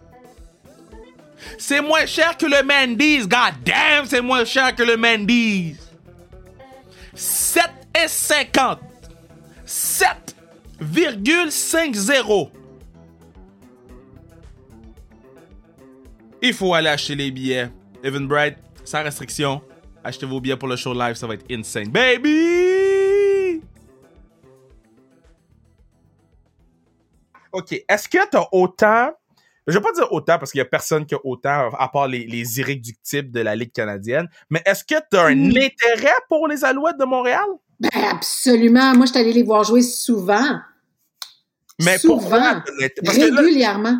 C'est 1.57 1.81
moins 1.81 2.05
cher 2.05 2.37
que 2.37 2.45
le 2.45 2.63
Mendy's. 2.63 3.27
God 3.27 3.55
damn, 3.65 4.05
c'est 4.05 4.21
moins 4.21 4.45
cher 4.45 4.73
que 4.75 4.83
le 4.83 4.95
Mendy's. 4.95 5.75
7 7.13 7.69
et 8.03 8.07
50. 8.07 8.79
7,50. 9.65 12.51
Il 16.41 16.53
faut 16.53 16.73
aller 16.73 16.87
acheter 16.89 17.15
les 17.15 17.31
billets. 17.31 17.69
Evan 18.03 18.27
Bright, 18.27 18.57
sans 18.83 19.01
restriction. 19.03 19.61
Achetez 20.03 20.27
vos 20.27 20.39
billets 20.39 20.55
pour 20.55 20.67
le 20.67 20.75
show 20.75 20.93
live, 20.93 21.15
ça 21.15 21.25
va 21.25 21.33
être 21.33 21.51
insane. 21.51 21.89
Baby! 21.89 23.63
Ok, 27.51 27.83
est-ce 27.89 28.07
que 28.07 28.29
t'as 28.29 28.45
autant. 28.51 29.15
Je 29.67 29.73
vais 29.73 29.81
pas 29.81 29.91
dire 29.91 30.11
autant 30.13 30.39
parce 30.39 30.51
qu'il 30.51 30.59
y 30.59 30.61
a 30.61 30.65
personne 30.65 31.05
qui 31.05 31.13
a 31.15 31.19
autant, 31.23 31.69
à 31.77 31.89
part 31.89 32.07
les, 32.07 32.25
les 32.25 32.59
irréductibles 32.59 33.31
de 33.31 33.41
la 33.41 33.55
Ligue 33.55 33.73
canadienne, 33.73 34.27
mais 34.49 34.61
est-ce 34.65 34.83
que 34.83 34.95
t'as 35.11 35.25
un 35.27 35.35
Mm. 35.35 35.49
intérêt 35.57 36.15
pour 36.29 36.47
les 36.47 36.63
Alouettes 36.63 36.97
de 36.97 37.05
Montréal? 37.05 37.45
Ben, 37.79 37.89
absolument. 38.11 38.93
Moi, 38.95 39.05
je 39.05 39.11
suis 39.11 39.19
allée 39.19 39.33
les 39.33 39.43
voir 39.43 39.63
jouer 39.63 39.81
souvent. 39.81 40.59
Mais 41.79 41.97
Souvent. 41.99 42.17
pourquoi? 42.17 42.63
Parce 43.05 43.17
que 43.17 43.25
là, 43.33 43.41
régulièrement. 43.41 43.97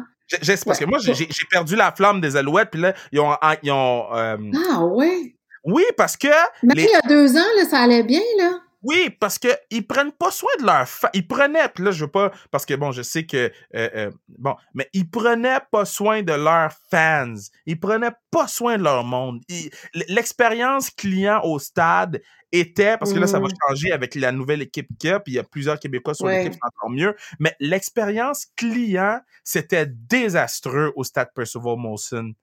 parce 0.65 0.79
que 0.79 0.85
moi, 0.85 0.97
j'ai 0.99 1.27
perdu 1.51 1.75
la 1.75 1.91
flamme 1.91 2.21
des 2.21 2.35
Alouettes, 2.35 2.71
puis 2.71 2.81
là, 2.81 2.93
ils 3.11 3.19
ont. 3.19 3.35
Ils 3.61 3.71
ont 3.71 4.07
euh, 4.15 4.37
Ah 4.71 4.83
ouais. 4.85 5.35
Oui, 5.63 5.83
parce 5.95 6.17
que. 6.17 6.27
Mais 6.63 6.73
les- 6.75 6.83
il 6.83 6.89
y 6.89 6.95
a 6.95 7.01
deux 7.07 7.35
ans, 7.37 7.45
là, 7.57 7.65
ça 7.65 7.79
allait 7.81 8.03
bien, 8.03 8.21
là. 8.39 8.51
Oui, 8.87 9.09
parce 9.19 9.37
que 9.37 9.49
ils 9.69 9.85
prennent 9.85 10.13
pas 10.13 10.31
soin 10.31 10.49
de 10.61 10.65
leurs 10.65 10.87
fans. 10.87 11.09
Ils 11.13 11.27
prenaient, 11.27 11.69
là, 11.77 11.91
je 11.91 12.05
veux 12.05 12.11
pas, 12.11 12.31
parce 12.51 12.65
que 12.65 12.73
bon, 12.73 12.93
je 12.93 13.01
sais 13.01 13.25
que, 13.25 13.51
euh, 13.75 13.89
euh, 13.95 14.11
bon, 14.29 14.55
mais 14.73 14.89
ils 14.93 15.09
prenaient 15.09 15.59
pas 15.71 15.83
soin 15.83 16.21
de 16.23 16.31
leurs 16.31 16.71
fans. 16.89 17.33
Ils 17.65 17.77
prenaient 17.79 18.13
pas 18.31 18.47
soin 18.47 18.77
de 18.77 18.83
leur 18.83 19.03
monde. 19.03 19.41
Ils- 19.49 19.69
L'expérience 20.07 20.89
client 20.89 21.41
au 21.43 21.59
stade 21.59 22.21
était, 22.53 22.97
parce 22.97 23.11
que 23.11 23.19
là, 23.19 23.27
ça 23.27 23.39
va 23.39 23.47
Mhm. 23.47 23.53
changer 23.67 23.91
avec 23.91 24.15
la 24.15 24.31
nouvelle 24.31 24.61
équipe 24.61 24.87
puis 24.97 25.33
il 25.33 25.33
y 25.33 25.39
a 25.39 25.43
plusieurs 25.43 25.79
Québécois 25.79 26.13
sur 26.13 26.27
Ouais. 26.27 26.37
l'équipe, 26.37 26.53
c'est 26.53 26.59
encore 26.77 26.89
mieux. 26.89 27.13
Mais 27.39 27.55
l'expérience 27.59 28.45
client, 28.55 29.19
c'était 29.43 29.85
désastreux 29.87 30.93
au 30.95 31.03
stade 31.03 31.29
Percival 31.35 31.75
Molson. 31.77 32.33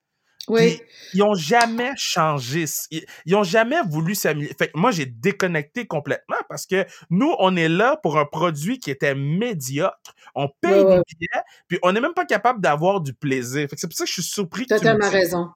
Oui. 0.47 0.79
Ils 1.13 1.23
ont 1.23 1.33
jamais 1.33 1.91
changé. 1.95 2.65
Ils, 2.91 3.05
ils 3.25 3.35
ont 3.35 3.43
jamais 3.43 3.81
voulu 3.89 4.13
s'améliorer. 4.15 4.55
Fait 4.57 4.67
que 4.67 4.77
moi, 4.77 4.91
j'ai 4.91 5.05
déconnecté 5.05 5.85
complètement 5.87 6.37
parce 6.49 6.65
que 6.65 6.85
nous, 7.09 7.33
on 7.39 7.55
est 7.55 7.69
là 7.69 7.97
pour 8.03 8.17
un 8.17 8.25
produit 8.25 8.79
qui 8.79 8.91
était 8.91 9.15
médiocre. 9.15 9.97
On 10.35 10.47
paye 10.61 10.71
Ouais, 10.73 10.83
ouais. 10.83 10.95
des 10.97 11.15
billets, 11.19 11.43
puis 11.67 11.79
on 11.83 11.91
n'est 11.93 12.01
même 12.01 12.13
pas 12.13 12.25
capable 12.25 12.61
d'avoir 12.61 13.01
du 13.01 13.13
plaisir. 13.13 13.67
Fait 13.69 13.75
que 13.75 13.79
c'est 13.79 13.87
pour 13.87 13.97
ça 13.97 14.03
que 14.03 14.09
je 14.09 14.13
suis 14.13 14.23
surpris 14.23 14.63
que 14.65 14.67
tu 14.69 14.73
me 14.75 14.79
Totalement 14.79 15.05
dises 15.05 15.13
raison. 15.13 15.47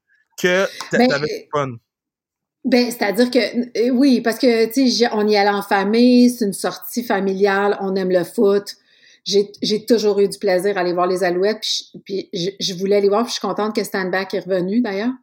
que 0.41 0.65
Ben, 0.91 1.07
du 1.07 1.25
fun. 1.53 1.67
Ben, 2.65 2.91
c'est-à-dire 2.91 3.31
que, 3.31 3.87
euh, 3.87 3.89
oui, 3.91 4.21
parce 4.21 4.37
que, 4.37 4.65
tu 4.67 4.73
sais, 4.73 4.87
j'ai- 4.87 5.09
on 5.13 5.27
y 5.27 5.35
allait 5.37 5.49
en 5.49 5.61
famille, 5.61 6.29
c'est 6.29 6.45
une 6.45 6.53
sortie 6.53 7.03
familiale, 7.03 7.77
on 7.81 7.95
aime 7.95 8.09
le 8.11 8.23
foot. 8.23 8.75
J'ai 9.25 9.85
toujours 9.85 10.19
eu 10.19 10.27
du 10.27 10.37
plaisir 10.37 10.77
à 10.77 10.81
aller 10.81 10.93
voir 10.93 11.07
les 11.07 11.23
Alouettes, 11.23 11.59
puis, 11.61 11.89
je, 11.93 11.99
puis 11.99 12.29
je, 12.33 12.49
je 12.59 12.73
voulais 12.73 13.01
les 13.01 13.09
voir, 13.09 13.23
puis 13.23 13.29
je 13.29 13.39
suis 13.39 13.47
contente 13.47 13.75
que 13.75 13.83
Stanback 13.83 14.33
est 14.33 14.39
revenu, 14.39 14.81
d'ailleurs. 14.81 15.13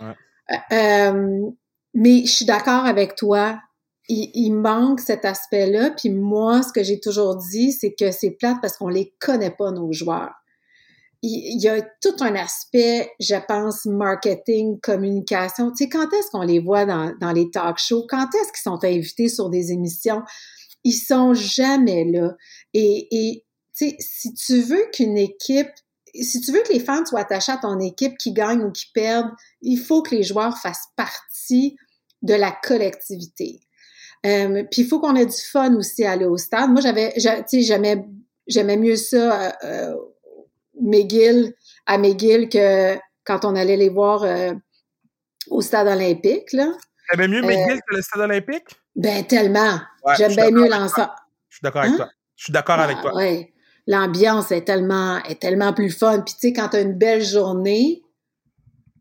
Ouais. 0.00 0.14
Euh, 0.50 0.74
euh, 0.74 1.50
mais 1.94 2.22
je 2.24 2.30
suis 2.30 2.44
d'accord 2.44 2.84
avec 2.84 3.14
toi. 3.14 3.60
Il, 4.08 4.30
il 4.34 4.52
manque 4.52 5.00
cet 5.00 5.24
aspect-là, 5.24 5.90
puis 5.90 6.10
moi, 6.10 6.62
ce 6.62 6.72
que 6.72 6.82
j'ai 6.82 7.00
toujours 7.00 7.36
dit, 7.36 7.72
c'est 7.72 7.94
que 7.94 8.10
c'est 8.10 8.30
plate 8.30 8.58
parce 8.60 8.76
qu'on 8.76 8.88
les 8.88 9.14
connaît 9.18 9.50
pas, 9.50 9.70
nos 9.70 9.92
joueurs 9.92 10.32
il 11.22 11.56
il 11.56 11.60
y 11.60 11.68
a 11.68 11.82
tout 12.00 12.16
un 12.20 12.34
aspect, 12.34 13.10
je 13.20 13.34
pense, 13.46 13.84
marketing, 13.86 14.78
communication. 14.80 15.70
Tu 15.70 15.84
sais, 15.84 15.88
quand 15.88 16.12
est-ce 16.12 16.30
qu'on 16.30 16.42
les 16.42 16.60
voit 16.60 16.84
dans, 16.84 17.12
dans 17.20 17.32
les 17.32 17.50
talk 17.50 17.78
shows? 17.78 18.06
Quand 18.08 18.26
est-ce 18.34 18.52
qu'ils 18.52 18.62
sont 18.62 18.84
invités 18.84 19.28
sur 19.28 19.50
des 19.50 19.72
émissions? 19.72 20.22
Ils 20.84 20.92
sont 20.92 21.34
jamais 21.34 22.04
là. 22.04 22.34
Et, 22.74 23.08
et 23.10 23.44
tu 23.76 23.90
sais, 23.90 23.96
si 23.98 24.34
tu 24.34 24.60
veux 24.60 24.84
qu'une 24.92 25.18
équipe, 25.18 25.70
si 26.14 26.40
tu 26.40 26.52
veux 26.52 26.62
que 26.62 26.72
les 26.72 26.80
fans 26.80 27.04
soient 27.04 27.20
attachés 27.20 27.52
à 27.52 27.58
ton 27.58 27.78
équipe, 27.80 28.16
qui 28.18 28.32
gagne 28.32 28.62
ou 28.62 28.72
qui 28.72 28.86
perdent, 28.92 29.30
il 29.60 29.78
faut 29.78 30.02
que 30.02 30.14
les 30.14 30.22
joueurs 30.22 30.58
fassent 30.58 30.88
partie 30.96 31.76
de 32.22 32.34
la 32.34 32.50
collectivité. 32.50 33.60
Euh, 34.26 34.64
puis 34.70 34.82
il 34.82 34.88
faut 34.88 34.98
qu'on 35.00 35.14
ait 35.14 35.26
du 35.26 35.40
fun 35.52 35.74
aussi 35.76 36.04
à 36.04 36.12
aller 36.12 36.24
au 36.24 36.36
stade. 36.36 36.70
Moi, 36.70 36.80
j'avais, 36.80 37.12
j'a- 37.16 37.42
tu 37.42 37.58
sais, 37.58 37.62
j'aimais, 37.62 38.04
j'aimais 38.48 38.76
mieux 38.76 38.96
ça 38.96 39.42
euh, 39.42 39.52
euh, 39.64 39.96
McGill, 40.80 41.54
à 41.86 41.98
McGill 41.98 42.48
que 42.48 42.96
quand 43.24 43.44
on 43.44 43.54
allait 43.54 43.76
les 43.76 43.88
voir 43.90 44.24
euh, 44.24 44.52
au 45.50 45.60
stade 45.60 45.86
olympique, 45.86 46.52
là. 46.52 46.72
T'aimais 47.10 47.28
mieux 47.28 47.42
McGill 47.42 47.80
que 47.88 47.94
le 47.94 48.02
stade 48.02 48.22
olympique? 48.22 48.64
Ben, 48.98 49.24
tellement. 49.24 49.78
Ouais, 50.04 50.14
J'aime 50.18 50.34
bien 50.34 50.50
mieux 50.50 50.68
l'ensemble. 50.68 51.08
Je 51.48 51.56
suis 51.56 51.62
d'accord 51.62 51.82
avec 51.82 51.94
Hein? 51.94 51.96
toi. 51.96 52.08
Je 52.36 52.44
suis 52.44 52.52
d'accord 52.52 52.78
avec 52.80 52.96
Ah, 52.98 53.02
toi. 53.02 53.14
ouais. 53.16 53.52
L'ambiance 53.86 54.52
est 54.52 54.62
tellement, 54.62 55.22
est 55.24 55.40
tellement 55.40 55.72
plus 55.72 55.90
fun. 55.90 56.20
Puis, 56.20 56.34
tu 56.34 56.40
sais, 56.48 56.52
quand 56.52 56.68
tu 56.68 56.76
as 56.76 56.80
une 56.80 56.92
belle 56.98 57.24
journée, 57.24 58.02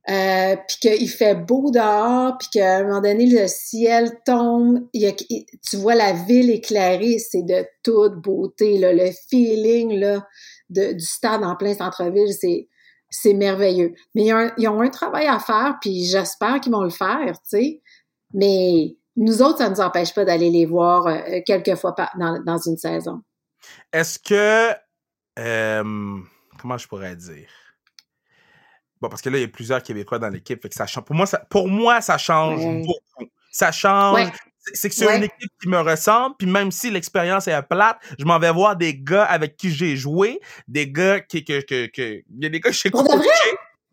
euh, 0.09 0.55
puis 0.67 0.77
qu'il 0.79 1.09
fait 1.09 1.35
beau 1.35 1.69
dehors, 1.71 2.37
puis 2.37 2.47
qu'à 2.53 2.77
un 2.77 2.83
moment 2.83 3.01
donné, 3.01 3.25
le 3.25 3.47
ciel 3.47 4.19
tombe, 4.25 4.87
il 4.93 5.01
y 5.01 5.07
a- 5.07 5.13
il- 5.29 5.45
tu 5.67 5.75
vois 5.77 5.95
la 5.95 6.13
ville 6.13 6.49
éclairée, 6.51 7.17
c'est 7.19 7.41
de 7.43 7.65
toute 7.83 8.13
beauté. 8.21 8.77
Là. 8.77 8.93
Le 8.93 9.09
feeling 9.29 9.99
là, 9.99 10.25
de, 10.69 10.93
du 10.93 11.05
stade 11.05 11.43
en 11.43 11.55
plein 11.57 11.73
centre-ville, 11.73 12.31
c'est, 12.39 12.69
c'est 13.09 13.33
merveilleux. 13.33 13.93
Mais 14.15 14.25
ils 14.25 14.33
ont, 14.33 14.37
un, 14.37 14.51
ils 14.57 14.67
ont 14.69 14.79
un 14.79 14.89
travail 14.89 15.25
à 15.27 15.39
faire, 15.39 15.77
puis 15.81 16.05
j'espère 16.05 16.61
qu'ils 16.61 16.71
vont 16.71 16.83
le 16.83 16.89
faire, 16.89 17.33
tu 17.41 17.49
sais. 17.49 17.81
Mais 18.33 18.95
nous 19.17 19.41
autres, 19.41 19.57
ça 19.57 19.69
ne 19.69 19.75
nous 19.75 19.81
empêche 19.81 20.13
pas 20.13 20.23
d'aller 20.25 20.49
les 20.49 20.65
voir 20.65 21.07
euh, 21.07 21.41
quelques 21.45 21.75
fois 21.75 21.93
par, 21.95 22.11
dans, 22.17 22.41
dans 22.43 22.57
une 22.57 22.77
saison. 22.77 23.21
Est-ce 23.91 24.17
que. 24.19 24.73
euh, 25.39 26.17
comment 26.59 26.77
je 26.77 26.87
pourrais 26.87 27.15
dire? 27.15 27.49
Bon, 29.01 29.09
parce 29.09 29.21
que 29.21 29.29
là, 29.29 29.37
il 29.37 29.41
y 29.41 29.43
a 29.43 29.47
plusieurs 29.47 29.83
Québécois 29.83 30.17
dans 30.19 30.29
l'équipe. 30.29 30.61
Fait 30.61 30.69
que 30.69 30.75
ça 30.75 30.87
change. 30.87 31.03
Pour 31.05 31.15
moi, 31.15 31.25
ça, 31.27 31.37
pour 31.49 31.67
moi, 31.67 32.01
ça 32.01 32.17
change 32.17 32.63
Ouais. 32.63 32.81
beaucoup. 32.85 33.31
Ça 33.51 33.71
change. 33.71 34.15
Ouais. 34.15 34.31
C'est- 34.73 34.89
que 34.89 34.95
c'est 34.95 35.05
Ouais. 35.05 35.17
une 35.17 35.23
équipe 35.23 35.51
qui 35.61 35.69
me 35.69 35.79
ressemble. 35.79 36.35
Puis 36.37 36.47
même 36.47 36.71
si 36.71 36.89
l'expérience 36.89 37.47
est 37.47 37.61
plate, 37.63 37.97
je 38.19 38.25
m'en 38.25 38.37
vais 38.39 38.51
voir 38.51 38.75
des 38.75 38.95
gars 38.95 39.23
avec 39.23 39.55
qui 39.55 39.69
j'ai 39.71 39.95
joué. 39.95 40.39
Des 40.67 40.89
gars 40.91 41.19
qui. 41.21 41.45
Que, 41.45 41.61
que, 41.61 41.85
que, 41.87 42.01
il 42.29 42.43
y 42.43 42.45
a 42.47 42.49
des 42.49 42.59
gars 42.59 42.71
que 42.71 42.75
j'ai 42.75 42.89
Pour 42.89 43.03
de 43.03 43.07
coachés. 43.09 43.29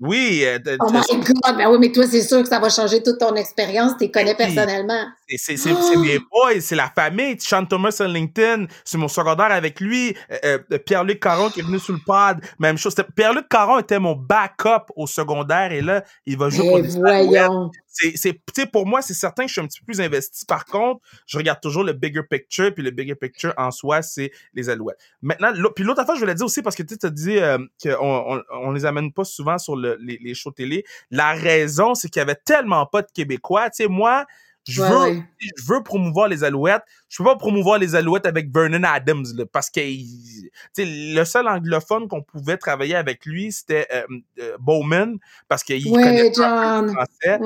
Oui. 0.01 0.43
euh, 0.45 0.59
de- 0.59 0.77
Oh 0.81 0.91
my 0.91 1.01
God! 1.21 1.57
Ben 1.57 1.69
oui, 1.71 1.79
mais 1.81 1.93
toi, 1.93 2.05
c'est 2.07 2.21
sûr 2.23 2.43
que 2.43 2.49
ça 2.49 2.59
va 2.59 2.69
changer 2.69 3.03
toute 3.03 3.19
ton 3.19 3.35
expérience. 3.37 3.93
Tu 3.99 4.05
les 4.05 4.11
connais 4.11 4.35
Ben 4.35 4.49
oui. 4.49 4.55
personnellement. 4.55 5.05
C'est, 5.29 5.57
c'est 5.57 5.73
mes 5.97 6.19
boys, 6.19 6.61
c'est 6.61 6.75
la 6.77 6.91
famille. 6.95 7.37
Sean 7.41 7.65
Thomas 7.65 7.93
sur 7.93 8.07
LinkedIn, 8.09 8.67
c'est 8.85 8.99
mon 8.99 9.09
secondaire 9.09 9.51
avec 9.53 9.81
lui. 9.81 10.15
Euh, 10.45 10.59
euh, 10.73 10.79
Pierre-Luc 10.79 11.21
Caron 11.21 11.49
qui 11.49 11.61
est 11.61 11.63
venu 11.63 11.79
sur 11.79 11.95
le 11.95 12.01
pod, 12.05 12.39
même 12.59 12.77
chose. 12.77 12.95
Pierre-Luc 13.17 13.49
Caron 13.49 13.79
était 13.79 13.99
mon 13.99 14.15
backup 14.17 14.87
au 14.97 15.07
secondaire 15.07 15.73
et 15.73 15.81
là, 15.81 16.03
il 16.27 16.37
va 16.37 16.51
jouer 16.51 16.69
pour 16.69 16.79
les 16.79 16.97
Alouettes. 16.97 17.27
voyons. 17.29 17.71
C'est, 17.97 18.17
c'est, 18.17 18.33
tu 18.33 18.41
sais, 18.63 18.67
pour 18.67 18.87
moi, 18.87 19.03
c'est 19.03 19.15
certain 19.15 19.45
que 19.45 19.49
je 19.49 19.53
suis 19.53 19.61
un 19.61 19.67
petit 19.69 19.79
peu 19.79 19.87
plus 19.87 20.01
investi. 20.01 20.45
Par 20.47 20.65
contre, 20.67 21.01
je 21.27 21.39
regarde 21.39 21.61
toujours 21.61 21.85
le 21.85 21.93
bigger 21.93 22.23
picture, 22.29 22.75
puis 22.75 22.83
le 22.83 22.91
bigger 22.91 23.15
picture 23.15 23.55
en 23.57 23.71
soi, 23.71 24.03
c'est 24.03 24.33
les 24.53 24.69
Alouettes. 24.69 24.99
Maintenant, 25.23 25.53
puis 25.77 25.85
l'autre 25.85 26.01
affaire, 26.01 26.17
je 26.17 26.21
voulais 26.21 26.35
dire 26.35 26.45
aussi, 26.47 26.61
parce 26.61 26.75
que 26.75 26.83
tu 26.83 26.97
as 27.01 27.11
dit 27.11 27.39
euh, 27.39 27.59
qu'on 27.81 27.93
on, 28.01 28.43
on 28.51 28.73
les 28.73 28.85
amène 28.85 29.13
pas 29.13 29.23
souvent 29.25 29.59
sur 29.59 29.77
le- 29.77 29.97
les, 30.01 30.19
les 30.21 30.35
shows 30.35 30.51
télé. 30.51 30.85
La 31.13 31.35
raison, 31.35 31.95
c'est 31.95 32.09
qu'il 32.09 32.19
y 32.19 32.23
avait 32.23 32.35
tellement 32.35 32.85
pas 32.85 33.03
de 33.03 33.09
Québécois. 33.15 33.71
Tu 33.71 33.85
sais, 33.85 33.89
moi, 33.89 34.27
je 34.67 34.81
veux, 34.83 34.99
ouais. 34.99 35.23
je 35.41 35.63
veux 35.67 35.83
promouvoir 35.83 36.27
les 36.27 36.43
Alouettes. 36.43 36.83
Je 37.11 37.19
peux 37.19 37.25
pas 37.25 37.37
promouvoir 37.37 37.79
les 37.79 37.95
Alouettes 37.95 38.25
avec 38.27 38.51
Vernon 38.53 38.83
Adams, 38.83 39.27
là, 39.37 39.45
parce 39.47 39.69
que 39.71 39.81
il- 39.81 40.51
tu 40.75 40.83
sais, 40.83 40.87
le 40.87 41.25
seul 41.25 41.47
anglophone 41.47 42.09
qu'on 42.09 42.23
pouvait 42.23 42.57
travailler 42.57 42.95
avec 42.97 43.25
lui, 43.27 43.53
c'était 43.53 43.87
euh, 43.93 44.07
euh, 44.41 44.57
Bowman, 44.59 45.19
parce 45.49 45.63
qu'il 45.63 45.87
Ouais, 45.89 46.03
connaît 46.03 46.33
pas 46.33 46.81
John. 46.81 46.87
le 46.87 46.93
français. 46.93 47.39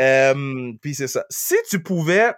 Euh, 0.00 0.72
puis 0.80 0.94
c'est 0.94 1.08
ça. 1.08 1.24
Si 1.30 1.56
tu 1.68 1.82
pouvais 1.82 2.32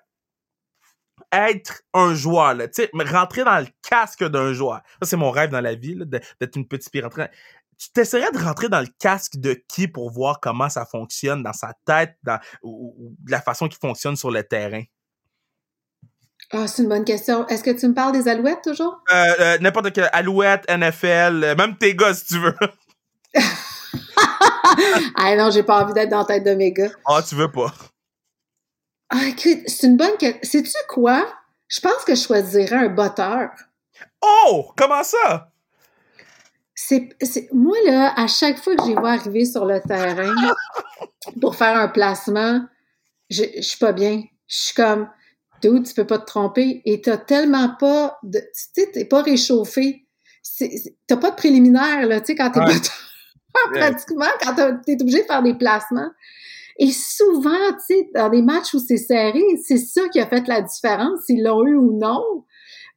être 1.33 1.83
un 1.95 2.15
joueur, 2.15 2.55
là, 2.55 2.67
rentrer 3.07 3.45
dans 3.45 3.59
le 3.59 3.67
casque 3.89 4.25
d'un 4.25 4.53
joueur. 4.53 4.83
Ça, 5.01 5.09
c'est 5.09 5.17
mon 5.17 5.31
rêve 5.31 5.51
dans 5.51 5.61
la 5.61 5.75
vie, 5.75 5.97
d'être 5.97 6.57
une 6.57 6.67
petite 6.67 6.93
rentrée. 7.03 7.31
Tu 7.79 7.91
t'essaierais 7.91 8.31
de 8.31 8.39
rentrer 8.39 8.69
dans 8.69 8.81
le 8.81 8.89
casque 8.99 9.39
de 9.39 9.55
qui 9.69 9.89
pour 9.89 10.11
voir 10.11 10.41
comment 10.41 10.69
ça 10.69 10.85
fonctionne 10.85 11.43
dans 11.43 11.53
sa 11.53 11.75
tête, 11.85 12.17
dans, 12.23 12.39
ou, 12.63 13.17
la 13.27 13.41
façon 13.41 13.69
qu'il 13.69 13.79
fonctionne 13.79 14.15
sur 14.15 14.31
le 14.31 14.45
terrain? 14.45 14.83
Ah, 16.53 16.67
c'est 16.67 16.83
une 16.83 16.89
bonne 16.89 17.05
question. 17.05 17.47
Est-ce 17.49 17.65
que 17.65 17.71
tu 17.71 17.89
me 17.89 17.95
parles 17.95 18.13
des 18.13 18.29
alouettes 18.29 18.63
toujours? 18.63 19.03
Euh, 19.11 19.35
euh, 19.41 19.59
N'importe 19.59 19.93
quel 19.93 20.11
Alouette, 20.13 20.69
NFL, 20.69 21.55
même 21.57 21.79
tes 21.79 21.97
gars 21.97 22.13
si 22.13 22.27
tu 22.27 22.39
veux. 22.39 22.55
ah 25.17 25.37
non, 25.37 25.51
j'ai 25.51 25.63
pas 25.63 25.83
envie 25.83 25.93
d'être 25.93 26.11
dans 26.11 26.19
la 26.21 26.25
tête 26.25 26.45
de 26.45 26.55
mes 26.55 26.73
gars. 26.73 26.91
Ah, 27.07 27.23
tu 27.23 27.35
veux 27.35 27.51
pas. 27.51 27.73
Ah, 29.11 29.27
écoute, 29.27 29.63
c'est 29.67 29.87
une 29.87 29.97
bonne 29.97 30.17
question. 30.17 30.41
Sais-tu 30.43 30.79
quoi? 30.89 31.27
Je 31.69 31.81
pense 31.81 32.05
que 32.05 32.15
je 32.15 32.23
choisirais 32.23 32.77
un 32.77 32.89
botteur. 32.89 33.51
Oh! 34.23 34.71
Comment 34.77 35.03
ça? 35.05 35.51
C'est, 36.75 37.11
c'est- 37.21 37.49
moi, 37.53 37.77
là, 37.87 38.13
à 38.17 38.27
chaque 38.27 38.59
fois 38.59 38.75
que 38.77 38.87
les 38.87 38.95
vois 38.95 39.13
arriver 39.13 39.45
sur 39.45 39.65
le 39.67 39.81
terrain 39.81 40.35
pour 41.41 41.57
faire 41.57 41.77
un 41.77 41.89
placement, 41.89 42.67
je, 43.31 43.45
je 43.57 43.63
suis 43.63 43.79
pas 43.79 43.93
bien. 43.93 44.23
Je 44.49 44.57
suis 44.57 44.75
comme, 44.75 45.09
Dude, 45.63 45.87
tu 45.87 45.95
peux 45.95 46.07
pas 46.07 46.19
te 46.19 46.27
tromper 46.27 46.83
et 46.85 47.01
t'as 47.01 47.19
tellement 47.19 47.69
pas 47.79 48.19
de, 48.25 48.41
tu 48.41 48.47
sais, 48.75 48.91
t'es 48.93 49.05
pas 49.05 49.23
réchauffé. 49.23 50.07
T'as 51.07 51.17
pas 51.17 51.31
de 51.31 51.37
préliminaire, 51.37 52.05
là, 52.07 52.21
tu 52.21 52.27
sais, 52.27 52.35
quand 52.35 52.51
t'es 52.51 52.59
pas 52.59 52.75
pratiquement, 53.73 54.27
quand 54.43 54.55
t'es 54.85 55.01
obligé 55.01 55.23
de 55.23 55.27
faire 55.27 55.43
des 55.43 55.55
placements. 55.55 56.11
Et 56.79 56.91
souvent, 56.91 57.51
tu 57.87 57.97
sais, 57.97 58.11
dans 58.15 58.31
des 58.31 58.43
matchs 58.43 58.75
où 58.75 58.79
c'est 58.79 58.97
serré, 58.97 59.43
c'est 59.63 59.77
ça 59.77 60.09
qui 60.09 60.21
a 60.21 60.27
fait 60.27 60.47
la 60.49 60.63
différence, 60.63 61.21
s'ils 61.27 61.43
l'ont 61.43 61.65
eu 61.67 61.77
ou 61.77 61.99
non. 61.99 62.23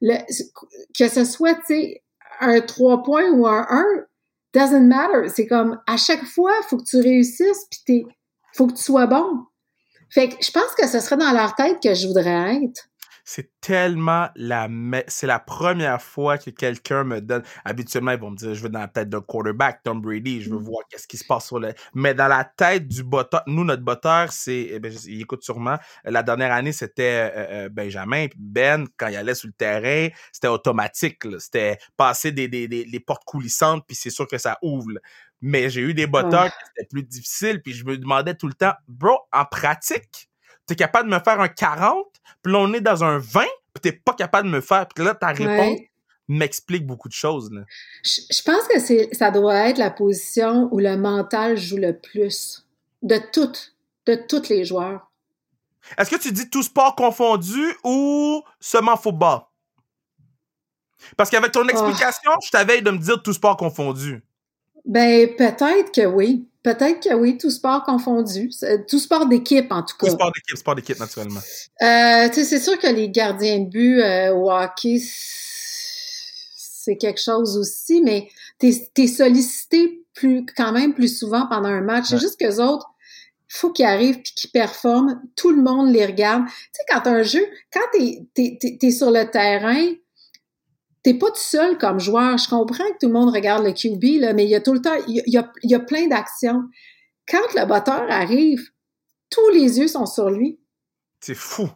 Le, 0.00 0.16
que 0.98 1.08
ce 1.08 1.24
soit, 1.24 1.54
tu 1.54 1.66
sais, 1.66 2.02
un 2.40 2.60
3 2.60 3.02
points 3.02 3.30
ou 3.30 3.46
un 3.46 3.66
1, 3.68 3.84
doesn't 4.54 4.86
matter. 4.86 5.28
C'est 5.28 5.46
comme, 5.46 5.78
à 5.86 5.96
chaque 5.96 6.24
fois, 6.24 6.52
il 6.62 6.68
faut 6.68 6.78
que 6.78 6.84
tu 6.84 6.96
réussisses, 6.96 7.66
puis 7.70 7.80
t'es, 7.86 8.04
faut 8.54 8.66
que 8.66 8.74
tu 8.74 8.82
sois 8.82 9.06
bon. 9.06 9.44
Fait 10.08 10.28
que 10.28 10.36
je 10.40 10.50
pense 10.50 10.74
que 10.78 10.86
ce 10.86 11.00
serait 11.00 11.16
dans 11.16 11.32
leur 11.32 11.54
tête 11.54 11.78
que 11.82 11.94
je 11.94 12.06
voudrais 12.06 12.56
être 12.56 12.88
c'est 13.26 13.50
tellement 13.60 14.28
la 14.36 14.68
c'est 15.08 15.26
la 15.26 15.40
première 15.40 16.00
fois 16.00 16.38
que 16.38 16.50
quelqu'un 16.50 17.02
me 17.02 17.20
donne 17.20 17.42
habituellement 17.64 18.12
ils 18.12 18.20
vont 18.20 18.30
me 18.30 18.36
dire 18.36 18.54
je 18.54 18.62
veux 18.62 18.68
dans 18.68 18.78
la 18.78 18.88
tête 18.88 19.08
d'un 19.08 19.20
quarterback 19.20 19.82
Tom 19.82 20.00
Brady 20.00 20.42
je 20.42 20.50
veux 20.50 20.60
mmh. 20.60 20.62
voir 20.62 20.82
qu'est-ce 20.88 21.08
qui 21.08 21.16
se 21.16 21.24
passe 21.24 21.48
sur 21.48 21.58
le 21.58 21.74
mais 21.92 22.14
dans 22.14 22.28
la 22.28 22.44
tête 22.44 22.86
du 22.86 23.02
botteur 23.02 23.42
nous 23.48 23.64
notre 23.64 23.82
botteur 23.82 24.32
c'est 24.32 24.68
eh 24.70 24.78
ben, 24.78 24.92
il 25.06 25.20
écoute 25.20 25.42
sûrement 25.42 25.76
la 26.04 26.22
dernière 26.22 26.52
année 26.52 26.70
c'était 26.70 27.32
euh, 27.34 27.64
euh, 27.64 27.68
Benjamin 27.68 28.28
Ben 28.36 28.86
quand 28.96 29.08
il 29.08 29.16
allait 29.16 29.34
sur 29.34 29.48
le 29.48 29.54
terrain 29.54 30.08
c'était 30.30 30.48
automatique 30.48 31.24
c'était 31.40 31.78
passer 31.96 32.30
des, 32.30 32.46
des, 32.46 32.68
des, 32.68 33.00
portes 33.00 33.24
coulissantes 33.24 33.84
puis 33.88 33.96
c'est 33.96 34.10
sûr 34.10 34.28
que 34.28 34.38
ça 34.38 34.56
ouvre 34.62 34.92
mais 35.40 35.68
j'ai 35.68 35.80
eu 35.80 35.94
des 35.94 36.06
botteurs 36.06 36.46
qui 36.46 36.64
étaient 36.76 36.88
plus 36.88 37.02
difficiles 37.02 37.60
puis 37.60 37.72
je 37.72 37.84
me 37.84 37.98
demandais 37.98 38.36
tout 38.36 38.46
le 38.46 38.54
temps 38.54 38.74
bro 38.86 39.18
en 39.32 39.44
pratique 39.44 40.30
t'es 40.66 40.74
capable 40.76 41.08
de 41.10 41.14
me 41.14 41.20
faire 41.20 41.40
un 41.40 41.48
40, 41.48 42.06
puis 42.42 42.52
là, 42.52 42.58
on 42.58 42.72
est 42.72 42.80
dans 42.80 43.04
un 43.04 43.18
20, 43.18 43.40
puis 43.74 43.80
t'es 43.82 43.92
pas 43.92 44.14
capable 44.14 44.48
de 44.48 44.54
me 44.54 44.60
faire. 44.60 44.86
Puis 44.88 45.04
là, 45.04 45.14
ta 45.14 45.28
réponse 45.28 45.80
m'explique 46.28 46.86
beaucoup 46.86 47.08
de 47.08 47.14
choses. 47.14 47.50
Là. 47.52 47.62
Je, 48.02 48.42
pense 48.42 48.66
que 48.68 48.80
c'est, 48.80 49.14
ça 49.14 49.30
doit 49.30 49.68
être 49.68 49.78
la 49.78 49.90
position 49.90 50.68
où 50.72 50.78
le 50.78 50.96
mental 50.96 51.56
joue 51.56 51.76
le 51.76 51.96
plus 51.96 52.66
de 53.02 53.20
toutes, 53.32 53.74
de 54.06 54.16
tous 54.28 54.48
les 54.48 54.64
joueurs. 54.64 55.10
Est-ce 55.96 56.10
que 56.10 56.20
tu 56.20 56.32
dis 56.32 56.50
tout 56.50 56.64
sport 56.64 56.96
confondu 56.96 57.76
ou 57.84 58.42
seulement 58.58 58.96
football? 58.96 59.40
Parce 61.16 61.30
qu'avec 61.30 61.52
ton 61.52 61.66
ah. 61.68 61.70
explication, 61.70 62.32
je 62.44 62.50
t'avais 62.50 62.80
de 62.80 62.90
me 62.90 62.98
dire 62.98 63.22
tout 63.22 63.32
sport 63.32 63.56
confondu. 63.56 64.22
Ben, 64.84 65.28
peut-être 65.36 65.92
que 65.92 66.06
oui. 66.06 66.48
Peut-être 66.66 66.98
que 67.08 67.14
oui, 67.14 67.38
tout 67.38 67.52
sport 67.52 67.84
confondu. 67.84 68.50
Tout 68.88 68.98
sport 68.98 69.26
d'équipe, 69.26 69.70
en 69.70 69.84
tout 69.84 69.96
cas. 69.96 70.08
Tout 70.08 70.14
sport 70.14 70.32
d'équipe, 70.32 70.56
sport 70.58 70.74
d'équipe, 70.74 70.98
naturellement. 70.98 71.38
Euh, 71.80 72.28
c'est 72.32 72.58
sûr 72.58 72.76
que 72.76 72.88
les 72.88 73.08
gardiens 73.08 73.60
de 73.60 73.68
but 73.68 74.00
euh, 74.00 74.34
au 74.34 74.50
hockey, 74.50 75.00
c'est 76.56 76.96
quelque 76.96 77.22
chose 77.22 77.56
aussi, 77.56 78.02
mais 78.02 78.28
t'es 78.58 78.72
es 78.98 79.06
sollicité 79.06 80.04
plus, 80.12 80.44
quand 80.56 80.72
même 80.72 80.92
plus 80.92 81.16
souvent 81.16 81.46
pendant 81.46 81.68
un 81.68 81.82
match. 81.82 82.06
C'est 82.08 82.18
juste 82.18 82.40
que 82.40 82.46
les 82.46 82.58
autres, 82.58 82.88
il 83.48 83.54
faut 83.54 83.70
qu'ils 83.70 83.86
arrivent 83.86 84.20
puis 84.20 84.32
qu'ils 84.34 84.50
performent. 84.50 85.22
Tout 85.36 85.52
le 85.52 85.62
monde 85.62 85.92
les 85.92 86.04
regarde. 86.04 86.46
Tu 86.48 86.52
sais, 86.72 86.82
quand 86.88 87.06
un 87.06 87.22
jeu, 87.22 87.46
quand 87.72 87.86
t'es 87.92 88.26
es, 88.38 88.78
es, 88.82 88.90
sur 88.90 89.12
le 89.12 89.22
terrain, 89.30 89.86
t'es 91.06 91.14
pas 91.14 91.28
tout 91.28 91.36
seul 91.36 91.78
comme 91.78 92.00
joueur. 92.00 92.36
Je 92.36 92.48
comprends 92.48 92.84
que 92.84 92.98
tout 92.98 93.06
le 93.06 93.12
monde 93.12 93.32
regarde 93.32 93.64
le 93.64 93.70
QB, 93.70 94.20
là, 94.22 94.32
mais 94.32 94.42
il 94.42 94.50
y 94.50 94.56
a 94.56 94.60
tout 94.60 94.72
le 94.72 94.82
temps, 94.82 94.96
il 95.06 95.22
y 95.24 95.38
a, 95.38 95.52
il 95.62 95.70
y 95.70 95.74
a 95.76 95.78
plein 95.78 96.08
d'actions. 96.08 96.64
Quand 97.28 97.54
le 97.54 97.64
batteur 97.64 98.10
arrive, 98.10 98.60
tous 99.30 99.48
les 99.50 99.78
yeux 99.78 99.86
sont 99.86 100.06
sur 100.06 100.30
lui. 100.30 100.58
C'est 101.20 101.36
fou. 101.36 101.68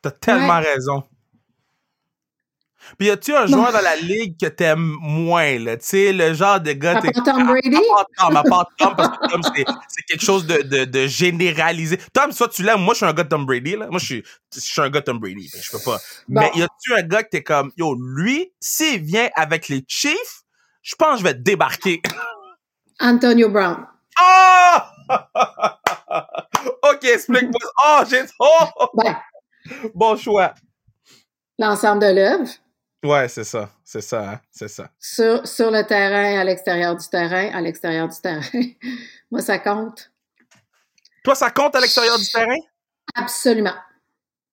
T'as 0.00 0.12
tellement 0.12 0.60
raison. 0.60 1.02
Puis 2.98 3.08
y 3.08 3.10
a-tu 3.10 3.34
un 3.34 3.46
joueur 3.46 3.72
dans 3.72 3.80
la 3.80 3.96
ligue 3.96 4.38
que 4.40 4.46
t'aimes 4.46 4.96
moins, 5.00 5.58
là? 5.58 5.76
Tu 5.76 5.86
sais, 5.86 6.12
le 6.12 6.34
genre 6.34 6.60
de 6.60 6.72
gars. 6.72 6.98
À 6.98 7.20
Tom 7.22 7.46
Brady? 7.46 7.76
À, 8.18 8.42
part 8.42 8.70
Tom, 8.78 8.94
parce 8.96 9.18
que 9.18 9.28
Tom, 9.30 9.42
c'est 9.42 10.02
quelque 10.08 10.24
chose 10.24 10.46
de, 10.46 10.62
de, 10.62 10.84
de, 10.84 11.06
généralisé. 11.06 11.98
Tom, 12.12 12.32
soit 12.32 12.48
tu 12.48 12.62
l'aimes, 12.62 12.80
moi, 12.80 12.94
je 12.94 12.98
suis 12.98 13.06
un 13.06 13.12
gars 13.12 13.24
de 13.24 13.28
Tom 13.28 13.46
Brady, 13.46 13.76
là. 13.76 13.88
Moi, 13.88 13.98
je 13.98 14.04
suis, 14.04 14.24
je 14.54 14.60
suis 14.60 14.80
un 14.80 14.90
gars 14.90 15.00
de 15.00 15.04
Tom 15.04 15.18
Brady. 15.18 15.50
Je 15.54 15.70
peux 15.70 15.82
pas. 15.84 15.98
Mais 16.28 16.50
y 16.54 16.62
a-tu 16.62 16.94
un 16.94 17.02
gars 17.02 17.22
que 17.22 17.30
t'es 17.30 17.42
comme, 17.42 17.72
yo, 17.76 17.94
lui, 17.94 18.52
s'il 18.60 19.02
vient 19.02 19.28
avec 19.34 19.68
les 19.68 19.84
Chiefs, 19.88 20.44
je 20.82 20.94
pense 20.96 21.14
que 21.14 21.18
je 21.18 21.24
vais 21.24 21.34
débarquer. 21.34 22.02
Antonio 23.00 23.48
Brown. 23.48 23.86
Oh! 24.20 24.78
ok, 26.82 27.04
explique-moi. 27.04 27.60
Oh, 27.84 28.02
j'ai. 28.08 28.22
Oh! 28.38 28.88
Bon 29.94 30.16
choix. 30.16 30.54
L'ensemble 31.58 32.02
de 32.02 32.14
l'œuvre. 32.14 32.50
Ouais, 33.04 33.28
c'est 33.28 33.44
ça. 33.44 33.70
C'est 33.84 34.00
ça, 34.00 34.30
hein? 34.30 34.40
C'est 34.50 34.68
ça. 34.68 34.90
Sur, 34.98 35.46
sur 35.46 35.70
le 35.70 35.82
terrain, 35.82 36.40
à 36.40 36.44
l'extérieur 36.44 36.96
du 36.96 37.06
terrain, 37.06 37.50
à 37.52 37.60
l'extérieur 37.60 38.08
du 38.08 38.18
terrain. 38.18 38.40
Moi, 39.30 39.42
ça 39.42 39.58
compte. 39.58 40.10
Toi, 41.22 41.34
ça 41.34 41.50
compte 41.50 41.76
à 41.76 41.80
l'extérieur 41.80 42.18
du 42.18 42.26
terrain? 42.26 42.56
Absolument. 43.14 43.74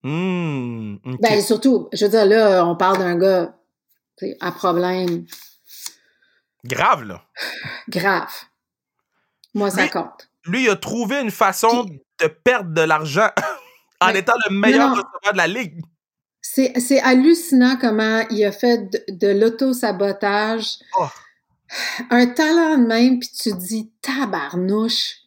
Mmh, 0.03 0.97
Ben, 1.21 1.41
surtout, 1.41 1.87
je 1.93 2.05
veux 2.05 2.11
dire, 2.11 2.25
là, 2.25 2.65
on 2.65 2.75
parle 2.75 2.97
d'un 2.97 3.17
gars 3.17 3.55
à 4.41 4.51
problème. 4.51 5.25
Grave, 6.65 7.03
là. 7.03 7.23
Grave. 7.87 8.33
Moi, 9.53 9.71
ça 9.71 9.87
compte. 9.87 10.29
Lui, 10.45 10.63
il 10.63 10.69
a 10.69 10.75
trouvé 10.75 11.21
une 11.21 11.31
façon 11.31 11.85
de 12.19 12.27
perdre 12.27 12.71
de 12.73 12.81
l'argent 12.81 13.29
en 14.01 14.09
étant 14.09 14.33
le 14.49 14.55
meilleur 14.55 14.89
receveur 14.89 15.33
de 15.33 15.37
la 15.37 15.47
ligue. 15.47 15.81
C'est 16.41 16.99
hallucinant 17.01 17.77
comment 17.79 18.23
il 18.29 18.43
a 18.43 18.51
fait 18.51 18.89
de, 19.09 19.27
l'auto-sabotage. 19.27 20.79
Oh. 20.99 21.05
Un 22.09 22.27
talent 22.27 22.77
de 22.77 22.85
même, 22.85 23.19
puis 23.19 23.29
tu 23.29 23.53
dis 23.53 23.91
tabarnouche. 24.01 25.17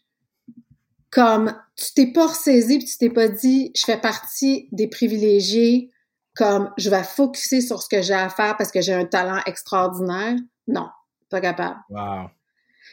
Comme 1.11 1.55
tu 1.77 1.93
t'es 1.95 2.13
pas 2.13 2.27
ressaisi, 2.27 2.79
puis 2.79 2.87
tu 2.87 2.99
t'es 2.99 3.11
pas 3.11 3.29
dit 3.29 3.71
je 3.77 3.85
fais 3.85 3.97
partie 3.97 4.69
des 4.73 4.89
privilégiés, 4.89 5.91
comme 6.35 6.73
je 6.77 6.91
vais 6.91 7.05
focuser 7.05 7.61
sur 7.61 7.81
ce 7.81 7.89
que 7.89 8.03
j'ai 8.03 8.15
à 8.15 8.29
faire 8.29 8.57
parce 8.57 8.73
que 8.73 8.81
j'ai 8.81 8.93
un 8.93 9.05
talent 9.05 9.41
extraordinaire. 9.47 10.35
Non, 10.67 10.89
pas 11.31 11.41
capable. 11.41 11.79
Wow. 11.89 12.29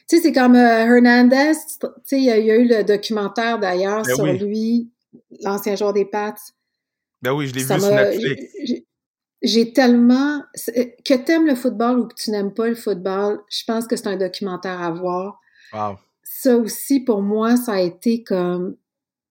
Tu 0.08 0.18
sais, 0.18 0.22
c'est 0.22 0.34
comme 0.34 0.56
euh, 0.56 0.86
Hernandez, 0.86 1.54
tu 1.80 1.88
sais, 2.04 2.18
il 2.18 2.24
y, 2.24 2.32
a 2.32 2.38
eu 2.38 2.68
le 2.68 2.84
documentaire 2.84 3.60
d'ailleurs 3.60 4.04
ben 4.04 4.16
sur 4.16 4.26
lui, 4.26 4.92
l'ancien 5.42 5.76
joueur 5.76 5.94
des 5.94 6.06
Pats. 6.06 6.36
Ben 7.22 7.34
oui, 7.34 7.48
je 7.48 7.54
l'ai 7.54 7.62
vu 7.62 7.68
sur 7.68 7.92
Netflix. 7.92 8.84
J'ai 9.42 9.74
tellement. 9.74 10.44
Que 11.06 11.16
t'aimes 11.16 11.48
le 11.48 11.56
football 11.56 12.00
ou 12.00 12.08
que 12.08 12.16
tu 12.16 12.32
n'aimes 12.32 12.54
pas 12.54 12.68
le 12.68 12.76
football, 12.76 13.42
je 13.50 13.64
pense 13.66 13.88
que 13.88 13.96
c'est 13.96 14.08
un 14.08 14.18
documentaire 14.18 14.82
à 14.82 14.92
voir. 14.92 15.40
Wow. 15.74 15.98
Ça 16.24 16.58
aussi, 16.58 17.00
pour 17.00 17.22
moi, 17.22 17.58
ça 17.58 17.74
a 17.74 17.80
été 17.80 18.24
comme. 18.24 18.76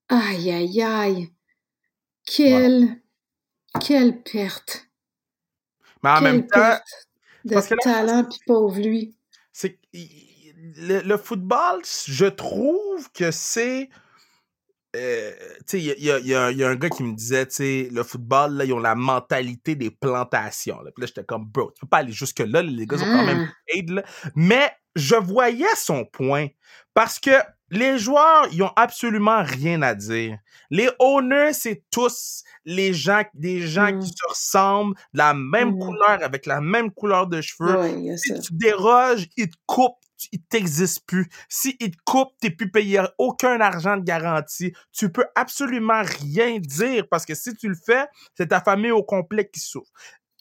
Aïe, 0.09 0.51
aïe, 0.51 0.83
aïe. 0.83 1.33
Quelle. 2.27 3.01
Quelle 3.81 4.23
perte. 4.23 4.89
Mais 6.03 6.11
en 6.11 6.21
même 6.21 6.47
temps. 6.47 6.77
De 7.45 7.83
talent, 7.83 8.25
puis 8.25 8.39
pauvre 8.47 8.79
lui. 8.81 9.15
C'est. 9.53 9.79
le 9.93 11.17
football, 11.17 11.83
je 11.85 12.27
trouve 12.27 13.11
que 13.13 13.31
c'est 13.31 13.89
euh, 14.97 15.33
il 15.73 15.81
y 15.81 16.11
a, 16.11 16.19
y, 16.19 16.35
a, 16.35 16.51
y 16.51 16.65
a, 16.65 16.69
un 16.69 16.75
gars 16.75 16.91
qui 16.91 17.03
me 17.03 17.15
disait, 17.15 17.47
tu 17.47 17.55
sais, 17.55 17.89
le 17.93 18.03
football, 18.03 18.55
là, 18.55 18.65
ils 18.65 18.73
ont 18.73 18.81
la 18.81 18.95
mentalité 18.95 19.77
des 19.77 19.91
plantations. 19.91 20.81
Là. 20.81 20.91
Puis 20.95 21.03
là, 21.03 21.07
j'étais 21.07 21.25
comme, 21.25 21.45
bro, 21.45 21.71
tu 21.71 21.81
peux 21.81 21.87
pas 21.87 21.99
aller 21.99 22.13
jusque-là, 22.13 22.63
les 22.63 22.87
gars 22.87 22.97
ont 22.97 23.01
quand 23.01 23.27
même 23.27 23.49
ah. 23.49 23.55
aide, 23.69 23.91
là. 23.91 24.03
Mais 24.35 24.73
je 24.97 25.15
voyais 25.15 25.65
son 25.77 26.05
point. 26.05 26.49
Parce 26.95 27.21
que 27.21 27.31
les 27.71 27.99
joueurs, 27.99 28.49
ils 28.53 28.63
ont 28.65 28.73
absolument 28.75 29.43
rien 29.45 29.81
à 29.83 29.95
dire. 29.95 30.39
Les 30.71 30.91
owners, 30.99 31.53
c'est 31.53 31.85
tous 31.91 32.43
les 32.65 32.93
gens, 32.93 33.23
des 33.35 33.67
gens 33.67 33.91
qui 33.91 34.09
mmh. 34.09 34.17
se 34.17 34.29
ressemblent, 34.29 34.95
de 35.15 35.19
la 35.19 35.35
même 35.35 35.77
mmh. 35.77 35.79
couleur, 35.79 36.23
avec 36.23 36.47
la 36.47 36.61
même 36.61 36.91
couleur 36.91 37.29
de 37.29 37.41
cheveux. 37.41 38.17
si 38.17 38.41
tu 38.41 38.55
déroges, 38.55 39.29
ils 39.37 39.49
te 39.49 39.57
coupent 39.67 39.95
il 40.33 40.43
t'existe 40.43 41.07
plus. 41.07 41.29
Si 41.49 41.77
il 41.81 41.91
te 41.91 41.97
coupe, 42.05 42.31
t'es 42.41 42.51
plus 42.51 42.71
payé 42.71 43.03
aucun 43.19 43.61
argent 43.61 43.97
de 43.97 44.05
garantie. 44.05 44.73
Tu 44.93 45.11
peux 45.11 45.27
absolument 45.35 46.03
rien 46.03 46.59
dire 46.59 47.07
parce 47.11 47.25
que 47.25 47.35
si 47.35 47.55
tu 47.55 47.69
le 47.69 47.77
fais, 47.77 48.07
c'est 48.37 48.49
ta 48.49 48.61
famille 48.61 48.91
au 48.91 49.03
complet 49.03 49.49
qui 49.49 49.61
souffre. 49.61 49.91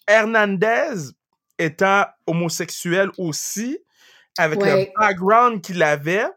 Hernandez 0.08 1.12
étant 1.58 2.06
homosexuel 2.26 3.10
aussi, 3.18 3.80
avec 4.38 4.62
le 4.62 4.88
background 4.98 5.62
qu'il 5.62 5.84
avait, 5.84 6.28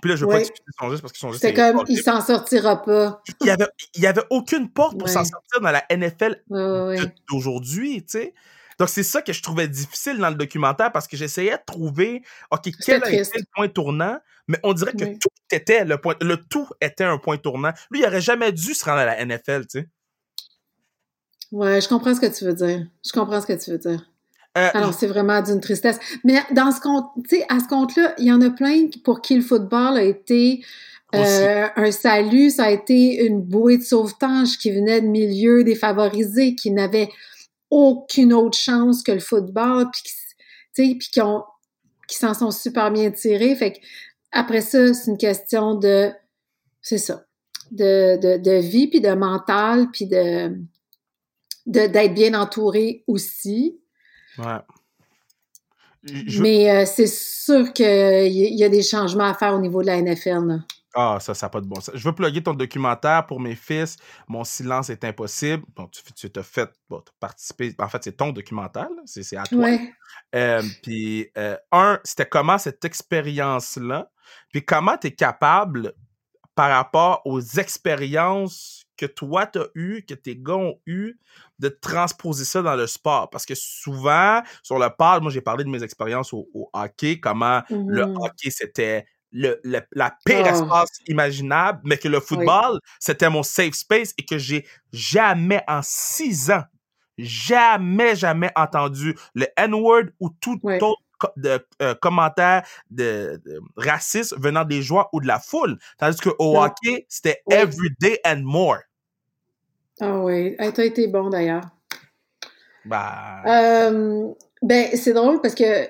puis 0.00 0.10
là, 0.10 0.16
je 0.16 0.24
veux 0.26 0.30
pas 0.32 0.40
expliquer 0.40 0.70
son 0.78 0.90
geste 0.90 1.00
parce 1.00 1.12
qu'ils 1.12 1.20
sont 1.20 1.32
juste. 1.32 1.40
C'est 1.40 1.54
comme, 1.54 1.82
il 1.88 2.02
s'en 2.02 2.20
sortira 2.20 2.82
pas. 2.82 3.22
Il 3.40 3.46
y 3.46 3.50
avait, 3.50 3.68
il 3.94 4.02
y 4.02 4.06
avait 4.06 4.24
aucune 4.28 4.70
porte 4.70 4.98
pour 4.98 5.08
s'en 5.08 5.24
sortir 5.24 5.62
dans 5.62 5.70
la 5.70 5.82
NFL 5.90 6.42
d'aujourd'hui, 7.30 8.04
tu 8.04 8.18
sais. 8.18 8.34
Donc, 8.78 8.88
c'est 8.88 9.02
ça 9.02 9.22
que 9.22 9.32
je 9.32 9.42
trouvais 9.42 9.68
difficile 9.68 10.18
dans 10.18 10.30
le 10.30 10.36
documentaire 10.36 10.92
parce 10.92 11.06
que 11.06 11.16
j'essayais 11.16 11.52
de 11.52 11.62
trouver, 11.66 12.22
OK, 12.50 12.70
quel 12.84 12.96
était 12.98 13.38
le 13.38 13.44
point 13.54 13.68
tournant, 13.68 14.18
mais 14.48 14.58
on 14.62 14.72
dirait 14.72 14.92
que 14.92 15.04
tout 15.04 15.28
était 15.50 15.84
le 15.84 15.98
point, 15.98 16.16
le 16.20 16.36
tout 16.36 16.68
était 16.80 17.04
un 17.04 17.18
point 17.18 17.36
tournant. 17.36 17.72
Lui, 17.90 18.00
il 18.00 18.06
aurait 18.06 18.20
jamais 18.20 18.52
dû 18.52 18.74
se 18.74 18.84
rendre 18.84 18.98
à 18.98 19.04
la 19.04 19.24
NFL, 19.24 19.66
tu 19.66 19.80
sais. 19.80 19.88
Ouais, 21.52 21.80
je 21.80 21.88
comprends 21.88 22.14
ce 22.14 22.20
que 22.20 22.36
tu 22.36 22.44
veux 22.44 22.54
dire. 22.54 22.86
Je 23.04 23.12
comprends 23.12 23.40
ce 23.40 23.46
que 23.46 23.52
tu 23.52 23.70
veux 23.70 23.78
dire. 23.78 24.10
Euh, 24.56 24.70
Alors, 24.72 24.94
c'est 24.94 25.06
vraiment 25.06 25.40
d'une 25.42 25.60
tristesse. 25.60 25.98
Mais 26.24 26.40
dans 26.52 26.70
ce 26.70 26.80
compte, 26.80 27.06
tu 27.28 27.36
sais, 27.36 27.46
à 27.48 27.60
ce 27.60 27.68
compte-là, 27.68 28.14
il 28.18 28.26
y 28.26 28.32
en 28.32 28.40
a 28.40 28.50
plein 28.50 28.86
pour 29.04 29.20
qui 29.20 29.36
le 29.36 29.42
football 29.42 29.96
a 29.96 30.02
été 30.02 30.64
euh, 31.14 31.66
un 31.76 31.90
salut, 31.92 32.50
ça 32.50 32.64
a 32.64 32.70
été 32.70 33.24
une 33.24 33.40
bouée 33.40 33.78
de 33.78 33.82
sauvetage 33.82 34.58
qui 34.58 34.70
venait 34.72 35.00
de 35.00 35.06
milieux 35.06 35.64
défavorisés, 35.64 36.54
qui 36.54 36.70
n'avaient 36.70 37.08
aucune 37.74 38.32
autre 38.32 38.56
chance 38.56 39.02
que 39.02 39.10
le 39.10 39.18
football, 39.18 39.88
puis, 40.72 40.98
qui 40.98 41.20
ont 41.20 41.44
qui 42.06 42.16
s'en 42.16 42.34
sont 42.34 42.50
super 42.50 42.92
bien 42.92 43.10
tirés. 43.10 43.56
Fait 43.56 43.72
que 43.72 43.78
après 44.30 44.60
ça, 44.60 44.94
c'est 44.94 45.10
une 45.10 45.18
question 45.18 45.74
de 45.74 46.12
c'est 46.82 46.98
ça, 46.98 47.24
de, 47.70 48.16
de, 48.20 48.36
de 48.36 48.60
vie, 48.60 48.88
puis 48.88 49.00
de 49.00 49.12
mental, 49.14 49.90
puis 49.90 50.06
de 50.06 50.56
d'être 51.66 52.14
bien 52.14 52.34
entouré 52.34 53.02
aussi. 53.06 53.80
Ouais. 54.38 54.60
Mais 56.38 56.70
euh, 56.70 56.84
c'est 56.84 57.06
sûr 57.08 57.72
qu'il 57.72 57.86
y, 58.26 58.54
y 58.54 58.64
a 58.64 58.68
des 58.68 58.82
changements 58.82 59.24
à 59.24 59.32
faire 59.32 59.54
au 59.54 59.60
niveau 59.60 59.80
de 59.80 59.86
la 59.86 60.00
NFL. 60.02 60.46
Là. 60.46 60.58
Ah, 60.94 61.18
ça, 61.20 61.34
ça 61.34 61.46
n'a 61.46 61.50
pas 61.50 61.60
de 61.60 61.66
bon 61.66 61.80
sens. 61.80 61.94
Je 61.94 62.04
veux 62.04 62.14
plugger 62.14 62.42
ton 62.42 62.54
documentaire 62.54 63.26
pour 63.26 63.40
mes 63.40 63.56
fils. 63.56 63.96
Mon 64.28 64.44
silence 64.44 64.90
est 64.90 65.04
impossible. 65.04 65.64
Bon, 65.74 65.88
tu, 65.88 66.02
tu 66.12 66.30
t'as 66.30 66.42
fait 66.42 66.70
bon, 66.88 67.02
participer. 67.18 67.74
En 67.78 67.88
fait, 67.88 68.04
c'est 68.04 68.16
ton 68.16 68.30
documentaire, 68.30 68.88
c'est, 69.04 69.36
à 69.36 69.44
toi. 69.44 69.64
Ouais. 69.64 69.92
Euh, 70.34 70.62
puis, 70.82 71.28
euh, 71.36 71.56
un, 71.72 71.98
c'était 72.04 72.26
comment 72.26 72.58
cette 72.58 72.84
expérience-là? 72.84 74.10
Puis, 74.52 74.64
comment 74.64 74.96
tu 74.96 75.08
es 75.08 75.14
capable, 75.14 75.94
par 76.54 76.70
rapport 76.70 77.22
aux 77.24 77.40
expériences 77.40 78.84
que 78.96 79.06
toi, 79.06 79.46
tu 79.46 79.58
as 79.58 79.66
eues, 79.74 80.04
que 80.06 80.14
tes 80.14 80.36
gars 80.36 80.54
ont 80.54 80.80
eues, 80.86 81.18
de 81.58 81.68
transposer 81.68 82.44
ça 82.44 82.62
dans 82.62 82.76
le 82.76 82.86
sport? 82.86 83.28
Parce 83.30 83.44
que 83.44 83.54
souvent, 83.56 84.40
sur 84.62 84.78
le 84.78 84.88
pad, 84.96 85.22
moi, 85.22 85.32
j'ai 85.32 85.40
parlé 85.40 85.64
de 85.64 85.68
mes 85.68 85.82
expériences 85.82 86.32
au, 86.32 86.48
hockey, 86.72 87.18
comment 87.18 87.62
le 87.70 88.04
Mhm. 88.04 88.16
hockey, 88.16 88.50
c'était 88.50 89.06
le, 89.34 89.60
le- 89.64 89.82
la 89.92 90.16
pire 90.24 90.44
Oh. 90.46 90.48
espace 90.62 90.90
imaginable, 91.08 91.80
mais 91.84 91.98
que 91.98 92.08
le 92.08 92.20
football, 92.20 92.78
c'était 93.00 93.28
mon 93.28 93.42
safe 93.42 93.74
space 93.74 94.14
et 94.16 94.24
que 94.24 94.38
j'ai 94.38 94.64
jamais 94.92 95.62
en 95.68 95.80
six 95.82 96.50
ans, 96.50 96.62
jamais, 97.18 98.14
jamais 98.16 98.50
entendu 98.56 99.14
le 99.34 99.46
N-word 99.56 100.04
ou 100.20 100.30
tout 100.40 100.58
autre 100.64 101.00
de, 101.36 101.64
euh, 101.82 101.94
commentaire 101.94 102.64
de, 102.90 103.40
de 103.44 103.60
raciste 103.76 104.34
venant 104.38 104.64
des 104.64 104.82
joueurs 104.82 105.08
ou 105.12 105.20
de 105.20 105.26
la 105.26 105.38
foule. 105.40 105.78
Tandis 105.98 106.20
qu'au 106.20 106.34
Non. 106.40 106.62
hockey, 106.62 107.04
c'était 107.08 107.42
Oui. 107.46 107.54
every 107.56 107.88
day 108.00 108.20
and 108.24 108.42
more. 108.44 108.78
Ah 110.00 110.18
oui, 110.18 110.54
hey, 110.58 110.72
t'as 110.72 110.84
été 110.84 111.06
bon 111.08 111.30
d'ailleurs. 111.30 111.62
Bah, 112.84 113.42
Euh, 113.46 114.32
ben, 114.62 114.88
c'est 114.94 115.12
drôle 115.12 115.40
parce 115.42 115.54
que, 115.54 115.84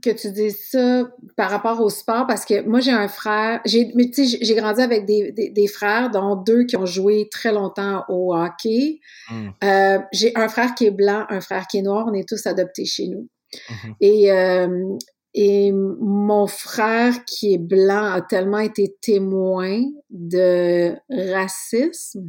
que 0.00 0.10
tu 0.10 0.30
dis 0.32 0.50
ça 0.50 1.08
par 1.36 1.50
rapport 1.50 1.80
au 1.80 1.88
sport, 1.88 2.26
parce 2.26 2.44
que 2.44 2.62
moi, 2.62 2.80
j'ai 2.80 2.90
un 2.90 3.08
frère, 3.08 3.60
j'ai, 3.64 3.92
mais 3.94 4.10
tu 4.10 4.26
sais, 4.26 4.38
j'ai 4.42 4.54
grandi 4.54 4.82
avec 4.82 5.06
des, 5.06 5.32
des, 5.32 5.48
des 5.48 5.66
frères, 5.66 6.10
dont 6.10 6.36
deux 6.36 6.64
qui 6.64 6.76
ont 6.76 6.86
joué 6.86 7.28
très 7.30 7.52
longtemps 7.52 8.04
au 8.08 8.34
hockey. 8.34 9.00
hmm, 9.30 9.48
Euh, 9.64 9.98
j'ai 10.12 10.32
un 10.36 10.48
frère 10.48 10.74
qui 10.74 10.86
est 10.86 10.90
blanc, 10.90 11.24
un 11.30 11.40
frère 11.40 11.66
qui 11.66 11.78
est 11.78 11.82
noir, 11.82 12.06
on 12.10 12.12
est 12.14 12.28
tous 12.28 12.46
adoptés 12.46 12.84
chez 12.84 13.06
nous. 13.06 13.28
mhm. 13.70 13.94
Et, 14.00 14.32
euh, 14.32 14.96
et 15.32 15.72
mon 15.72 16.46
frère 16.46 17.24
qui 17.24 17.54
est 17.54 17.58
blanc 17.58 18.12
a 18.12 18.20
tellement 18.20 18.58
été 18.58 18.96
témoin 19.00 19.82
de 20.10 20.94
racisme 21.08 22.26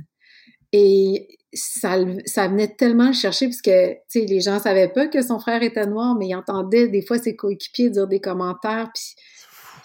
et 0.72 1.28
ça, 1.54 1.98
venait 2.48 2.76
tellement 2.76 3.08
le 3.08 3.14
chercher 3.14 3.48
parce 3.48 3.62
que, 3.62 3.94
tu 3.94 4.00
sais, 4.08 4.26
les 4.26 4.40
gens 4.40 4.60
savaient 4.60 4.88
pas 4.88 5.08
que 5.08 5.22
son 5.22 5.40
frère 5.40 5.62
était 5.64 5.86
noir, 5.86 6.16
mais 6.18 6.30
ils 6.30 6.36
entendaient 6.36 6.88
des 6.88 7.02
fois 7.02 7.18
ses 7.18 7.36
coéquipiers 7.36 7.90
dire 7.90 8.08
des 8.08 8.22
commentaires 8.22 8.90
puis 8.94 9.16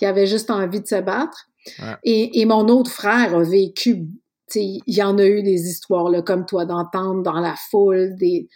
il 0.01 0.07
avait 0.07 0.27
juste 0.27 0.51
envie 0.51 0.81
de 0.81 0.87
se 0.87 1.01
battre. 1.01 1.47
Ouais. 1.81 1.95
Et, 2.05 2.41
et 2.41 2.45
mon 2.45 2.69
autre 2.69 2.91
frère 2.91 3.35
a 3.35 3.43
vécu, 3.43 3.97
tu 3.97 4.07
sais, 4.49 4.64
il 4.87 4.95
y 4.95 5.03
en 5.03 5.19
a 5.19 5.25
eu 5.25 5.43
des 5.43 5.69
histoires, 5.69 6.09
là, 6.09 6.23
comme 6.23 6.47
toi, 6.47 6.64
d'entendre 6.64 7.23
dans 7.23 7.41
la 7.41 7.55
foule 7.71 8.14
des, 8.17 8.49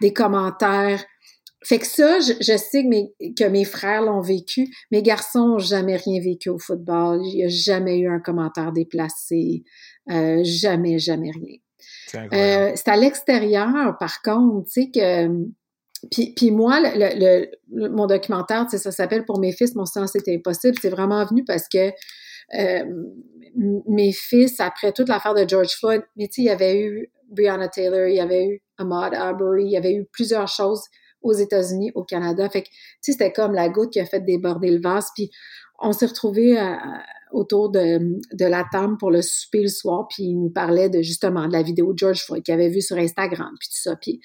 des 0.00 0.12
commentaires. 0.12 1.02
Fait 1.64 1.78
que 1.78 1.86
ça, 1.86 2.20
je, 2.20 2.34
je 2.40 2.56
sais 2.56 2.82
que 2.82 2.88
mes, 2.88 3.14
que 3.34 3.44
mes 3.44 3.64
frères 3.64 4.02
l'ont 4.02 4.20
vécu. 4.20 4.68
Mes 4.92 5.02
garçons 5.02 5.48
n'ont 5.48 5.58
jamais 5.58 5.96
rien 5.96 6.20
vécu 6.20 6.50
au 6.50 6.58
football. 6.58 7.20
Il 7.24 7.36
n'y 7.36 7.44
a 7.44 7.48
jamais 7.48 7.98
eu 7.98 8.08
un 8.08 8.20
commentaire 8.20 8.72
déplacé. 8.72 9.64
Euh, 10.10 10.42
jamais, 10.44 10.98
jamais 10.98 11.30
rien. 11.30 11.56
Euh, 12.32 12.72
c'est 12.74 12.88
à 12.88 12.96
l'extérieur, 12.96 13.96
par 13.98 14.22
contre, 14.22 14.66
tu 14.66 14.82
sais 14.82 14.90
que. 14.94 15.28
Puis, 16.10 16.34
puis 16.36 16.50
moi, 16.50 16.78
le, 16.80 16.90
le- 17.18 17.50
le- 17.72 17.88
mon 17.88 18.06
documentaire, 18.06 18.64
tu 18.64 18.72
sais, 18.72 18.78
ça 18.78 18.92
s'appelle 18.92 19.24
Pour 19.24 19.38
mes 19.40 19.52
fils, 19.52 19.74
mon 19.74 19.86
silence 19.86 20.14
était 20.14 20.34
impossible. 20.36 20.76
C'est 20.80 20.90
vraiment 20.90 21.24
venu 21.24 21.42
parce 21.44 21.68
que 21.68 21.90
euh, 22.54 22.84
mes 23.88 24.12
fils, 24.12 24.60
après 24.60 24.92
toute 24.92 25.08
l'affaire 25.08 25.34
de 25.34 25.48
George 25.48 25.74
Floyd, 25.80 26.02
mais 26.16 26.26
tu 26.28 26.34
sais, 26.34 26.42
il 26.42 26.44
y 26.46 26.50
avait 26.50 26.78
eu 26.80 27.10
Breonna 27.30 27.68
Taylor, 27.68 28.06
il 28.08 28.16
y 28.16 28.20
avait 28.20 28.46
eu 28.46 28.62
Ahmaud 28.78 29.14
Arbery, 29.14 29.64
il 29.64 29.70
y 29.72 29.76
avait 29.76 29.94
eu 29.94 30.04
plusieurs 30.12 30.46
choses 30.48 30.82
aux 31.22 31.32
États-Unis, 31.32 31.90
au 31.94 32.04
Canada. 32.04 32.48
Fait 32.50 32.62
que, 32.62 32.68
tu 32.68 32.74
sais, 33.00 33.12
c'était 33.12 33.32
comme 33.32 33.54
la 33.54 33.68
goutte 33.68 33.90
qui 33.92 33.98
a 34.00 34.06
fait 34.06 34.20
déborder 34.20 34.70
le 34.70 34.80
vase. 34.80 35.08
Puis 35.14 35.30
on 35.80 35.92
s'est 35.92 36.06
retrouvés 36.06 36.56
à- 36.56 36.74
à- 36.74 37.02
autour 37.32 37.70
de, 37.70 37.98
de 38.32 38.44
la 38.46 38.64
table 38.70 38.96
pour 38.98 39.10
le 39.10 39.20
souper 39.22 39.62
le 39.62 39.68
soir, 39.68 40.06
puis 40.08 40.24
il 40.24 40.36
nous 40.40 40.50
parlait 40.50 40.88
de 40.88 41.02
justement 41.02 41.46
de 41.48 41.52
la 41.52 41.62
vidéo 41.62 41.92
de 41.92 41.98
George 41.98 42.22
Floyd 42.24 42.42
qu'il 42.42 42.54
avait 42.54 42.68
vue 42.68 42.82
sur 42.82 42.96
Instagram, 42.96 43.50
puis 43.58 43.68
tout 43.68 43.80
ça. 43.80 43.96
Puis 43.96 44.20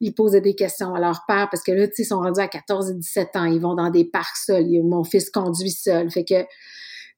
ils 0.00 0.14
posaient 0.14 0.40
des 0.40 0.54
questions 0.54 0.94
à 0.94 1.00
leur 1.00 1.24
père 1.28 1.48
parce 1.50 1.62
que 1.62 1.72
là, 1.72 1.86
tu 1.86 1.94
sais, 1.94 2.02
ils 2.02 2.06
sont 2.06 2.20
rendus 2.20 2.40
à 2.40 2.48
14 2.48 2.90
et 2.90 2.94
17 2.94 3.36
ans, 3.36 3.44
ils 3.44 3.60
vont 3.60 3.74
dans 3.74 3.90
des 3.90 4.04
parcs 4.04 4.36
seuls. 4.36 4.66
Il- 4.68 4.82
Mon 4.82 5.04
fils 5.04 5.30
conduit 5.30 5.70
seul. 5.70 6.10
Fait 6.10 6.24
que 6.24 6.44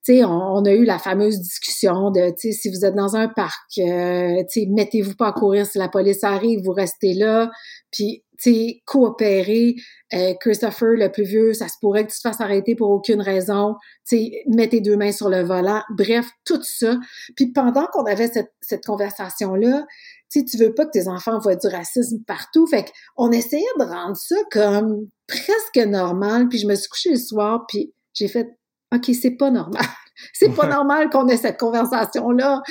sais, 0.02 0.24
on, 0.24 0.64
a 0.64 0.72
eu 0.72 0.84
la 0.84 0.98
fameuse 0.98 1.38
discussion 1.38 2.10
de, 2.10 2.34
tu 2.38 2.52
si 2.52 2.68
vous 2.70 2.84
êtes 2.84 2.94
dans 2.94 3.14
un 3.16 3.28
parc, 3.28 3.78
euh, 3.78 4.42
tu 4.50 4.66
mettez-vous 4.68 5.14
pas 5.14 5.28
à 5.28 5.32
courir 5.32 5.66
si 5.66 5.78
la 5.78 5.88
police 5.88 6.24
arrive, 6.24 6.60
vous 6.64 6.72
restez 6.72 7.14
là, 7.14 7.50
puis, 7.92 8.24
tu 8.38 8.52
sais, 8.52 8.82
coopérez. 8.86 9.76
Euh, 10.14 10.34
Christopher, 10.40 10.94
le 10.96 11.12
plus 11.12 11.24
vieux, 11.24 11.52
ça 11.52 11.68
se 11.68 11.74
pourrait 11.80 12.06
que 12.06 12.10
tu 12.10 12.16
te 12.16 12.22
fasses 12.22 12.40
arrêter 12.40 12.74
pour 12.74 12.90
aucune 12.90 13.20
raison, 13.20 13.76
tu 14.08 14.30
sais, 14.50 14.80
deux 14.80 14.96
mains 14.96 15.12
sur 15.12 15.28
le 15.28 15.42
volant. 15.42 15.82
Bref, 15.96 16.26
tout 16.44 16.62
ça. 16.62 16.98
Puis 17.36 17.52
pendant 17.52 17.86
qu'on 17.86 18.04
avait 18.04 18.28
cette, 18.28 18.52
cette 18.62 18.84
conversation-là, 18.84 19.84
tu 20.30 20.40
sais, 20.40 20.44
tu 20.46 20.56
veux 20.56 20.74
pas 20.74 20.86
que 20.86 20.90
tes 20.90 21.08
enfants 21.08 21.38
voient 21.38 21.56
du 21.56 21.66
racisme 21.66 22.18
partout. 22.26 22.66
Fait 22.66 22.90
qu'on 23.16 23.30
essayait 23.30 23.64
de 23.78 23.84
rendre 23.84 24.16
ça 24.16 24.36
comme 24.50 25.06
presque 25.28 25.86
normal. 25.86 26.48
Puis 26.48 26.58
je 26.58 26.66
me 26.66 26.74
suis 26.74 26.88
couchée 26.88 27.10
le 27.10 27.16
soir, 27.16 27.64
puis 27.68 27.92
j'ai 28.14 28.28
fait 28.28 28.48
OK, 28.92 29.10
c'est 29.20 29.32
pas 29.32 29.50
normal. 29.50 29.82
c'est 30.32 30.54
pas 30.54 30.66
normal 30.66 31.10
qu'on 31.10 31.26
ait 31.28 31.36
cette 31.36 31.58
conversation-là. 31.58 32.62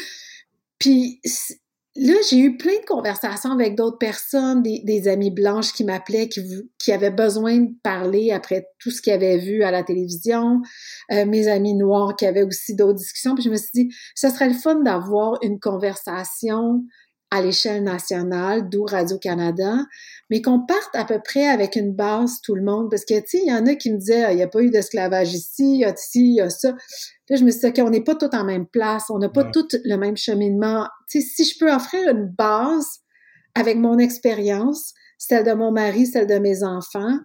Puis 0.80 1.20
là, 1.96 2.14
j'ai 2.30 2.38
eu 2.38 2.58
plein 2.58 2.80
de 2.80 2.86
conversations 2.86 3.52
avec 3.52 3.76
d'autres 3.76 3.98
personnes, 3.98 4.62
des, 4.62 4.82
des 4.86 5.08
amies 5.08 5.32
blanches 5.32 5.74
qui 5.74 5.84
m'appelaient, 5.84 6.30
qui 6.30 6.92
avaient 6.92 7.12
besoin 7.12 7.58
de 7.58 7.70
parler 7.84 8.32
après 8.32 8.68
tout 8.80 8.92
ce 8.92 9.02
qu'ils 9.02 9.14
avaient 9.14 9.38
vu 9.38 9.64
à 9.64 9.72
la 9.72 9.84
télévision, 9.84 10.62
euh, 11.12 11.26
mes 11.26 11.48
amis 11.48 11.74
noirs 11.74 12.16
qui 12.16 12.26
avaient 12.26 12.44
aussi 12.44 12.76
d'autres 12.76 13.00
discussions. 13.00 13.36
Puis 13.36 13.44
je 13.44 13.50
me 13.50 13.58
suis 13.58 13.72
dit, 13.74 13.90
ce 14.16 14.30
serait 14.30 14.50
le 14.50 14.56
fun 14.56 14.76
d'avoir 14.82 15.38
une 15.42 15.60
conversation 15.60 16.84
à 17.34 17.42
l'échelle 17.42 17.84
nationale, 17.84 18.68
d'où 18.70 18.84
Radio-Canada, 18.84 19.78
mais 20.30 20.42
qu'on 20.42 20.60
parte 20.66 20.90
à 20.94 21.06
peu 21.06 21.20
près 21.24 21.48
avec 21.48 21.78
une 21.78 21.94
base, 21.94 22.42
tout 22.44 22.56
le 22.56 22.62
monde, 22.62 22.90
parce 22.92 23.06
que, 23.06 23.18
tu 23.22 23.26
sais, 23.28 23.40
il 23.46 23.50
y 23.50 23.54
en 23.54 23.66
a 23.68 23.76
qui 23.76 23.92
me 23.92 23.98
disaient, 23.98 24.24
Ah, 24.26 24.34
il 24.34 24.36
n'y 24.36 24.44
a 24.44 24.48
pas 24.50 24.62
eu 24.62 24.70
d'esclavage 24.70 25.34
ici, 25.34 25.76
il 25.76 25.80
y 25.80 25.86
a 25.86 25.96
ci, 25.96 26.20
il 26.20 26.36
y 26.36 26.42
a 26.42 26.50
ça. 26.50 26.72
Là, 27.30 27.36
je 27.38 27.44
me 27.46 27.52
suis 27.52 27.62
dit, 27.62 27.68
OK, 27.68 27.80
on 27.86 27.90
n'est 27.90 28.04
pas 28.04 28.16
tous 28.16 28.36
en 28.36 28.44
même 28.44 28.66
place, 28.68 29.06
on 29.10 29.18
n'a 29.18 29.30
pas 29.30 29.44
Ouais. 29.46 29.52
tous 29.54 29.78
le 29.86 29.96
même 29.96 30.18
cheminement. 30.18 30.88
Tu 31.10 31.22
sais, 31.22 31.28
si 31.28 31.46
je 31.46 31.58
peux 31.58 31.72
offrir 31.74 32.10
une 32.10 32.28
base 32.28 32.86
avec 33.56 33.78
mon 33.78 33.98
expérience, 33.98 34.94
celle 35.18 35.46
de 35.46 35.54
mon 35.54 35.72
mari, 35.72 36.08
celle 36.08 36.28
de 36.28 36.38
mes 36.38 36.64
enfants, 36.64 37.18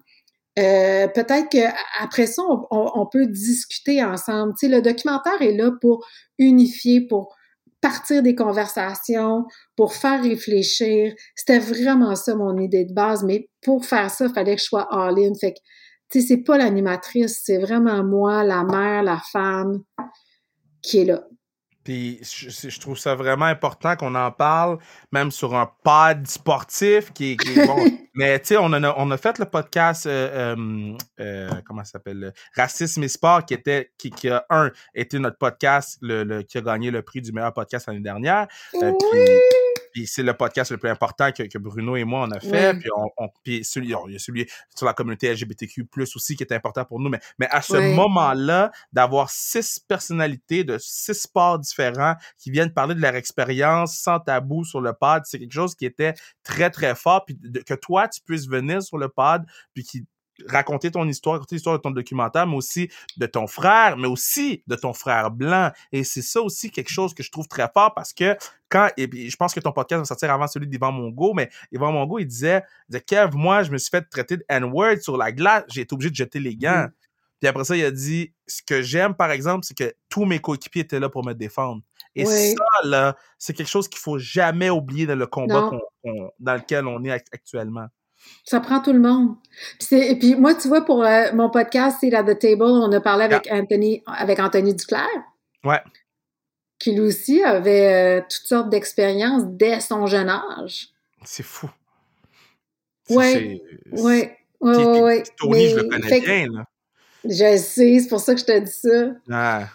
euh, 0.59 1.07
peut-être 1.09 1.51
que 1.51 1.67
après 2.03 2.27
ça, 2.27 2.43
on, 2.49 2.65
on- 2.71 2.91
on 2.95 3.07
peut 3.07 3.27
discuter 3.27 4.03
ensemble. 4.03 4.55
Tu 4.59 4.67
sais, 4.67 4.75
le 4.75 4.81
documentaire 4.83 5.43
est 5.43 5.53
là 5.53 5.71
pour 5.81 6.07
unifier, 6.39 7.01
pour 7.07 7.36
partir 7.87 8.23
des 8.23 8.35
conversations, 8.35 9.45
pour 9.77 9.95
faire 9.95 10.21
réfléchir. 10.21 11.15
C'était 11.37 11.61
vraiment 11.61 12.17
ça 12.17 12.35
mon 12.35 12.59
idée 12.59 12.85
de 12.85 12.93
base, 12.93 13.23
mais 13.23 13.49
pour 13.63 13.85
faire 13.85 14.11
ça, 14.11 14.27
il 14.27 14.33
fallait 14.33 14.57
que 14.57 14.61
je 14.61 14.67
sois 14.67 14.89
all-in. 14.91 15.35
Fait 15.41 15.53
que, 15.53 15.59
tu 16.11 16.21
sais, 16.21 16.27
c'est 16.27 16.43
pas 16.43 16.59
l'animatrice, 16.59 17.43
c'est 17.45 17.59
vraiment 17.59 18.03
moi, 18.03 18.43
la 18.43 18.65
mère, 18.65 19.05
la 19.05 19.21
femme 19.31 19.83
qui 20.83 20.99
est 20.99 21.05
là. 21.05 21.25
Puis 21.87 22.19
je, 22.21 22.81
trouve 22.81 22.99
ça 22.99 23.15
vraiment 23.15 23.45
important 23.45 23.95
qu'on 23.95 24.17
en 24.17 24.33
parle, 24.33 24.79
même 25.13 25.31
sur 25.31 25.55
un 25.55 25.71
pod 25.85 26.27
sportif 26.27 27.13
qui 27.13 27.31
est, 27.31 27.37
qui 27.37 27.61
est 27.61 27.65
bon. 27.65 27.77
Mais 28.15 28.41
tu 28.41 28.47
sais, 28.47 28.57
on, 28.57 28.73
a, 28.73 28.95
on 28.97 29.09
a 29.13 29.17
fait 29.17 29.39
le 29.39 29.45
podcast, 29.45 30.05
euh, 30.07 30.57
euh, 30.57 30.97
euh, 31.21 31.51
comment 31.65 31.85
ça 31.85 31.93
s'appelle, 31.93 32.33
Racisme 32.57 33.05
et 33.05 33.09
Sport, 33.09 33.45
qui 33.45 33.55
était, 33.55 33.93
qui, 33.99 34.11
qui 34.11 34.29
a, 34.29 34.45
un, 34.51 34.73
été 34.97 35.21
notre 35.21 35.39
podcast 35.39 35.99
le, 36.03 36.25
le- 36.25 36.43
qui 36.43 36.59
a 36.59 36.61
gagné 36.61 36.91
le 36.91 37.03
prix 37.03 37.21
du 37.21 37.31
meilleur 37.31 37.53
podcast 37.53 37.87
l'année 37.87 38.01
dernière. 38.01 38.49
Euh, 38.83 38.93
puis, 38.99 39.21
Puis 39.97 40.07
c'est 40.07 40.23
le 40.23 40.35
podcast 40.35 40.71
le 40.71 40.77
plus 40.77 40.91
important 40.91 41.33
que, 41.33 41.45
que 41.45 41.57
Bruno 41.57 41.97
et 41.97 42.05
moi 42.05 42.27
on 42.29 42.31
a 42.31 42.39
fait. 42.39 42.75
Puis, 42.81 42.91
on, 42.95 43.07
on- 43.17 43.29
puis 43.43 43.65
celui, 43.65 43.95
il 44.09 44.13
y 44.13 44.17
a 44.17 44.19
celui 44.19 44.47
sur 44.75 44.85
la 44.85 44.93
communauté 44.93 45.33
LGBTQ+, 45.33 45.87
aussi 46.15 46.37
qui 46.37 46.43
est 46.43 46.53
important 46.53 46.85
pour 46.85 47.01
nous. 47.01 47.09
Mais, 47.09 47.19
mais 47.39 47.47
à 47.51 47.63
ce 47.63 47.73
moment-là, 47.95 48.71
d'avoir 48.93 49.31
six 49.31 49.81
personnalités 49.81 50.65
de 50.65 50.77
six 50.79 51.15
sports 51.15 51.59
différents 51.61 52.15
qui 52.37 52.51
viennent 52.51 52.75
parler 52.75 52.95
de 52.95 53.01
leur 53.01 53.15
expérience 53.15 53.97
sans 53.97 54.21
tabou 54.21 54.67
sur 54.67 54.83
le 54.83 54.93
pod, 54.93 55.23
c'est 55.25 55.39
quelque 55.39 55.53
chose 55.55 55.75
qui 55.75 55.87
était 55.87 56.13
très, 56.43 56.69
très 56.69 56.95
fort. 56.95 57.25
Puis 57.25 57.39
de- 57.41 57.61
que 57.61 57.73
toi, 57.73 58.07
tu 58.07 58.21
puisses 58.21 58.47
venir 58.49 58.83
sur 58.83 58.99
le 58.99 59.09
pod, 59.09 59.45
puis 59.73 59.83
qui 59.83 60.05
raconter 60.49 60.91
ton 60.91 61.07
histoire, 61.09 61.35
raconter 61.37 61.57
l'histoire 61.57 61.77
de 61.77 61.83
ton 61.83 61.91
documentaire, 61.91 62.47
mais 62.47 62.57
aussi 62.57 62.91
de 63.17 63.27
ton 63.27 63.47
frère, 63.47 63.97
mais 63.97 64.09
aussi 64.09 64.63
de 64.67 64.77
ton 64.77 64.93
frère 64.93 65.31
blanc. 65.31 65.71
Et 65.93 66.05
c'est 66.05 66.23
ça 66.23 66.41
aussi 66.43 66.71
quelque 66.71 66.91
chose 66.91 67.15
que 67.15 67.23
je 67.23 67.31
trouve 67.31 67.49
très 67.49 67.69
fort 67.73 67.95
parce 67.95 68.13
que 68.13 68.37
quand, 68.69 68.89
et 68.97 69.09
puis 69.09 69.31
je 69.31 69.37
pense 69.37 69.55
que 69.55 69.61
ton 69.61 69.73
podcast 69.73 70.01
va 70.01 70.05
sortir 70.05 70.31
avant 70.33 70.47
celui 70.47 70.67
d'Yvan 70.67 70.93
Mongo, 70.93 71.33
mais 71.35 71.49
Yvan 71.73 71.93
Mongo, 71.93 72.19
il 72.19 72.27
disait, 72.27 72.63
il 72.89 72.93
disait, 72.93 73.05
Kev, 73.05 73.37
moi, 73.37 73.63
je 73.63 73.71
me 73.71 73.79
suis 73.79 73.91
fait 73.91 74.03
traiter 74.03 74.37
de 74.39 74.45
N-word 74.49 74.99
sur 75.01 75.17
la 75.17 75.33
glace, 75.33 75.65
j'ai 75.69 75.83
été 75.83 75.95
obligé 75.95 76.11
de 76.11 76.17
jeter 76.17 76.41
les 76.41 76.57
gants. 76.57 76.87
Mm. 76.87 76.93
Puis 77.39 77.49
après 77.49 77.65
ça, 77.65 77.77
il 77.77 77.85
a 77.85 77.91
dit, 77.91 78.33
ce 78.47 78.63
que 78.63 78.81
j'aime, 78.83 79.15
par 79.15 79.31
exemple, 79.31 79.65
c'est 79.67 79.77
que 79.77 79.95
tous 80.09 80.25
mes 80.25 80.39
coéquipiers 80.39 80.83
étaient 80.83 80.99
là 81.01 81.09
pour 81.11 81.25
me 81.25 81.35
défendre. 81.35 81.83
Et 82.15 82.27
Oui. 82.27 82.55
ça, 82.57 82.65
là, 82.89 83.17
c'est 83.39 83.53
quelque 83.53 83.69
chose 83.69 83.89
qu'il 83.89 83.99
faut 84.01 84.19
jamais 84.19 84.71
oublier 84.71 85.07
dans 85.07 85.17
le 85.17 85.27
combat 85.27 85.71
dans 86.41 86.55
lequel 86.55 86.87
on 86.87 87.05
est 87.05 87.11
act- 87.11 87.29
actuellement. 87.33 87.87
Ça 88.45 88.61
prend 88.61 88.81
tout 88.81 88.93
le 88.93 89.01
monde. 89.01 89.35
Puis, 89.81 89.97
et 89.97 90.17
puis 90.17 90.35
moi, 90.37 90.55
tu 90.55 90.69
vois, 90.69 90.85
pour 90.85 91.05
euh, 91.05 91.33
mon 91.35 91.51
podcast, 91.51 91.99
c'est 92.01 92.15
at 92.15 92.23
the 92.23 92.39
table, 92.39 92.63
on 92.63 92.93
a 92.93 93.01
parlé 93.01 93.25
avec 93.25 93.49
Anthony, 93.51 94.03
avec 94.07 94.39
Anthony 94.39 94.75
Duclair, 94.75 95.07
Ouais. 95.65 95.81
qui 96.79 96.93
lui 96.93 97.01
aussi 97.01 97.43
avait 97.43 98.19
euh, 98.19 98.21
toutes 98.23 98.47
sortes 98.47 98.69
d'expériences 98.71 99.43
dès 99.47 99.81
son 99.81 100.07
jeune 100.07 100.29
âge. 100.29 100.89
C'est 101.25 101.43
fou. 101.43 101.69
Oui, 103.11 103.61
oui, 103.93 104.29
oui. 104.61 105.23
Tony, 105.39 105.69
je 105.69 105.77
le 105.77 105.89
connais 105.89 106.09
fait 106.09 106.21
bien, 106.21 106.47
là. 106.53 106.65
Je 107.25 107.57
sais, 107.57 107.99
c'est 108.01 108.09
pour 108.09 108.21
ça 108.21 108.35
que 108.35 108.41
je 108.41 108.45
te 108.45 108.59
dis 108.59 108.71
ça. 108.71 109.11
Ah, 109.31 109.69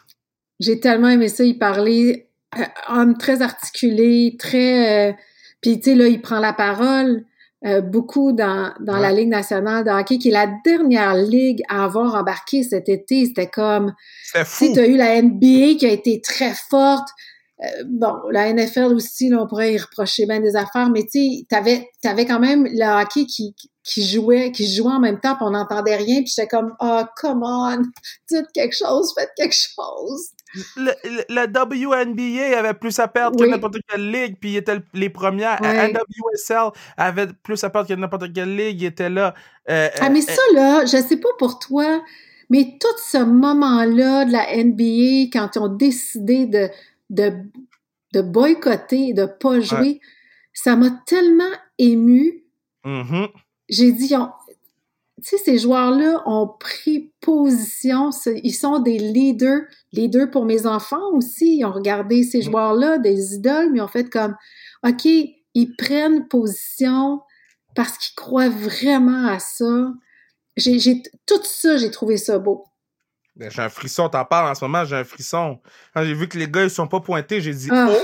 J'ai 0.60 0.80
tellement 0.80 1.10
aimé 1.10 1.28
ça, 1.28 1.44
il 1.44 1.58
parlait 1.58 2.30
euh, 2.58 2.64
homme 2.90 3.18
très 3.18 3.42
articulé, 3.42 4.36
très... 4.40 5.10
euh, 5.10 5.14
Puis, 5.62 5.80
tu 5.80 5.92
sais, 5.92 5.96
là, 5.96 6.08
il 6.08 6.22
prend 6.22 6.40
la 6.40 6.54
parole 6.54 7.26
euh, 7.64 7.82
beaucoup 7.82 8.32
dans, 8.32 8.74
dans 8.80 8.98
la. 8.98 9.12
Ligue 9.12 9.30
nationale 9.30 9.84
de 9.84 9.90
hockey, 9.92 10.18
qui 10.18 10.30
est 10.30 10.32
la 10.32 10.48
dernière 10.66 11.16
ligue 11.16 11.62
à 11.70 11.84
avoir 11.84 12.16
embarqué 12.16 12.64
cet 12.64 12.90
été. 12.90 13.26
C'était 13.26 13.50
comme... 13.50 13.94
c'est 14.46 14.74
Tu 14.74 14.80
as 14.80 14.88
eu 14.88 14.98
la 14.98 15.22
NBA 15.22 15.76
qui 15.78 15.86
a 15.86 15.92
été 15.92 16.22
très 16.22 16.54
forte. 16.54 17.08
Euh, 17.64 17.84
bon, 17.88 18.16
la 18.32 18.52
NFL 18.52 18.94
aussi, 18.94 19.30
là, 19.30 19.44
on 19.44 19.48
pourrait 19.48 19.74
y 19.74 19.78
reprocher 19.78 20.26
bien 20.26 20.40
des 20.40 20.56
affaires, 20.56 20.90
mais 20.90 21.04
tu 21.04 21.20
sais, 21.20 21.46
t'avais, 21.48 21.88
t'avais 22.02 22.26
quand 22.26 22.40
même 22.40 22.66
le 22.66 23.02
hockey 23.02 23.26
qui, 23.26 23.56
qui 23.84 24.04
jouait, 24.04 24.52
qui 24.52 24.74
jouait 24.74 24.94
en 24.94 25.00
même 25.00 25.20
temps, 25.20 25.36
puis 25.36 25.46
on 25.46 25.52
n'entendait 25.52 25.96
rien, 25.96 26.22
puis 26.22 26.34
j'étais 26.36 26.48
comme, 26.48 26.74
oh, 26.80 27.02
come 27.18 27.44
on, 27.44 27.84
dites 28.30 28.48
quelque 28.56 28.76
chose, 28.76 29.14
faites 29.16 29.32
quelque 29.38 29.56
chose. 29.56 30.30
Le, 30.76 30.92
le- 31.30 31.48
WNBA 31.48 32.58
avait 32.60 32.74
plus 32.74 32.98
à 33.00 33.08
perdre 33.08 33.40
Oui. 33.40 33.46
que 33.48 33.52
n'importe 33.52 33.78
quelle 33.88 34.12
ligue, 34.12 34.38
puis 34.40 34.52
ils 34.52 34.58
étaient 34.58 34.76
le- 34.76 34.84
les 34.94 35.10
premières. 35.10 35.60
Ouais. 35.62 35.92
NWSL 35.94 36.72
avait 36.98 37.28
plus 37.44 37.64
à 37.64 37.70
perdre 37.70 37.88
que 37.88 37.94
n'importe 37.94 38.34
quelle 38.34 38.56
ligue, 38.56 38.82
ils 38.82 38.86
étaient 38.88 39.10
là. 39.10 39.34
Euh, 39.70 39.90
Ah, 40.02 40.10
mais 40.10 40.22
ça, 40.22 40.42
là, 40.54 40.86
je 40.86 40.98
sais 40.98 41.18
pas 41.18 41.30
pour 41.40 41.60
toi, 41.60 42.04
mais 42.50 42.78
tout 42.80 42.98
ce 42.98 43.18
moment-là 43.24 44.26
de 44.26 44.32
la 44.32 44.56
NBA, 44.58 45.30
quand 45.32 45.56
ils 45.56 45.60
ont 45.60 45.68
décidé 45.74 46.46
de, 46.48 46.68
de, 47.10 47.32
de 48.14 48.22
boycotter, 48.22 49.14
de 49.14 49.26
pas 49.26 49.60
jouer, 49.62 50.02
ça 50.54 50.76
m'a 50.76 50.90
tellement 51.06 51.44
émue. 51.78 52.44
euh, 52.86 53.04
mhm. 53.04 53.28
j'ai 53.70 53.92
dit, 53.94 54.08
ils 54.12 54.16
ont- 54.18 54.32
tu 55.24 55.38
sais, 55.38 55.44
ces 55.44 55.58
joueurs-là 55.60 56.24
ont 56.26 56.48
pris 56.48 57.14
position, 57.22 58.10
ils 58.44 58.54
sont 58.54 58.80
des 58.80 58.98
leaders, 58.98 59.62
leaders 59.92 60.30
pour 60.32 60.46
mes 60.46 60.66
enfants 60.66 61.12
aussi, 61.14 61.58
ils 61.58 61.66
ont 61.66 61.72
regardé 61.72 62.24
ces 62.24 62.40
Mm. 62.40 62.44
joueurs-là, 62.44 62.98
des 62.98 63.36
idoles, 63.36 63.70
mais 63.72 63.78
ils 63.80 63.82
ont 63.82 63.88
fait 63.88 64.10
comme, 64.10 64.36
OK, 64.86 65.06
ils 65.06 65.76
prennent 65.78 66.28
position 66.28 67.22
parce 67.76 67.98
qu'ils 67.98 68.16
croient 68.16 68.50
vraiment 68.50 69.28
à 69.28 69.40
ça. 69.40 69.92
J'ai, 70.58 70.80
j'ai- 70.80 71.04
tout 71.26 71.42
ça, 71.44 71.78
j'ai 71.78 71.92
trouvé 71.92 72.18
ça 72.18 72.38
beau. 72.40 72.64
Ben, 73.38 73.50
J'ai 73.50 73.62
un 73.62 73.70
frisson, 73.70 74.10
t'en 74.10 74.26
parles 74.26 74.50
en 74.52 74.56
ce 74.56 74.64
moment, 74.66 74.84
j'ai 74.84 74.98
un 74.98 75.04
frisson. 75.06 75.60
Quand 75.94 76.04
j'ai 76.04 76.14
vu 76.14 76.28
que 76.28 76.38
les 76.38 76.48
gars, 76.50 76.64
ils 76.64 76.70
sont 76.70 76.88
pas 76.88 77.00
pointés, 77.00 77.40
j'ai 77.42 77.54
dit 77.54 77.70
Ah. 77.72 77.88
oh. 77.90 77.98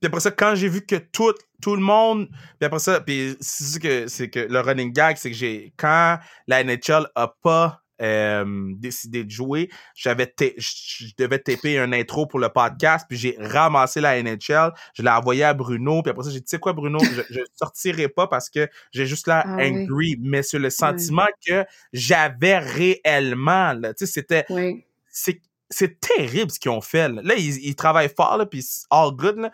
Puis 0.00 0.06
après 0.08 0.20
ça, 0.20 0.30
quand 0.30 0.54
j'ai 0.54 0.68
vu 0.68 0.84
que 0.84 0.96
tout, 0.96 1.34
tout 1.62 1.76
le 1.76 1.82
monde. 1.82 2.28
Puis 2.58 2.66
après 2.66 2.78
ça, 2.78 3.00
puis 3.00 3.36
c'est 3.40 3.80
que 3.80 4.08
c'est 4.08 4.30
que 4.30 4.40
le 4.40 4.60
running 4.60 4.92
gag, 4.92 5.16
c'est 5.16 5.30
que 5.30 5.36
j'ai. 5.36 5.72
Quand 5.76 6.18
la 6.46 6.62
NHL 6.64 7.08
a 7.14 7.28
pas 7.42 7.82
euh, 8.02 8.44
décidé 8.76 9.24
de 9.24 9.30
jouer, 9.30 9.70
j'avais 9.94 10.30
je 10.58 11.12
devais 11.16 11.38
taper 11.38 11.78
un 11.78 11.92
intro 11.92 12.26
pour 12.26 12.38
le 12.38 12.50
podcast, 12.50 13.06
puis 13.08 13.16
j'ai 13.16 13.36
ramassé 13.40 14.02
la 14.02 14.22
NHL, 14.22 14.72
je 14.94 15.02
l'ai 15.02 15.08
envoyé 15.08 15.44
à 15.44 15.54
Bruno, 15.54 16.02
puis 16.02 16.10
après 16.10 16.24
ça, 16.24 16.30
j'ai 16.30 16.40
dit, 16.40 16.44
tu 16.44 16.50
sais 16.50 16.58
quoi, 16.58 16.74
Bruno, 16.74 16.98
je, 17.00 17.22
je 17.30 17.40
sortirai 17.54 18.08
pas 18.08 18.26
parce 18.26 18.50
que 18.50 18.68
j'ai 18.92 19.06
juste 19.06 19.26
là 19.26 19.44
Ah 19.46 19.56
oui. 19.56 19.84
angry, 19.84 20.16
mais 20.20 20.42
sur 20.42 20.58
le 20.58 20.68
sentiment 20.68 21.26
que 21.46 21.64
j'avais 21.94 22.58
réellement, 22.58 23.74
tu 23.80 23.90
sais, 23.96 24.06
c'était 24.06 24.44
Oui, 24.50 24.84
c'est 25.08 25.40
c'est 25.70 26.00
terrible 26.00 26.50
ce 26.50 26.58
qu'ils 26.60 26.70
ont 26.70 26.80
fait. 26.80 27.08
Là, 27.08 27.22
Là, 27.22 27.34
ils, 27.36 27.64
ils 27.66 27.74
travaillent 27.74 28.12
fort, 28.14 28.36
là, 28.36 28.46
puis 28.46 28.62
c'est 28.62 28.86
all 28.90 29.10
good. 29.12 29.36
Là. 29.38 29.50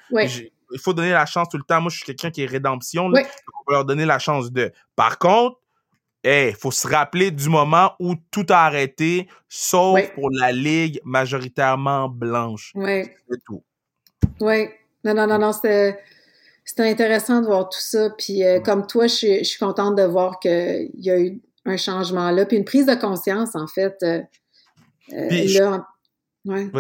Il 0.75 0.81
faut 0.81 0.95
donner 0.95 1.11
la 1.13 1.27
chance 1.27 1.49
tout 1.51 1.59
le 1.59 1.65
temps. 1.65 1.81
Moi, 1.81 1.91
je 1.91 1.97
suis 1.97 2.07
quelqu'un 2.07 2.31
qui 2.31 2.43
est 2.43 2.47
rédemption. 2.47 3.09
Là. 3.09 3.21
Oui. 3.23 3.29
On 3.67 3.71
va 3.71 3.77
leur 3.79 3.85
donner 3.85 4.07
la 4.07 4.19
chance 4.19 4.51
de. 4.51 4.73
Par 4.97 5.19
contre, 5.19 5.59
il 6.25 6.55
faut 6.59 6.71
se 6.71 6.87
rappeler 6.87 7.31
du 7.31 7.49
moment 7.49 7.93
où 7.99 8.15
tout 8.31 8.47
a 8.49 8.65
arrêté, 8.65 9.29
sauf 9.49 10.01
pour 10.15 10.31
la 10.31 10.53
ligue 10.53 11.01
majoritairement 11.05 12.09
blanche. 12.09 12.73
oui. 12.75 13.05
C'est 13.31 13.43
tout. 13.45 13.63
Oui. 14.41 14.69
Non, 15.05 15.15
non, 15.15 15.27
non, 15.27 15.39
non, 15.39 15.53
c'était, 15.53 15.99
intéressant 16.79 17.41
de 17.41 17.47
voir 17.47 17.69
tout 17.69 17.81
ça. 17.81 18.11
Puis 18.17 18.45
euh, 18.45 18.61
comme 18.61 18.87
toi, 18.87 19.09
je 19.09 19.15
suis, 19.15 19.39
je 19.39 19.45
suis 19.45 19.59
contente 19.59 19.97
de 19.97 20.05
voir 20.05 20.39
qu'il 20.39 20.91
y 20.95 21.11
a 21.11 21.19
eu 21.19 21.41
un 21.65 21.77
changement 21.77 22.31
là, 22.31 22.47
puis 22.47 22.57
une 22.57 22.65
prise 22.65 22.87
de 22.87 22.95
conscience, 22.95 23.55
en 23.57 23.67
fait. 23.67 23.97
euh, 24.03 24.21
euh, 25.13 25.29
là, 25.59 25.87
ouais. 26.45 26.70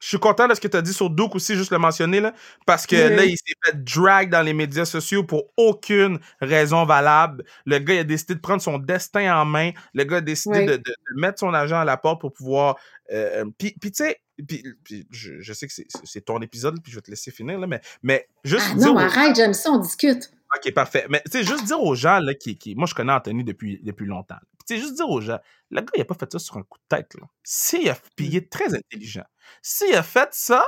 Je 0.00 0.08
suis 0.08 0.18
content 0.18 0.48
de 0.48 0.54
ce 0.54 0.60
que 0.60 0.66
tu 0.66 0.76
as 0.76 0.82
dit 0.82 0.92
sur 0.92 1.08
Duke 1.10 1.36
aussi, 1.36 1.54
juste 1.54 1.70
le 1.70 1.78
mentionner, 1.78 2.18
là, 2.18 2.34
parce 2.66 2.88
que 2.88 2.96
Oui. 3.10 3.14
là, 3.16 3.24
il 3.24 3.36
s'est 3.36 3.54
fait 3.64 3.84
drag 3.84 4.30
dans 4.30 4.42
les 4.42 4.52
médias 4.52 4.84
sociaux 4.84 5.22
pour 5.22 5.44
aucune 5.56 6.18
raison 6.40 6.84
valable. 6.84 7.44
Le 7.66 7.78
gars 7.78 7.94
il 7.94 7.98
a 8.00 8.04
décidé 8.04 8.34
de 8.34 8.40
prendre 8.40 8.60
son 8.60 8.78
destin 8.78 9.32
en 9.40 9.44
main. 9.44 9.70
Le 9.94 10.02
gars 10.02 10.16
a 10.16 10.20
décidé 10.20 10.58
Oui. 10.58 10.66
de, 10.66 10.82
mettre 11.14 11.38
son 11.38 11.54
agent 11.54 11.78
à 11.78 11.84
la 11.84 11.96
porte 11.96 12.20
pour 12.20 12.32
pouvoir. 12.32 12.76
euh, 13.12 13.44
puis, 13.56 13.74
tu 13.80 13.90
sais, 13.94 14.18
je, 15.10 15.40
je 15.40 15.52
sais 15.52 15.68
que 15.68 15.72
c'est- 15.72 16.20
ton 16.24 16.40
épisode, 16.42 16.82
puis 16.82 16.90
je 16.90 16.96
vais 16.96 17.02
te 17.02 17.10
laisser 17.10 17.30
finir, 17.30 17.60
là, 17.60 17.68
mais, 17.68 17.80
mais 18.02 18.26
juste 18.42 18.66
Ah 18.72 18.74
dire. 18.74 18.86
non, 18.88 18.94
aux- 18.96 18.98
arrête, 18.98 19.36
j'aime 19.36 19.54
ça, 19.54 19.70
on 19.70 19.78
discute. 19.78 20.32
Ok, 20.56 20.72
parfait. 20.74 21.06
Mais 21.10 21.22
tu 21.24 21.30
sais, 21.38 21.44
juste 21.44 21.64
dire 21.64 21.80
aux 21.80 21.94
gens, 21.94 22.18
là, 22.18 22.34
qui, 22.34 22.58
qui. 22.58 22.74
Moi, 22.74 22.86
je 22.86 22.94
connais 22.94 23.12
Anthony 23.12 23.42
depuis, 23.44 23.80
depuis 23.82 24.04
longtemps. 24.06 24.36
Sais, 24.66 24.78
juste 24.78 24.94
dire 24.94 25.08
aux 25.08 25.20
gens, 25.20 25.38
le 25.70 25.80
gars, 25.80 25.92
il 25.94 26.00
a 26.00 26.04
pas 26.04 26.14
fait 26.14 26.30
ça 26.30 26.38
sur 26.38 26.56
un 26.56 26.62
coup 26.62 26.78
de 26.78 26.96
tête, 26.96 27.14
là. 27.14 27.26
S'il 27.42 27.88
a. 27.88 27.96
Puis 28.16 28.26
il 28.26 28.36
est 28.36 28.50
très 28.50 28.74
intelligent. 28.74 29.24
S'il 29.62 29.94
a 29.94 30.02
fait 30.02 30.28
ça, 30.32 30.64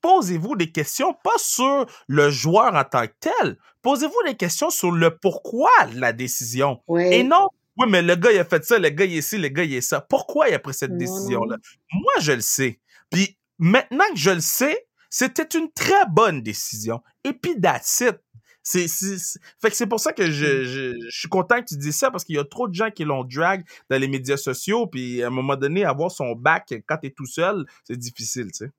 posez-vous 0.00 0.56
des 0.56 0.70
questions, 0.70 1.14
pas 1.24 1.38
sur 1.38 1.86
le 2.08 2.30
joueur 2.30 2.74
en 2.74 2.84
tant 2.84 3.06
que 3.06 3.14
tel. 3.20 3.58
Posez-vous 3.82 4.22
des 4.26 4.36
questions 4.36 4.70
sur 4.70 4.90
le 4.90 5.16
pourquoi 5.16 5.70
de 5.92 5.98
la 5.98 6.12
décision. 6.12 6.82
Oui. 6.88 7.04
Et 7.12 7.24
non, 7.24 7.48
oui, 7.76 7.86
mais 7.88 8.02
le 8.02 8.14
gars, 8.14 8.30
il 8.32 8.38
a 8.38 8.44
fait 8.44 8.64
ça, 8.64 8.78
le 8.78 8.88
gars, 8.90 9.04
il 9.04 9.16
est 9.16 9.22
ci, 9.22 9.38
le 9.38 9.48
gars, 9.48 9.64
il 9.64 9.74
est 9.74 9.80
ça. 9.80 10.00
Pourquoi 10.00 10.48
il 10.48 10.54
a 10.54 10.58
pris 10.58 10.74
cette 10.74 10.96
décision-là? 10.96 11.56
Moi, 11.92 12.12
je 12.20 12.32
le 12.32 12.40
sais. 12.40 12.80
Puis 13.10 13.36
maintenant 13.58 14.04
que 14.12 14.18
je 14.18 14.30
le 14.30 14.40
sais, 14.40 14.86
c'était 15.10 15.58
une 15.58 15.70
très 15.72 16.06
bonne 16.10 16.42
décision. 16.42 17.00
Et 17.24 17.32
puis, 17.32 17.60
that's 17.60 18.00
it. 18.00 18.16
C'est, 18.66 18.86
Fait 19.60 19.68
que 19.70 19.76
c'est 19.76 19.86
pour 19.86 20.00
ça 20.00 20.12
que 20.14 20.24
je, 20.30 20.64
je, 20.64 20.94
je 21.10 21.18
suis 21.18 21.28
content 21.28 21.60
que 21.60 21.66
tu 21.66 21.76
dises 21.76 21.96
ça 21.96 22.10
parce 22.10 22.24
qu'il 22.24 22.34
y 22.34 22.38
a 22.38 22.44
trop 22.44 22.66
de 22.66 22.74
gens 22.74 22.90
qui 22.90 23.04
l'ont 23.04 23.22
drag 23.22 23.62
dans 23.90 24.00
les 24.00 24.08
médias 24.08 24.38
sociaux. 24.38 24.86
Puis 24.86 25.22
à 25.22 25.26
un 25.26 25.30
moment 25.30 25.54
donné, 25.54 25.84
avoir 25.84 26.10
son 26.10 26.32
bac 26.32 26.72
quand 26.86 26.96
t'es 26.96 27.10
tout 27.10 27.26
seul, 27.26 27.66
c'est 27.84 27.96
difficile, 27.98 28.46
tu 28.46 28.64
sais. 28.64 28.70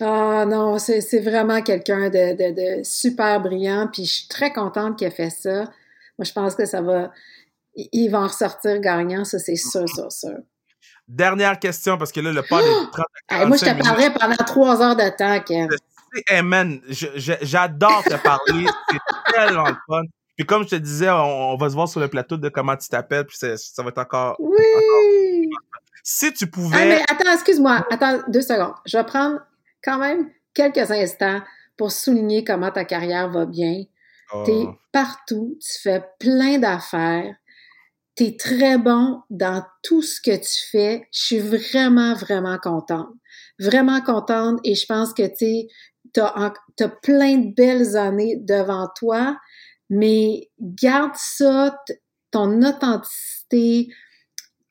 Ah 0.00 0.44
non, 0.46 0.78
c'est, 0.78 1.00
c'est 1.00 1.20
vraiment 1.20 1.62
quelqu'un 1.62 2.08
de, 2.10 2.32
de, 2.34 2.78
de 2.78 2.82
super 2.84 3.40
brillant, 3.40 3.88
puis 3.92 4.04
je 4.04 4.12
suis 4.12 4.28
très 4.28 4.52
contente 4.52 4.98
qu'il 4.98 5.06
ait 5.06 5.10
fait 5.10 5.30
ça. 5.30 5.64
Moi, 6.18 6.24
je 6.24 6.32
pense 6.32 6.54
que 6.54 6.64
ça 6.66 6.80
va... 6.82 7.10
il- 7.74 8.08
va 8.10 8.20
en 8.20 8.26
ressortir 8.26 8.78
gagnant, 8.80 9.24
ça, 9.24 9.38
c'est 9.38 9.56
sûr, 9.56 9.88
sûr, 9.88 10.10
sûr. 10.12 10.38
Dernière 11.08 11.58
question 11.58 11.98
parce 11.98 12.10
que 12.12 12.20
là, 12.20 12.32
le 12.32 12.42
pod 12.42 12.60
est 12.64 12.90
30 12.92 13.06
à 13.28 13.40
Hey, 13.40 13.46
moi, 13.46 13.56
je 13.56 13.64
45 13.64 13.78
te 13.78 13.82
parlerai 13.82 14.14
pendant 14.14 14.36
trois 14.46 14.82
heures 14.82 14.96
de 14.96 15.08
temps, 15.16 15.40
Kev. 15.40 15.68
Hey 16.28 16.42
man, 16.42 16.80
j'adore 16.88 18.02
te 18.04 18.14
parler. 18.22 18.66
c'est 18.90 19.32
tellement 19.34 19.68
le 19.68 19.76
fun. 19.88 20.02
Puis 20.36 20.46
comme 20.46 20.64
je 20.64 20.68
te 20.70 20.74
disais, 20.76 21.10
on, 21.10 21.52
on 21.52 21.56
va 21.56 21.68
se 21.70 21.74
voir 21.74 21.88
sur 21.88 22.00
le 22.00 22.08
plateau 22.08 22.36
de 22.36 22.48
comment 22.48 22.76
tu 22.76 22.88
t'appelles. 22.88 23.26
Puis 23.26 23.36
ça, 23.38 23.82
va 23.82 23.88
être 23.88 23.98
encore. 23.98 24.36
Oui! 24.38 25.48
Si 26.02 26.32
tu 26.32 26.44
Ah, 26.44 26.48
pouvais. 26.52 26.84
mais 26.86 27.02
attends, 27.08 27.32
excuse-moi. 27.32 27.86
Attends 27.90 28.22
deux 28.28 28.40
secondes. 28.42 28.74
Je 28.86 28.96
vais 28.98 29.04
prendre 29.04 29.40
quand 29.84 29.98
même 29.98 30.30
quelques 30.54 30.90
instants 30.90 31.40
pour 31.76 31.92
souligner 31.92 32.44
comment 32.44 32.70
ta 32.70 32.84
carrière 32.84 33.28
va 33.30 33.46
bien. 33.46 33.84
Tu 34.44 34.50
es 34.50 34.64
Oh. 34.64 34.74
partout, 34.92 35.58
tu 35.60 35.80
fais 35.82 36.02
plein 36.18 36.58
d'affaires, 36.58 37.34
tu 38.16 38.24
es 38.24 38.36
très 38.38 38.78
bon 38.78 39.20
dans 39.28 39.62
tout 39.82 40.00
ce 40.00 40.20
que 40.22 40.34
tu 40.34 40.70
fais. 40.70 41.06
Je 41.12 41.20
suis 41.20 41.38
vraiment, 41.38 42.14
vraiment 42.14 42.56
contente. 42.58 43.08
Vraiment 43.58 44.00
contente 44.00 44.58
et 44.64 44.74
je 44.74 44.86
pense 44.86 45.12
que 45.12 45.26
tu 45.36 45.68
as, 46.20 46.52
plein 47.02 47.38
de 47.38 47.54
belles 47.54 47.96
années 47.96 48.36
devant 48.36 48.88
toi, 48.96 49.36
mais 49.90 50.50
garde 50.60 51.12
ça, 51.16 51.76
ton 52.30 52.62
authenticité, 52.62 53.88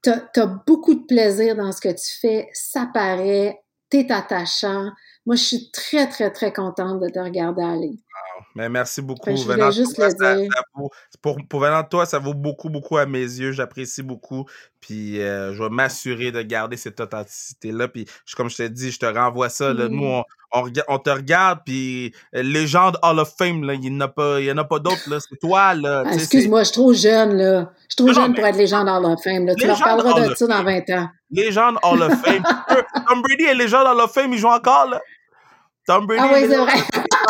tu 0.04 0.10
as, 0.10 0.46
beaucoup 0.66 0.96
de 0.96 1.06
plaisir 1.06 1.56
dans 1.56 1.72
ce 1.72 1.82
que 1.82 1.90
tu 1.90 2.20
fais, 2.20 2.50
ça 2.54 2.90
paraît, 2.94 3.60
tu 3.90 4.00
es 4.00 4.12
attachant. 4.12 4.90
Moi, 5.26 5.36
je 5.36 5.44
suis 5.44 5.72
très, 5.72 6.08
très, 6.08 6.32
très 6.32 6.52
contente 6.52 7.00
de 7.00 7.10
te 7.10 7.20
regarder 7.20 7.64
aller. 7.64 8.00
Mais 8.56 8.70
merci 8.70 9.02
beaucoup. 9.02 9.36
Je 9.36 9.44
Venant 9.44 9.54
voulais 9.56 9.66
de 9.68 9.72
juste 9.72 9.96
toi, 9.96 10.06
le 10.10 10.16
ça- 10.18 10.36
dire. 10.36 10.50
ça 10.54 10.62
vaut- 10.76 10.90
pour, 11.22 11.38
pour 11.50 11.60
venant 11.60 11.84
toi, 11.84 12.06
ça 12.06 12.20
vaut 12.20 12.34
beaucoup, 12.34 12.70
beaucoup 12.70 12.98
à 12.98 13.06
mes 13.06 13.20
yeux. 13.20 13.52
J'apprécie 13.52 14.04
beaucoup. 14.04 14.46
Puis 14.80 15.22
euh, 15.22 15.54
je 15.54 15.62
vais 15.62 15.70
m'assurer 15.70 16.32
de 16.32 16.42
garder 16.42 16.78
cette 16.78 17.00
authenticité-là. 17.00 17.88
Puis 17.88 18.06
je- 18.26 18.36
comme 18.36 18.50
je 18.50 18.58
t'ai 18.58 18.70
dit, 18.70 18.92
je 18.92 19.00
te 19.00 19.06
renvoie 19.06 19.50
ça. 19.50 19.74
là. 19.74 19.88
Mm. 19.90 19.92
Nous, 19.94 20.06
on, 20.06 20.24
on, 20.88 20.98
te 21.00 21.10
regarde. 21.10 21.60
Puis 21.66 22.14
euh, 22.36 22.42
légende 22.44 22.98
Hall 23.04 23.20
of 23.20 23.34
Fame, 23.38 23.64
là, 23.64 23.74
il 23.74 23.80
n'y 23.82 23.90
en 23.96 24.02
a 24.02 24.08
pas, 24.08 24.40
pas 24.70 24.80
d'autres. 24.80 24.98
C'est 25.20 25.40
toi. 25.40 25.74
Là, 25.76 26.04
Ah, 26.06 26.14
Excuse-moi, 26.14 26.60
je 26.62 26.66
suis 26.66 26.74
trop 26.74 26.94
jeune, 26.94 27.38
là. 27.38 27.72
Je 27.84 27.86
suis 27.90 27.96
trop 27.98 28.08
Non, 28.08 28.14
jeune 28.14 28.34
pour 28.36 28.46
être 28.46 28.58
légende 28.58 28.88
Hall 28.90 29.06
of 29.06 29.22
Fame. 29.24 29.46
Là. 29.46 29.56
Tu 29.56 29.68
leur 29.68 29.80
parleras 29.80 30.28
de 30.28 30.36
ça 30.36 30.48
dans 30.48 30.56
Fame. 30.64 30.66
20 30.88 30.98
ans. 31.00 31.10
Légende 31.30 31.78
Hall 31.84 32.02
of 32.02 32.14
Fame. 32.22 32.44
Tom 33.08 33.22
Brady 33.22 33.44
est 33.46 33.56
légende 33.56 33.88
Hall 33.88 34.00
of 34.02 34.12
Fame. 34.14 34.34
Il 34.34 34.40
joue 34.40 34.48
encore. 34.48 34.88
Là. 34.90 35.00
Tom 35.88 36.06
Brady 36.06 36.24
Ah 36.24 36.32
oui, 36.34 36.40
est 36.44 36.48
c'est 36.50 36.58
vrai. 36.58 36.74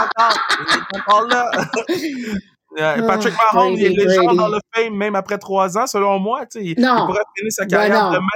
Il 0.01 0.23
encore. 0.23 0.37
Il 0.59 0.77
est 0.77 0.99
encore 1.01 1.27
là. 1.27 1.51
Euh, 2.79 3.05
Patrick 3.05 3.33
Ah, 3.37 3.53
Mahomes, 3.53 3.73
il 3.73 3.83
est 3.83 3.89
légende 3.89 4.27
Brady. 4.27 4.39
Hall 4.39 4.55
of 4.55 4.61
Fame, 4.73 4.93
même 4.93 5.13
après 5.15 5.37
trois 5.37 5.77
ans, 5.77 5.85
selon 5.87 6.19
moi. 6.19 6.45
tu 6.45 6.59
sais, 6.59 6.65
Il, 6.67 6.79
Non. 6.79 6.99
il 6.99 7.05
pourrait 7.05 7.23
finir 7.35 7.51
sa 7.51 7.65
Ben 7.65 7.69
carrière 7.69 8.11
demain. 8.11 8.27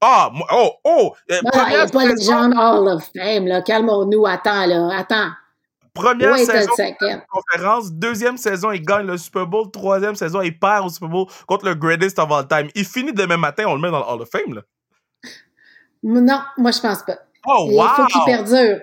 Ah, 0.00 0.30
moi- 0.34 0.48
oh, 0.52 0.70
oh! 0.82 1.12
euh, 1.30 1.34
Non, 1.36 1.40
il 1.44 1.50
première 1.52 1.68
n'y 1.68 1.76
a 1.76 1.86
pas 1.86 2.04
légende 2.06 2.54
Hall 2.58 2.88
of 2.88 3.08
Fame, 3.16 3.46
là. 3.46 3.62
Calmons-nous. 3.62 4.26
Attends, 4.26 4.66
là. 4.66 4.98
Attends. 4.98 5.28
première 5.94 6.32
Wait 6.32 6.44
saison 6.44 6.72
de 6.76 7.20
conférence, 7.30 7.92
deuxième 7.92 8.36
saison, 8.36 8.72
il 8.72 8.82
gagne 8.82 9.06
le 9.06 9.16
Super 9.16 9.46
Bowl, 9.46 9.70
troisième 9.70 10.16
saison, 10.16 10.40
il 10.42 10.58
perd 10.58 10.86
au 10.86 10.88
Super 10.88 11.08
Bowl 11.08 11.26
contre 11.46 11.66
le 11.66 11.76
greatest 11.76 12.18
of 12.18 12.32
all 12.32 12.48
time. 12.48 12.68
Il 12.74 12.84
finit 12.84 13.12
demain 13.12 13.36
matin, 13.36 13.62
on 13.68 13.76
le 13.76 13.80
met 13.80 13.92
dans 13.92 14.00
le 14.00 14.04
Hall 14.12 14.22
of 14.22 14.28
Fame. 14.28 14.54
Là. 14.54 14.62
Non, 16.02 16.40
moi, 16.58 16.72
je 16.72 16.80
pense 16.80 17.02
pas. 17.04 17.16
Oh, 17.46 17.68
Il 17.70 17.80
faut 17.80 18.06
qu'il 18.06 18.18
wow! 18.20 18.26
perdure. 18.26 18.80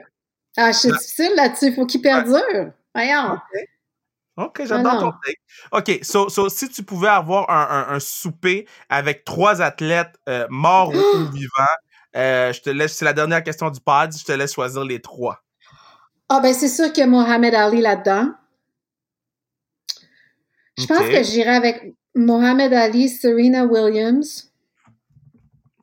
Ah, 0.58 0.72
je 0.72 0.78
suis 0.78 0.92
difficile 0.92 1.32
là-dessus. 1.36 1.68
Il 1.68 1.74
faut 1.76 1.86
qu'il 1.86 2.02
perdure. 2.02 2.72
Voyons. 2.94 3.38
Ok, 4.38 4.62
j'adore 4.66 4.92
Ah 4.94 4.96
non. 4.96 5.12
ton 5.12 5.18
take. 5.26 5.38
Ok, 5.72 6.00
so, 6.04 6.30
so, 6.30 6.50
si 6.50 6.70
tu 6.70 6.84
pouvais 6.84 7.10
avoir 7.10 7.50
un, 7.50 7.68
un- 7.90 7.96
un 7.96 8.00
souper 8.00 8.68
avec 8.90 9.24
trois 9.24 9.62
athlètes 9.62 10.16
euh, 10.30 10.48
morts 10.50 10.90
ou, 10.90 10.98
ou 10.98 11.32
vivants, 11.34 11.76
euh, 12.16 12.52
je 12.54 12.62
te 12.62 12.70
laisse, 12.70 12.96
c'est 12.96 13.06
la 13.06 13.14
dernière 13.14 13.44
question 13.44 13.70
du 13.70 13.80
pod, 13.80 14.12
je 14.18 14.24
te 14.24 14.32
laisse 14.32 14.54
choisir 14.54 14.84
les 14.84 15.00
trois. 15.02 15.44
Ah, 16.30 16.40
ben, 16.40 16.54
c'est 16.54 16.70
sûr 16.70 16.88
qu'il 16.94 17.02
y 17.02 17.04
a 17.04 17.08
Mohamed 17.08 17.54
Ali 17.54 17.82
là-dedans. 17.82 18.32
Je 20.78 20.86
pense 20.86 21.00
que 21.00 21.24
j'irai 21.24 21.50
avec 21.56 21.94
Mohamed 22.16 22.74
Ali, 22.74 23.10
Serena 23.10 23.66
Williams. 23.66 24.48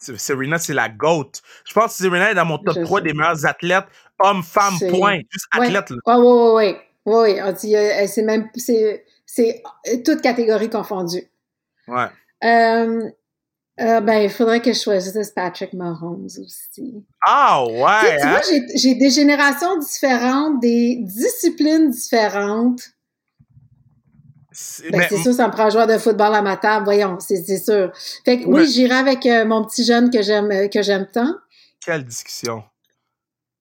Serena, 0.00 0.58
c'est 0.58 0.74
la 0.74 0.88
GOAT. 0.88 1.32
Je 1.66 1.74
pense 1.74 1.96
que 1.98 2.02
Serena 2.04 2.30
est 2.30 2.34
dans 2.34 2.44
mon 2.44 2.58
top 2.58 2.76
Je 2.76 2.82
3 2.84 3.00
sais. 3.00 3.04
des 3.06 3.12
meilleurs 3.12 3.44
athlètes, 3.46 3.86
hommes, 4.18 4.42
femmes, 4.42 4.74
C'est- 4.78 4.88
point. 4.88 5.20
Juste 5.30 5.46
athlète, 5.52 5.90
là. 5.90 5.96
Oui, 6.06 6.14
oui, 6.16 6.24
oui, 6.26 6.52
oui. 6.54 6.76
Oui, 7.10 7.40
on 7.42 7.52
dit, 7.52 7.74
euh, 7.74 8.06
c'est 8.06 8.22
même, 8.22 8.50
c'est, 8.54 9.04
c'est 9.24 9.62
euh, 9.88 9.96
toutes 10.04 10.20
catégories 10.20 10.68
confondues. 10.68 11.26
Ouais. 11.86 12.04
Euh, 12.44 13.08
euh, 13.80 14.00
ben, 14.02 14.18
il 14.24 14.28
faudrait 14.30 14.60
que 14.60 14.74
je 14.74 14.78
choisisse 14.78 15.30
Patrick 15.30 15.72
Mahomes 15.72 16.26
aussi. 16.26 17.06
Ah, 17.26 17.64
Tu 17.66 17.72
sais, 17.72 17.80
ouais, 17.82 18.16
tu 18.20 18.26
hein? 18.26 18.30
vois, 18.30 18.40
j'ai, 18.42 18.78
j'ai 18.78 18.94
des 18.96 19.08
générations 19.08 19.78
différentes, 19.78 20.60
des 20.60 20.96
disciplines 21.00 21.90
différentes. 21.90 22.82
C'est- 24.52 24.90
Ben, 24.90 24.98
mais- 24.98 25.06
c'est 25.08 25.22
sûr, 25.22 25.32
ça 25.32 25.46
me 25.46 25.52
prend 25.52 25.64
un 25.66 25.70
joueur 25.70 25.86
de 25.86 25.96
football 25.96 26.34
à 26.34 26.42
ma 26.42 26.56
table, 26.58 26.84
voyons, 26.84 27.18
c'est, 27.20 27.36
c'est 27.42 27.58
sûr. 27.58 27.92
Fait 28.24 28.40
que 28.40 28.46
oui, 28.48 28.66
j'irai 28.66 28.94
avec 28.96 29.24
euh, 29.26 29.46
mon 29.46 29.64
petit 29.64 29.84
jeune 29.84 30.10
que 30.10 30.20
j'aime, 30.20 30.68
que 30.68 30.82
j'aime 30.82 31.06
tant. 31.10 31.34
Quelle 31.84 32.04
discussion. 32.04 32.64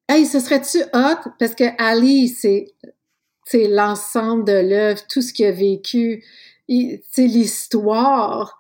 Hey, 0.10 0.26
ce 0.26 0.40
serait-tu 0.40 0.80
hot? 0.94 1.32
Parce 1.40 1.54
que 1.56 1.66
Ali, 1.82 2.30
c'est, 2.30 2.66
c'est 3.46 3.68
l'ensemble 3.68 4.46
de 4.46 4.54
l'œuvre, 4.54 5.02
tout 5.08 5.22
ce 5.22 5.34
qu'il 5.34 5.46
a 5.48 5.52
vécu, 5.52 6.24
c'est 6.70 7.28
l'histoire. 7.28 8.58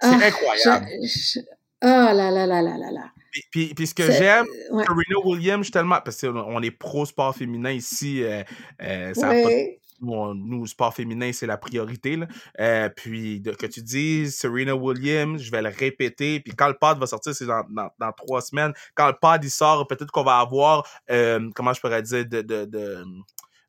C'est 0.00 0.08
Ah, 0.10 0.26
incroyable. 0.26 0.86
je- 1.02 1.06
je- 1.08 1.40
oh 1.40 1.86
là 1.86 2.30
là 2.30 2.46
là 2.46 2.60
là 2.62 2.76
là 2.76 2.90
là. 2.90 3.10
Puis, 3.30 3.42
puis, 3.50 3.74
puis 3.74 3.86
ce 3.86 3.94
que 3.94 4.10
j'aime, 4.12 4.46
Ouais. 4.70 4.84
Serena 4.84 5.18
Williams, 5.24 5.60
je 5.60 5.64
suis 5.64 5.72
tellement. 5.72 5.98
Parce 6.04 6.20
qu'on 6.20 6.62
est 6.62 6.70
pro-sport 6.70 7.34
féminin 7.34 7.70
ici. 7.72 8.22
euh, 8.22 8.42
euh, 8.82 9.14
ça 9.14 9.30
Ouais. 9.30 9.80
Nous, 10.04 10.12
on- 10.12 10.34
nous, 10.34 10.66
sport 10.66 10.94
féminin, 10.94 11.32
c'est 11.32 11.46
la 11.46 11.56
priorité. 11.56 12.16
Là. 12.16 12.26
Euh, 12.60 12.88
puis 12.88 13.40
de- 13.40 13.52
que 13.52 13.66
tu 13.66 13.82
dises 13.82 14.36
Serena 14.36 14.74
Williams, 14.76 15.40
je 15.42 15.50
vais 15.50 15.62
le 15.62 15.70
répéter. 15.70 16.40
Puis 16.40 16.52
quand 16.54 16.68
le 16.68 16.74
pod 16.74 16.98
va 16.98 17.06
sortir, 17.06 17.34
c'est 17.34 17.46
dans, 17.46 17.64
dans, 17.70 17.90
dans 17.98 18.12
trois 18.12 18.40
semaines. 18.40 18.72
Quand 18.94 19.06
le 19.08 19.14
pod 19.20 19.42
il 19.42 19.50
sort, 19.50 19.86
peut-être 19.86 20.10
qu'on 20.10 20.24
va 20.24 20.38
avoir, 20.38 20.86
euh, 21.10 21.50
comment 21.54 21.72
je 21.72 21.80
pourrais 21.80 22.02
dire, 22.02 22.26
de, 22.26 22.42
de, 22.42 22.64
de, 22.64 23.04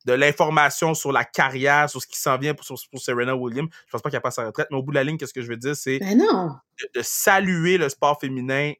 de 0.06 0.14
l'information 0.14 0.94
sur 0.94 1.12
la 1.12 1.24
carrière, 1.24 1.90
sur 1.90 2.02
ce 2.02 2.08
qui 2.08 2.20
s'en 2.20 2.38
vient 2.38 2.54
pour, 2.54 2.64
sur- 2.66 2.78
pour 2.92 3.02
Serena 3.02 3.36
Williams. 3.36 3.70
Je 3.88 3.92
pense 3.92 4.02
pas 4.02 4.10
qu'elle 4.12 4.22
passe 4.22 4.38
à 4.38 4.44
la 4.44 4.48
retraite, 4.50 4.68
mais 4.70 4.78
au 4.78 4.84
bout 4.84 4.92
de 4.92 4.96
la 4.96 5.04
ligne, 5.04 5.18
qu'est-ce 5.18 5.34
que 5.34 5.42
je 5.42 5.48
veux 5.48 5.58
dire, 5.58 5.76
c'est 5.76 5.98
Ben 6.00 6.18
de, 6.18 7.00
de 7.00 7.02
saluer 7.04 7.78
le 7.78 7.90
sport 7.90 8.20
féminin. 8.20 8.74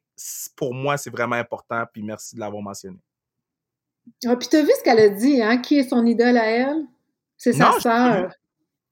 Pour 0.54 0.72
moi, 0.72 0.96
c'est 0.96 1.10
vraiment 1.10 1.36
important. 1.36 1.84
Puis 1.92 2.02
merci 2.02 2.36
de 2.36 2.40
l'avoir 2.40 2.62
mentionné. 2.62 2.98
Ah, 4.24 4.36
puis 4.36 4.46
t'as 4.48 4.62
vu 4.62 4.70
ce 4.78 4.84
qu'elle 4.84 5.00
a 5.00 5.08
dit, 5.08 5.42
hein? 5.42 5.58
Qui 5.58 5.78
est 5.80 5.88
son 5.88 6.06
idole 6.06 6.36
à 6.36 6.46
elle? 6.46 6.84
C'est 7.36 7.52
sa 7.52 7.78
sœur. 7.80 8.30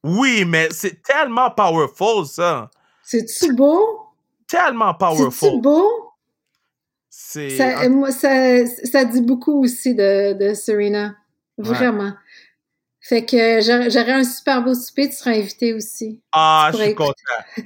Oui, 0.03 0.45
mais 0.47 0.69
c'est 0.71 1.03
tellement 1.03 1.51
powerful, 1.51 2.27
ça. 2.27 2.71
C'est-tu 3.03 3.55
beau? 3.55 4.01
Tellement 4.47 4.93
C'est-tu 4.93 4.99
powerful. 4.99 5.61
beau? 5.61 5.91
C'est. 7.09 7.51
Ça, 7.51 7.89
moi, 7.89 8.11
ça, 8.11 8.67
ça 8.67 9.05
dit 9.05 9.23
beaucoup 9.23 9.63
aussi 9.63 9.95
de, 9.95 10.33
de 10.35 10.55
Serena. 10.55 11.17
Ouais. 11.57 11.67
Fait 13.07 13.27
que 13.27 13.61
j'aurais 13.61 13.91
j'aurais 13.91 14.13
un 14.13 14.25
super 14.25 14.63
beau 14.63 14.73
souper, 14.75 15.11
tu 15.11 15.17
seras 15.17 15.33
invité 15.33 15.75
aussi. 15.75 16.23
Ah, 16.33 16.71
je 16.73 16.79
suis 16.79 16.91
écouter. 16.93 17.13
content. 17.57 17.63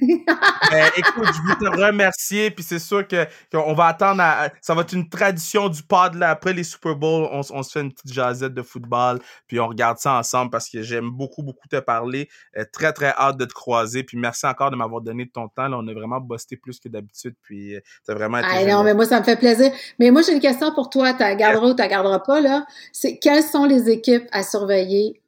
Ben, 0.69 0.91
écoute, 0.97 1.27
je 1.33 1.49
veux 1.49 1.55
te 1.55 1.81
remercier, 1.81 2.51
puis 2.51 2.61
c'est 2.61 2.77
sûr 2.77 3.07
que 3.07 3.25
qu'on 3.49 3.73
va 3.73 3.85
attendre. 3.85 4.21
à- 4.21 4.49
ça 4.61 4.75
va 4.75 4.81
être 4.81 4.91
une 4.93 5.07
tradition 5.07 5.69
du 5.69 5.81
pod 5.81 6.15
là. 6.15 6.31
Après 6.31 6.51
les 6.51 6.65
Super 6.65 6.97
Bowls, 6.97 7.29
on, 7.31 7.63
se 7.63 7.71
fait 7.71 7.79
une 7.79 7.93
petite 7.93 8.11
jasette 8.11 8.53
de 8.53 8.61
football, 8.61 9.19
puis 9.47 9.61
on 9.61 9.67
regarde 9.69 9.97
ça 9.97 10.13
ensemble 10.15 10.51
parce 10.51 10.69
que 10.69 10.81
j'aime 10.81 11.09
beaucoup, 11.09 11.41
beaucoup 11.41 11.69
te 11.69 11.79
parler. 11.79 12.27
Euh, 12.57 12.65
très, 12.73 12.91
très 12.91 13.13
hâte 13.17 13.37
de 13.37 13.45
te 13.45 13.53
croiser, 13.53 14.03
puis 14.03 14.17
merci 14.17 14.45
encore 14.45 14.71
de 14.71 14.75
m'avoir 14.75 15.01
donné 15.01 15.23
de 15.23 15.31
ton 15.31 15.47
temps. 15.47 15.69
Là, 15.69 15.77
on 15.79 15.87
a 15.87 15.93
vraiment 15.93 16.19
busté 16.19 16.57
plus 16.57 16.81
que 16.81 16.89
d'habitude, 16.89 17.35
puis 17.41 17.75
euh, 17.75 17.79
t'as 18.05 18.13
vraiment 18.13 18.39
été. 18.39 18.47
Ah 18.51 18.65
non, 18.65 18.83
mais 18.83 18.93
moi, 18.93 19.05
ça 19.05 19.21
me 19.21 19.23
fait 19.23 19.37
plaisir. 19.37 19.71
Mais 19.99 20.11
moi, 20.11 20.21
j'ai 20.21 20.33
une 20.33 20.41
question 20.41 20.73
pour 20.73 20.89
toi. 20.89 21.13
Tu 21.13 21.19
garderas 21.37 21.67
ou 21.67 21.73
tu 21.73 21.87
garderas 21.87 22.19
pas, 22.19 22.41
là. 22.41 22.65
C'est 22.91 23.19
quelles 23.19 23.43
sont 23.43 23.63
les 23.63 23.89
équipes 23.89 24.27
à 24.33 24.43
surveiller 24.43 25.21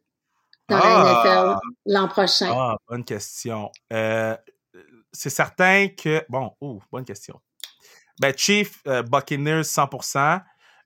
dans 0.71 0.79
Ah! 0.83 1.21
la 1.23 1.53
NFL 1.53 1.59
l'an 1.85 2.07
prochain? 2.07 2.51
Ah, 2.53 2.75
bonne 2.89 3.03
question. 3.03 3.71
Euh, 3.93 4.35
c'est 5.11 5.29
certain 5.29 5.87
que. 5.89 6.23
Bon, 6.29 6.51
oh, 6.61 6.79
bonne 6.91 7.05
question. 7.05 7.39
Ben, 8.19 8.33
Chief, 8.35 8.79
euh, 8.87 9.03
Buccaneers, 9.03 9.63
100%. 9.63 10.41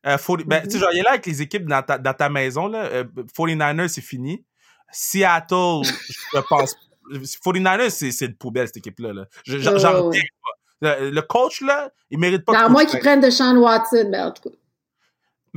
Euh, 0.07 0.17
40 0.17 0.43
ben, 0.45 0.63
tu 0.63 0.71
sais, 0.71 0.79
genre, 0.79 0.89
il 0.93 0.99
est 0.99 1.03
là 1.03 1.11
avec 1.11 1.25
les 1.25 1.41
équipes 1.41 1.65
dans 1.65 1.81
ta, 1.81 1.97
dans 1.97 2.13
ta 2.13 2.29
maison, 2.29 2.67
là. 2.67 2.83
Euh, 2.86 3.03
49ers, 3.36 3.88
c'est 3.88 4.01
fini. 4.01 4.45
Seattle, 4.91 5.81
je 5.83 6.39
pense. 6.49 6.75
49ers, 7.11 7.89
c'est, 7.89 8.11
c'est 8.11 8.25
une 8.25 8.36
poubelle, 8.36 8.67
cette 8.67 8.77
équipe-là. 8.77 9.13
Là. 9.13 9.25
Je- 9.45 9.57
j'en 9.59 9.73
reviens 10.03 10.21
pas. 10.21 10.99
Le, 10.99 11.09
le 11.09 11.21
coach, 11.21 11.61
là, 11.61 11.89
il 12.09 12.19
mérite 12.19 12.45
pas 12.45 12.65
de 12.67 12.71
moins 12.71 12.83
coach, 12.83 12.91
qu'ils 12.91 12.99
prennent 12.99 13.21
de 13.21 13.29
Sean 13.29 13.55
Watson, 13.57 14.07
mais 14.09 14.19
en 14.21 14.31
tout 14.31 14.49
cas. 14.49 14.55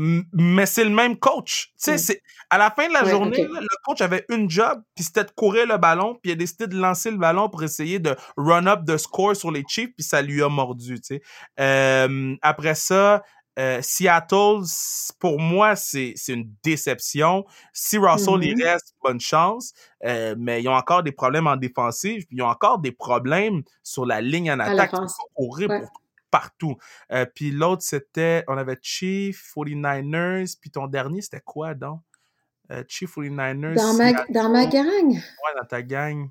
Mais 0.01 0.65
c'est 0.67 0.85
le 0.85 0.91
même 0.91 1.17
coach. 1.19 1.67
Tu 1.73 1.73
sais, 1.77 1.95
Mm. 1.95 1.99
c'est 1.99 2.23
à 2.51 2.57
la 2.59 2.71
fin 2.71 2.87
de 2.89 2.93
la 2.93 3.05
journée, 3.05 3.43
le 3.43 3.67
coach 3.85 4.01
avait 4.01 4.25
une 4.29 4.49
job, 4.49 4.81
puis 4.95 5.05
c'était 5.05 5.25
de 5.25 5.31
courir 5.33 5.67
le 5.67 5.77
ballon, 5.77 6.15
puis 6.15 6.31
il 6.31 6.33
a 6.33 6.37
décidé 6.37 6.67
de 6.69 6.77
lancer 6.77 7.11
le 7.11 7.17
ballon 7.19 7.49
pour 7.49 7.63
essayer 7.65 7.99
de 7.99 8.15
run 8.37 8.67
up 8.69 8.85
de 8.85 8.97
score 8.97 9.35
sur 9.35 9.51
les 9.51 9.65
Chiefs, 9.69 9.91
puis 9.97 10.05
ça 10.05 10.23
lui 10.23 10.41
a 10.43 10.49
mordu. 10.49 11.01
Tu 11.01 11.17
sais. 11.17 11.23
Euh, 11.59 12.37
après 12.43 12.75
ça, 12.77 13.23
euh, 13.59 13.81
Seattle, 13.83 14.61
pour 15.19 15.41
moi, 15.41 15.75
c'est 15.75 16.13
c'est 16.15 16.33
une 16.35 16.49
déception. 16.63 17.45
Si 17.73 17.99
Russell 17.99 18.37
Mhm. 18.37 18.43
il 18.45 18.63
reste, 18.65 18.95
bonne 19.03 19.21
chance, 19.21 19.73
euh, 20.07 20.37
mais 20.39 20.63
ils 20.63 20.69
ont 20.69 20.75
encore 20.75 21.03
des 21.03 21.11
problèmes 21.11 21.49
en 21.49 21.57
défensive, 21.57 22.25
puis 22.27 22.37
ils 22.37 22.43
ont 22.43 22.47
encore 22.49 22.79
des 22.79 22.93
problèmes 22.93 23.63
sur 23.83 24.07
la 24.07 24.21
ligne 24.21 24.53
en 24.53 24.61
attaque. 24.61 24.93
Courir 25.35 25.71
Ouais. 25.71 25.81
pour 25.81 25.91
partout. 26.31 26.77
Euh, 27.13 27.27
puis 27.33 27.51
l'autre, 27.51 27.83
c'était, 27.83 28.45
on 28.49 28.57
avait 28.57 28.79
Chief, 28.83 29.53
49ers, 29.57 30.57
puis 30.61 30.71
ton 30.71 30.87
dernier, 30.87 31.23
c'était 31.23 31.41
quoi, 31.45 31.75
donc? 31.75 32.01
Euh, 32.71 32.85
Chief 32.87 33.17
49ers. 33.17 33.75
Dans 33.75 33.95
ma, 33.95 34.13
dans 34.29 34.51
ma 34.51 34.67
gang? 34.67 35.09
Ouais, 35.11 35.61
dans 35.61 35.67
ta 35.67 35.83
gang. 35.83 36.29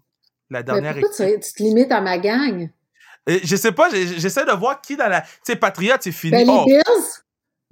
La 0.49 0.59
Mais 0.59 0.63
dernière 0.63 0.93
pourquoi 0.99 1.25
tu, 1.25 1.39
tu 1.39 1.53
te 1.53 1.63
limites 1.63 1.91
à 1.91 1.99
ma 1.99 2.17
gang? 2.17 2.69
Euh, 3.29 3.39
Je 3.43 3.55
sais 3.55 3.71
pas, 3.71 3.89
j'essaie 3.89 4.45
de 4.45 4.51
voir 4.51 4.79
qui 4.81 4.95
dans 4.95 5.09
la. 5.09 5.21
Tu 5.21 5.27
sais, 5.43 5.55
Patriot, 5.55 5.95
c'est 5.99 6.11
fini. 6.11 6.31
Ben, 6.31 6.45
les 6.45 6.51
Oh, 6.51 6.65
Bills? 6.65 7.23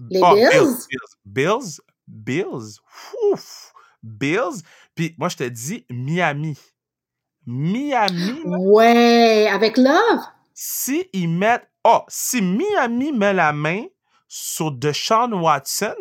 les 0.09 0.21
oh, 0.21 0.35
Bills? 0.35 0.87
Bills. 1.25 1.25
Bills. 1.25 1.81
Bills. 2.07 2.79
Ouf. 3.31 3.71
Bills. 4.03 4.61
Puis 4.93 5.15
moi, 5.17 5.29
je 5.29 5.37
te 5.37 5.43
dis 5.43 5.85
Miami. 5.89 6.57
Miami, 7.47 8.41
Ouais, 8.45 9.47
avec 9.51 9.77
Love? 9.77 10.23
Si 10.55 11.07
ils 11.13 11.29
mettent. 11.29 11.69
Oh, 11.83 12.01
si 12.07 12.41
Miami 12.41 13.11
met 13.11 13.33
la 13.33 13.53
main 13.53 13.83
sur 14.27 14.71
Deshaun 14.71 15.33
Watson, 15.33 15.93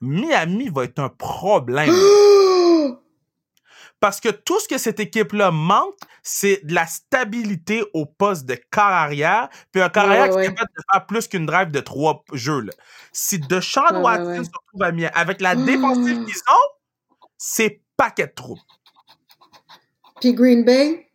Miami 0.00 0.68
va 0.68 0.82
être 0.84 0.98
un 0.98 1.10
problème. 1.10 1.94
Parce 4.00 4.20
que 4.20 4.28
tout 4.28 4.58
ce 4.60 4.68
que 4.68 4.78
cette 4.78 5.00
équipe-là 5.00 5.50
manque, 5.52 5.94
c'est 6.22 6.60
de 6.64 6.74
la 6.74 6.86
stabilité 6.86 7.84
au 7.94 8.04
poste 8.04 8.44
de 8.44 8.56
quart 8.70 8.92
arrière, 8.92 9.48
puis 9.72 9.80
un 9.80 9.88
quart 9.88 10.08
Ouais, 10.08 10.18
arrière 10.18 10.34
qui 10.36 10.42
est 10.42 10.48
capable 10.48 10.70
de 10.76 10.82
faire 10.92 11.06
plus 11.06 11.28
qu'une 11.28 11.46
drive 11.46 11.70
de 11.70 11.80
trois 11.80 12.24
jeux. 12.32 12.60
Là. 12.60 12.72
Si 13.12 13.38
Deshaun 13.38 13.96
Ouais, 13.96 14.02
Watson 14.02 14.44
se 14.44 14.50
retrouve 14.50 14.82
à 14.82 14.92
Miami, 14.92 15.12
avec 15.14 15.40
la 15.40 15.54
défensive 15.54 16.24
qu'ils 16.26 16.42
ont, 16.50 16.68
c'est 17.38 17.80
paquet 17.96 18.26
de 18.26 18.32
trous. 18.34 18.58
Puis 20.20 20.34
Green 20.34 20.64
Bay? 20.64 21.05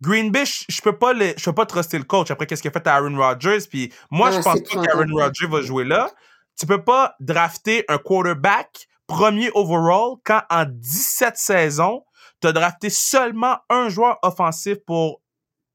Green 0.00 0.30
Bay, 0.30 0.44
je 0.46 0.80
peux 0.80 0.96
pas 0.96 1.12
le, 1.12 1.32
je 1.36 1.44
peux 1.44 1.54
pas 1.54 1.66
truster 1.66 1.98
le 1.98 2.04
coach 2.04 2.30
après 2.30 2.46
qu'est-ce 2.46 2.62
qu'il 2.62 2.70
a 2.70 2.72
fait 2.72 2.86
à 2.86 2.94
Aaron 2.96 3.16
Rodgers. 3.16 3.58
Puis 3.68 3.92
moi, 4.10 4.28
Ah, 4.32 4.36
je 4.36 4.42
pense 4.42 4.60
pas 4.60 4.82
qu'Aaron. 4.84 5.06
Rodgers 5.12 5.46
va 5.48 5.60
jouer 5.62 5.84
là. 5.84 6.10
Tu 6.58 6.66
peux 6.66 6.82
pas 6.82 7.14
drafter 7.20 7.84
un 7.88 7.98
quarterback 7.98 8.86
premier 9.06 9.50
overall 9.54 10.16
quand 10.24 10.42
en 10.50 10.64
17 10.68 11.36
saisons, 11.36 12.04
tu 12.40 12.46
as 12.48 12.52
drafté 12.52 12.90
seulement 12.90 13.56
un 13.70 13.88
joueur 13.88 14.18
offensif 14.22 14.76
pour, 14.86 15.20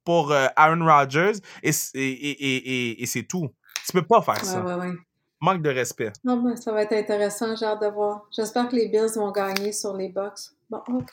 pour 0.06 0.32
euh, 0.32 0.48
Aaron 0.56 0.86
Rodgers 0.86 1.34
et, 1.64 1.70
et, 1.70 2.00
et, 2.00 2.32
et, 2.32 2.56
et- 2.92 3.04
et 3.04 3.06
c'est 3.06 3.24
tout. 3.24 3.50
Tu 3.86 3.92
peux 3.92 4.02
pas 4.06 4.22
faire 4.22 4.36
Ouais, 4.36 4.44
ça. 4.44 4.62
ouais, 4.62 4.74
ouais. 4.76 4.94
Manque 5.42 5.62
de 5.62 5.70
respect. 5.70 6.14
Non, 6.24 6.42
mais 6.42 6.56
ça 6.56 6.72
va 6.72 6.84
être 6.84 6.94
intéressant, 6.94 7.54
j'ai 7.58 7.66
hâte 7.66 7.82
de 7.82 7.88
voir. 7.88 8.22
J'espère 8.32 8.70
que 8.70 8.76
les 8.78 8.88
Bills 8.88 9.12
vont 9.18 9.32
gagner 9.32 9.74
sur 9.74 9.94
les 9.98 10.08
Bucks. 10.08 10.40
Bon, 10.74 10.98
OK. 10.98 11.12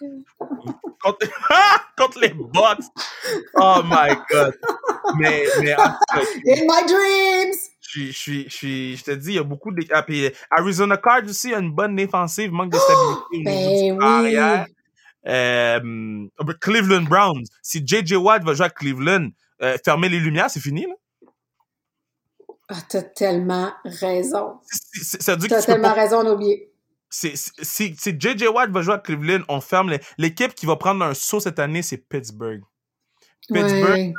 Contre, 1.03 1.27
contre 1.97 2.21
les 2.23 2.29
Bucks. 2.31 2.85
Oh 3.57 3.81
my 3.85 4.15
God. 4.31 4.59
Mais, 5.19 5.45
mais 5.61 5.75
en 5.75 5.83
In 5.85 6.63
my 6.67 6.87
dreams! 6.87 7.57
Je 7.81 8.05
je 8.13 8.49
je 8.49 8.97
je 8.97 9.05
te 9.05 9.11
dis, 9.11 9.31
il 9.31 9.35
y 9.35 9.39
a 9.39 9.43
beaucoup 9.43 9.71
de. 9.73 9.85
Ah, 9.93 10.03
puis 10.03 10.31
Arizona 10.51 10.97
Cards 10.97 11.25
aussi 11.25 11.53
a 11.53 11.59
une 11.59 11.73
bonne 11.73 11.97
défensive, 11.97 12.53
manque 12.53 12.73
de 12.73 12.79
stabilité 12.79 13.25
au 13.33 13.37
niveau 13.39 13.97
Ben 13.97 13.99
corps 13.99 14.21
oui! 14.23 14.37
arrière. 14.37 14.67
Euh, 15.27 16.27
Cleveland 16.61 17.03
Browns. 17.03 17.45
Si 17.63 17.85
JJ 17.87 18.15
Watt 18.15 18.43
va 18.45 18.55
jouer 18.55 18.67
à 18.67 18.71
Cleveland, 18.71 19.29
euh, 19.63 19.77
fermer 19.85 20.09
les 20.09 20.21
lumières, 20.21 20.49
c'est 20.51 20.61
fini, 20.61 20.87
là. 20.87 20.95
Ah, 22.69 22.77
t'as 22.89 23.03
tellement 23.03 23.73
raison. 23.85 24.61
C'est- 24.63 25.05
c'est- 25.05 25.23
Ça 25.23 25.33
veut 25.33 25.39
dire 25.39 25.49
que 25.49 25.55
T'as 25.55 25.61
peux 25.61 25.73
tellement 25.73 25.89
pas. 25.89 26.01
raison 26.01 26.23
d'oublier. 26.25 26.70
C'est- 27.11 27.35
JJ 28.21 28.47
Watt 28.49 28.71
va 28.71 28.83
jouer 28.83 28.95
à 28.95 28.99
Cleveland, 28.99 29.43
on 29.49 29.61
ferme 29.61 29.95
l'équipe 30.17 30.55
qui 30.55 30.65
va 30.67 30.77
prendre 30.77 31.05
un 31.05 31.13
saut 31.15 31.41
cette 31.41 31.59
année, 31.59 31.83
c'est 31.83 31.99
Pittsburgh. 31.99 32.63
Pittsburgh, 33.53 33.91
Ouais. 33.91 34.15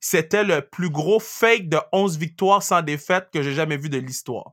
c'était 0.00 0.42
le 0.44 0.62
plus 0.62 0.88
gros 0.90 1.20
fake 1.20 1.68
de 1.68 1.78
11 1.92 2.16
victoires 2.16 2.62
sans 2.62 2.80
défaite 2.82 3.28
que 3.32 3.42
j'ai 3.42 3.52
jamais 3.54 3.76
vu 3.76 3.88
de 3.90 3.98
l'histoire. 3.98 4.52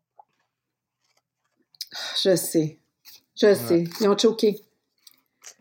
Je 2.24 2.36
sais. 2.36 2.80
Je 3.40 3.54
sais. 3.54 3.86
Ils 4.02 4.08
ont 4.10 4.18
choqué. 4.18 4.60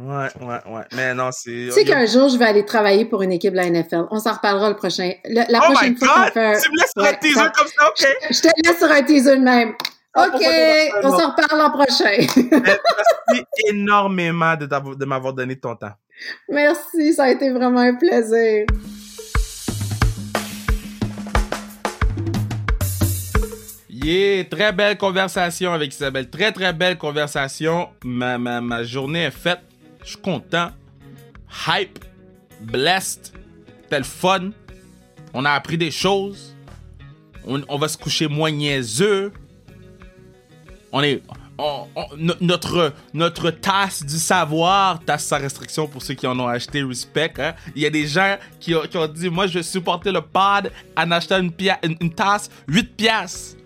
Ouais, 0.00 0.28
ouais, 0.40 0.60
ouais. 0.66 0.82
Mais 0.94 1.14
non, 1.14 1.30
c'est. 1.30 1.50
Tu 1.68 1.70
sais 1.70 1.84
qu'un 1.84 2.04
jour, 2.06 2.28
je 2.28 2.36
vais 2.36 2.44
aller 2.46 2.64
travailler 2.64 3.04
pour 3.04 3.22
une 3.22 3.30
équipe 3.32 3.52
de 3.52 3.56
la 3.56 3.66
NFL. 3.70 4.06
On 4.10 4.18
s'en 4.18 4.32
reparlera 4.34 4.68
le 4.68 4.76
prochain. 4.76 5.12
le- 5.24 5.50
la 5.50 5.60
Oh 5.62 5.68
my 5.68 5.74
prochaine 5.74 5.96
fois 5.96 6.08
qu'on 6.08 6.22
god! 6.24 6.32
fait 6.32 6.60
Tu 6.60 6.70
me 6.72 6.76
laisses 6.80 6.90
sur 6.96 7.04
un 7.04 7.14
teaser 7.14 7.50
comme 7.56 7.68
ça, 7.68 7.88
ok? 7.88 8.06
Je 8.30 8.40
te 8.40 8.48
laisse 8.64 8.78
sur 8.78 8.90
un 8.90 9.02
teaser 9.04 9.36
de 9.36 9.42
même. 9.42 9.74
OK, 10.16 10.42
on 11.02 11.10
s'en 11.10 11.30
reparle 11.30 11.58
l'an 11.58 11.70
prochain. 11.70 12.26
Merci 13.28 13.44
énormément 13.68 14.56
de, 14.56 15.04
m'avoir 15.04 15.34
donné 15.34 15.56
ton 15.56 15.76
temps. 15.76 15.92
Merci, 16.48 17.12
ça 17.12 17.24
a 17.24 17.30
été 17.30 17.50
vraiment 17.50 17.80
un 17.80 17.94
plaisir. 17.94 18.64
Yeah, 23.90 24.44
très 24.44 24.72
belle 24.72 24.96
conversation 24.96 25.74
avec 25.74 25.92
Isabelle. 25.92 26.30
Très, 26.30 26.50
très 26.52 26.72
belle 26.72 26.96
conversation. 26.96 27.88
Ma, 28.02 28.38
ma, 28.38 28.62
ma 28.62 28.84
journée 28.84 29.24
est 29.24 29.30
faite. 29.30 29.60
Je 30.02 30.10
suis 30.10 30.18
content. 30.18 30.70
Hype. 31.66 31.98
Blessed. 32.60 33.34
Le 33.90 34.02
fun. 34.02 34.50
On 35.34 35.44
a 35.44 35.50
appris 35.50 35.76
des 35.76 35.90
choses. 35.90 36.56
On, 37.46 37.60
on 37.68 37.76
va 37.76 37.88
se 37.88 37.98
coucher 37.98 38.28
moins 38.28 38.50
niaiseux. 38.50 39.32
On 40.92 41.02
est. 41.02 41.22
notre, 42.40 42.92
notre 43.14 43.50
tasse 43.50 44.04
du 44.04 44.18
savoir, 44.18 45.00
tasse 45.00 45.24
sans 45.26 45.38
restriction 45.38 45.86
pour 45.86 46.02
ceux 46.02 46.14
qui 46.14 46.26
en 46.26 46.38
ont 46.38 46.46
acheté, 46.48 46.82
respect. 46.82 47.32
hein. 47.38 47.54
Il 47.74 47.82
y 47.82 47.86
a 47.86 47.90
des 47.90 48.06
gens 48.06 48.36
qui 48.60 48.74
ont, 48.74 48.82
dit 49.12 49.28
Moi, 49.30 49.46
je 49.46 49.54
vais 49.58 49.62
supporter 49.62 50.12
le 50.12 50.20
pod 50.20 50.70
en 50.96 51.10
achetant 51.10 51.38
une, 51.40 51.52
une, 51.82 51.96
une 52.00 52.12
tasse, 52.14 52.50
8 52.68 52.96
piastres. 52.96 53.56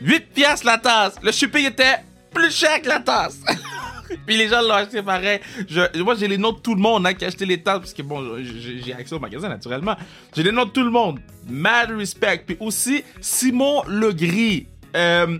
8 0.00 0.32
piastres 0.34 0.66
la 0.66 0.78
tasse. 0.78 1.16
Le 1.22 1.32
shipping 1.32 1.66
était 1.66 1.96
plus 2.32 2.50
cher 2.52 2.80
que 2.82 2.88
la 2.88 3.00
tasse. 3.00 3.38
Puis 4.26 4.36
les 4.38 4.48
gens 4.48 4.62
l'ont 4.62 4.74
acheté 4.74 5.02
pareil. 5.02 5.40
Je, 5.68 6.00
moi, 6.02 6.14
j'ai 6.14 6.28
les 6.28 6.38
noms 6.38 6.52
de 6.52 6.58
tout 6.60 6.74
le 6.74 6.80
monde 6.80 7.06
hein, 7.06 7.14
qui 7.14 7.24
a 7.24 7.28
acheté 7.28 7.44
les 7.44 7.60
tasses. 7.62 7.80
Parce 7.80 7.92
que 7.92 8.02
bon, 8.02 8.38
j'ai 8.42 8.94
accès 8.94 9.14
au 9.14 9.18
magasin 9.18 9.48
naturellement. 9.48 9.96
J'ai 10.34 10.42
les 10.42 10.52
noms 10.52 10.64
de 10.64 10.70
tout 10.70 10.82
le 10.82 10.90
monde. 10.90 11.20
Mad 11.48 11.90
respect. 11.90 12.42
Puis 12.46 12.56
aussi, 12.60 13.02
Simon 13.20 13.82
Legris. 13.86 14.66
Euh, 14.96 15.38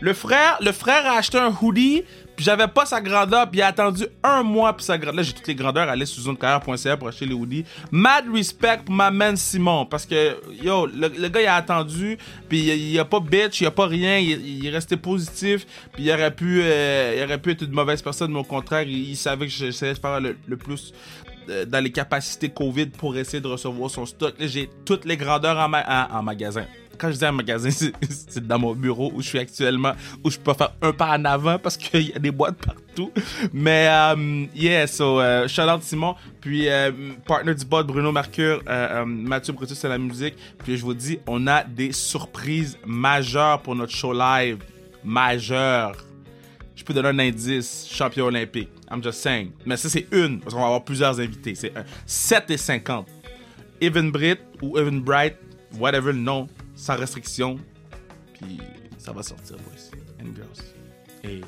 le 0.00 0.14
frère, 0.14 0.58
le 0.60 0.70
a 0.70 1.16
acheté 1.16 1.38
un 1.38 1.52
hoodie. 1.60 2.02
Puis 2.36 2.46
j'avais 2.46 2.68
pas 2.68 2.86
sa 2.86 3.02
grandeur. 3.02 3.50
Puis 3.50 3.58
il 3.58 3.62
a 3.62 3.66
attendu 3.66 4.06
un 4.22 4.42
mois. 4.42 4.74
Puis 4.74 4.84
sa 4.84 4.96
grandeur. 4.96 5.16
Là, 5.16 5.22
j'ai 5.22 5.34
toutes 5.34 5.46
les 5.46 5.54
grandeurs. 5.54 5.88
Allez 5.88 6.06
sur 6.06 6.22
zonecarrière.ca 6.22 6.96
pour 6.96 7.08
acheter 7.08 7.26
les 7.26 7.34
hoodies. 7.34 7.64
Mad 7.90 8.24
respect 8.32 8.80
pour 8.84 8.94
ma 8.94 9.10
man 9.10 9.36
Simon. 9.36 9.84
Parce 9.84 10.06
que, 10.06 10.36
yo, 10.62 10.86
le, 10.86 11.28
gars, 11.28 11.42
il 11.42 11.46
a 11.46 11.56
attendu. 11.56 12.16
Puis 12.48 12.60
il, 12.60 12.92
il 12.92 12.98
a 12.98 13.04
pas 13.04 13.20
bitch. 13.20 13.60
Il 13.60 13.66
a 13.66 13.70
pas 13.70 13.86
rien. 13.86 14.18
Il, 14.18 14.40
il 14.46 14.66
est 14.66 14.70
resté 14.70 14.96
positif. 14.96 15.66
Puis 15.92 16.04
il 16.04 16.12
aurait 16.12 16.34
pu, 16.34 16.62
euh, 16.62 17.26
être 17.28 17.62
une 17.62 17.72
mauvaise 17.72 18.00
personne. 18.00 18.32
Mais 18.32 18.40
au 18.40 18.44
contraire, 18.44 18.82
il, 18.82 19.16
savait 19.16 19.46
que 19.46 19.52
j'essayais 19.52 19.92
de 19.92 19.98
faire 19.98 20.18
le, 20.18 20.36
le 20.46 20.56
plus 20.56 20.94
euh, 21.50 21.66
dans 21.66 21.82
les 21.82 21.92
capacités 21.92 22.48
COVID 22.48 22.86
pour 22.86 23.16
essayer 23.18 23.42
de 23.42 23.48
recevoir 23.48 23.90
son 23.90 24.06
stock. 24.06 24.34
Là, 24.38 24.46
j'ai 24.46 24.70
toutes 24.86 25.04
les 25.04 25.18
grandeurs 25.18 25.58
en 25.58 26.22
magasin. 26.22 26.64
Quand 27.00 27.10
je 27.10 27.16
dis 27.16 27.24
en 27.24 27.32
magasin, 27.32 27.70
c'est 28.28 28.46
dans 28.46 28.58
mon 28.58 28.74
bureau 28.74 29.10
où 29.14 29.22
je 29.22 29.28
suis 29.28 29.38
actuellement, 29.38 29.92
où 30.22 30.30
je 30.30 30.38
peux 30.38 30.52
faire 30.52 30.74
un 30.82 30.92
pas 30.92 31.16
en 31.16 31.24
avant 31.24 31.58
parce 31.58 31.78
qu'il 31.78 32.10
y 32.10 32.12
a 32.12 32.18
des 32.18 32.30
boîtes 32.30 32.58
partout. 32.58 33.10
Mais, 33.54 33.88
euh, 33.90 34.46
yeah, 34.54 34.86
so, 34.86 35.18
out 35.18 35.82
Simon. 35.82 36.14
Puis, 36.42 36.68
euh, 36.68 36.92
partner 37.26 37.54
du 37.54 37.64
bot, 37.64 37.84
Bruno 37.84 38.12
Mercure, 38.12 38.62
euh, 38.68 39.02
euh, 39.02 39.04
Mathieu 39.06 39.54
Brutus 39.54 39.82
à 39.82 39.88
la 39.88 39.96
musique. 39.96 40.34
Puis, 40.58 40.76
je 40.76 40.82
vous 40.82 40.92
dis, 40.92 41.18
on 41.26 41.46
a 41.46 41.64
des 41.64 41.92
surprises 41.92 42.76
majeures 42.84 43.62
pour 43.62 43.74
notre 43.74 43.94
show 43.94 44.12
live. 44.12 44.58
Majeures. 45.02 45.96
Je 46.76 46.84
peux 46.84 46.92
donner 46.92 47.08
un 47.08 47.18
indice, 47.18 47.88
champion 47.90 48.26
olympique. 48.26 48.68
I'm 48.90 49.02
just 49.02 49.20
saying. 49.20 49.52
Mais 49.64 49.78
ça, 49.78 49.88
c'est 49.88 50.06
une, 50.12 50.40
parce 50.40 50.52
qu'on 50.52 50.60
va 50.60 50.66
avoir 50.66 50.84
plusieurs 50.84 51.18
invités. 51.18 51.54
C'est 51.54 51.74
un 51.74 51.84
7 52.04 52.50
et 52.50 52.56
50. 52.58 53.06
Evan 53.80 54.10
Britt 54.10 54.40
ou 54.60 54.76
Evan 54.76 55.00
Bright, 55.00 55.36
whatever 55.78 56.12
le 56.12 56.18
nom, 56.18 56.46
sans 56.80 56.96
restriction. 56.96 57.58
Puis 58.34 58.58
ça 58.98 59.12
va 59.12 59.22
sortir, 59.22 59.56
boys 59.58 59.90
and 60.20 60.34
girls. 60.34 60.64
Et, 61.22 61.42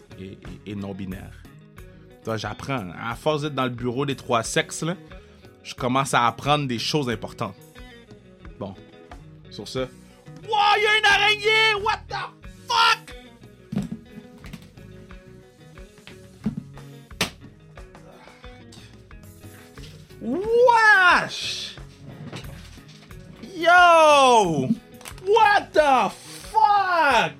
et, 0.66 0.74
non-binaire. 0.74 1.42
Toi, 2.24 2.36
j'apprends. 2.36 2.90
À 3.02 3.14
force 3.14 3.42
d'être 3.42 3.54
dans 3.54 3.64
le 3.64 3.70
bureau 3.70 4.04
des 4.04 4.14
trois 4.14 4.42
sexes, 4.42 4.82
là, 4.82 4.96
je 5.62 5.74
commence 5.74 6.12
à 6.12 6.26
apprendre 6.26 6.66
des 6.66 6.78
choses 6.78 7.08
importantes. 7.08 7.56
Bon. 8.60 8.74
Sur 9.50 9.66
ce. 9.66 9.78
Wow, 9.78 10.76
y 10.76 10.86
a 10.86 10.98
une 10.98 11.04
araignée! 11.06 11.74
What 11.82 12.02
the 12.08 12.16
fuck? 12.68 13.16
Wesh! 20.20 21.76
Yo! 23.56 24.68
What 25.26 25.72
the 25.72 26.10
fuck? 26.50 27.32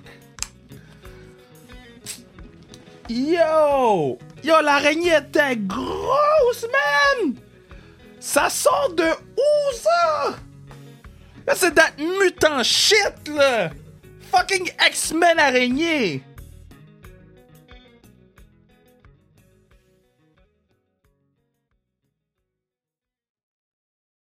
Yo! 3.09 4.17
Yo, 4.43 4.61
l'araignée 4.61 5.15
était 5.15 5.55
grosse, 5.57 6.65
man! 6.71 7.35
Ça 8.19 8.49
sort 8.49 8.93
de 8.95 9.03
où, 9.03 9.73
ça? 9.73 10.35
C'est 11.55 11.75
that 11.75 11.91
mutant 11.97 12.63
shit, 12.63 13.27
là! 13.27 13.69
Fucking 14.31 14.71
X-Men 14.87 15.39
araignée! 15.39 16.23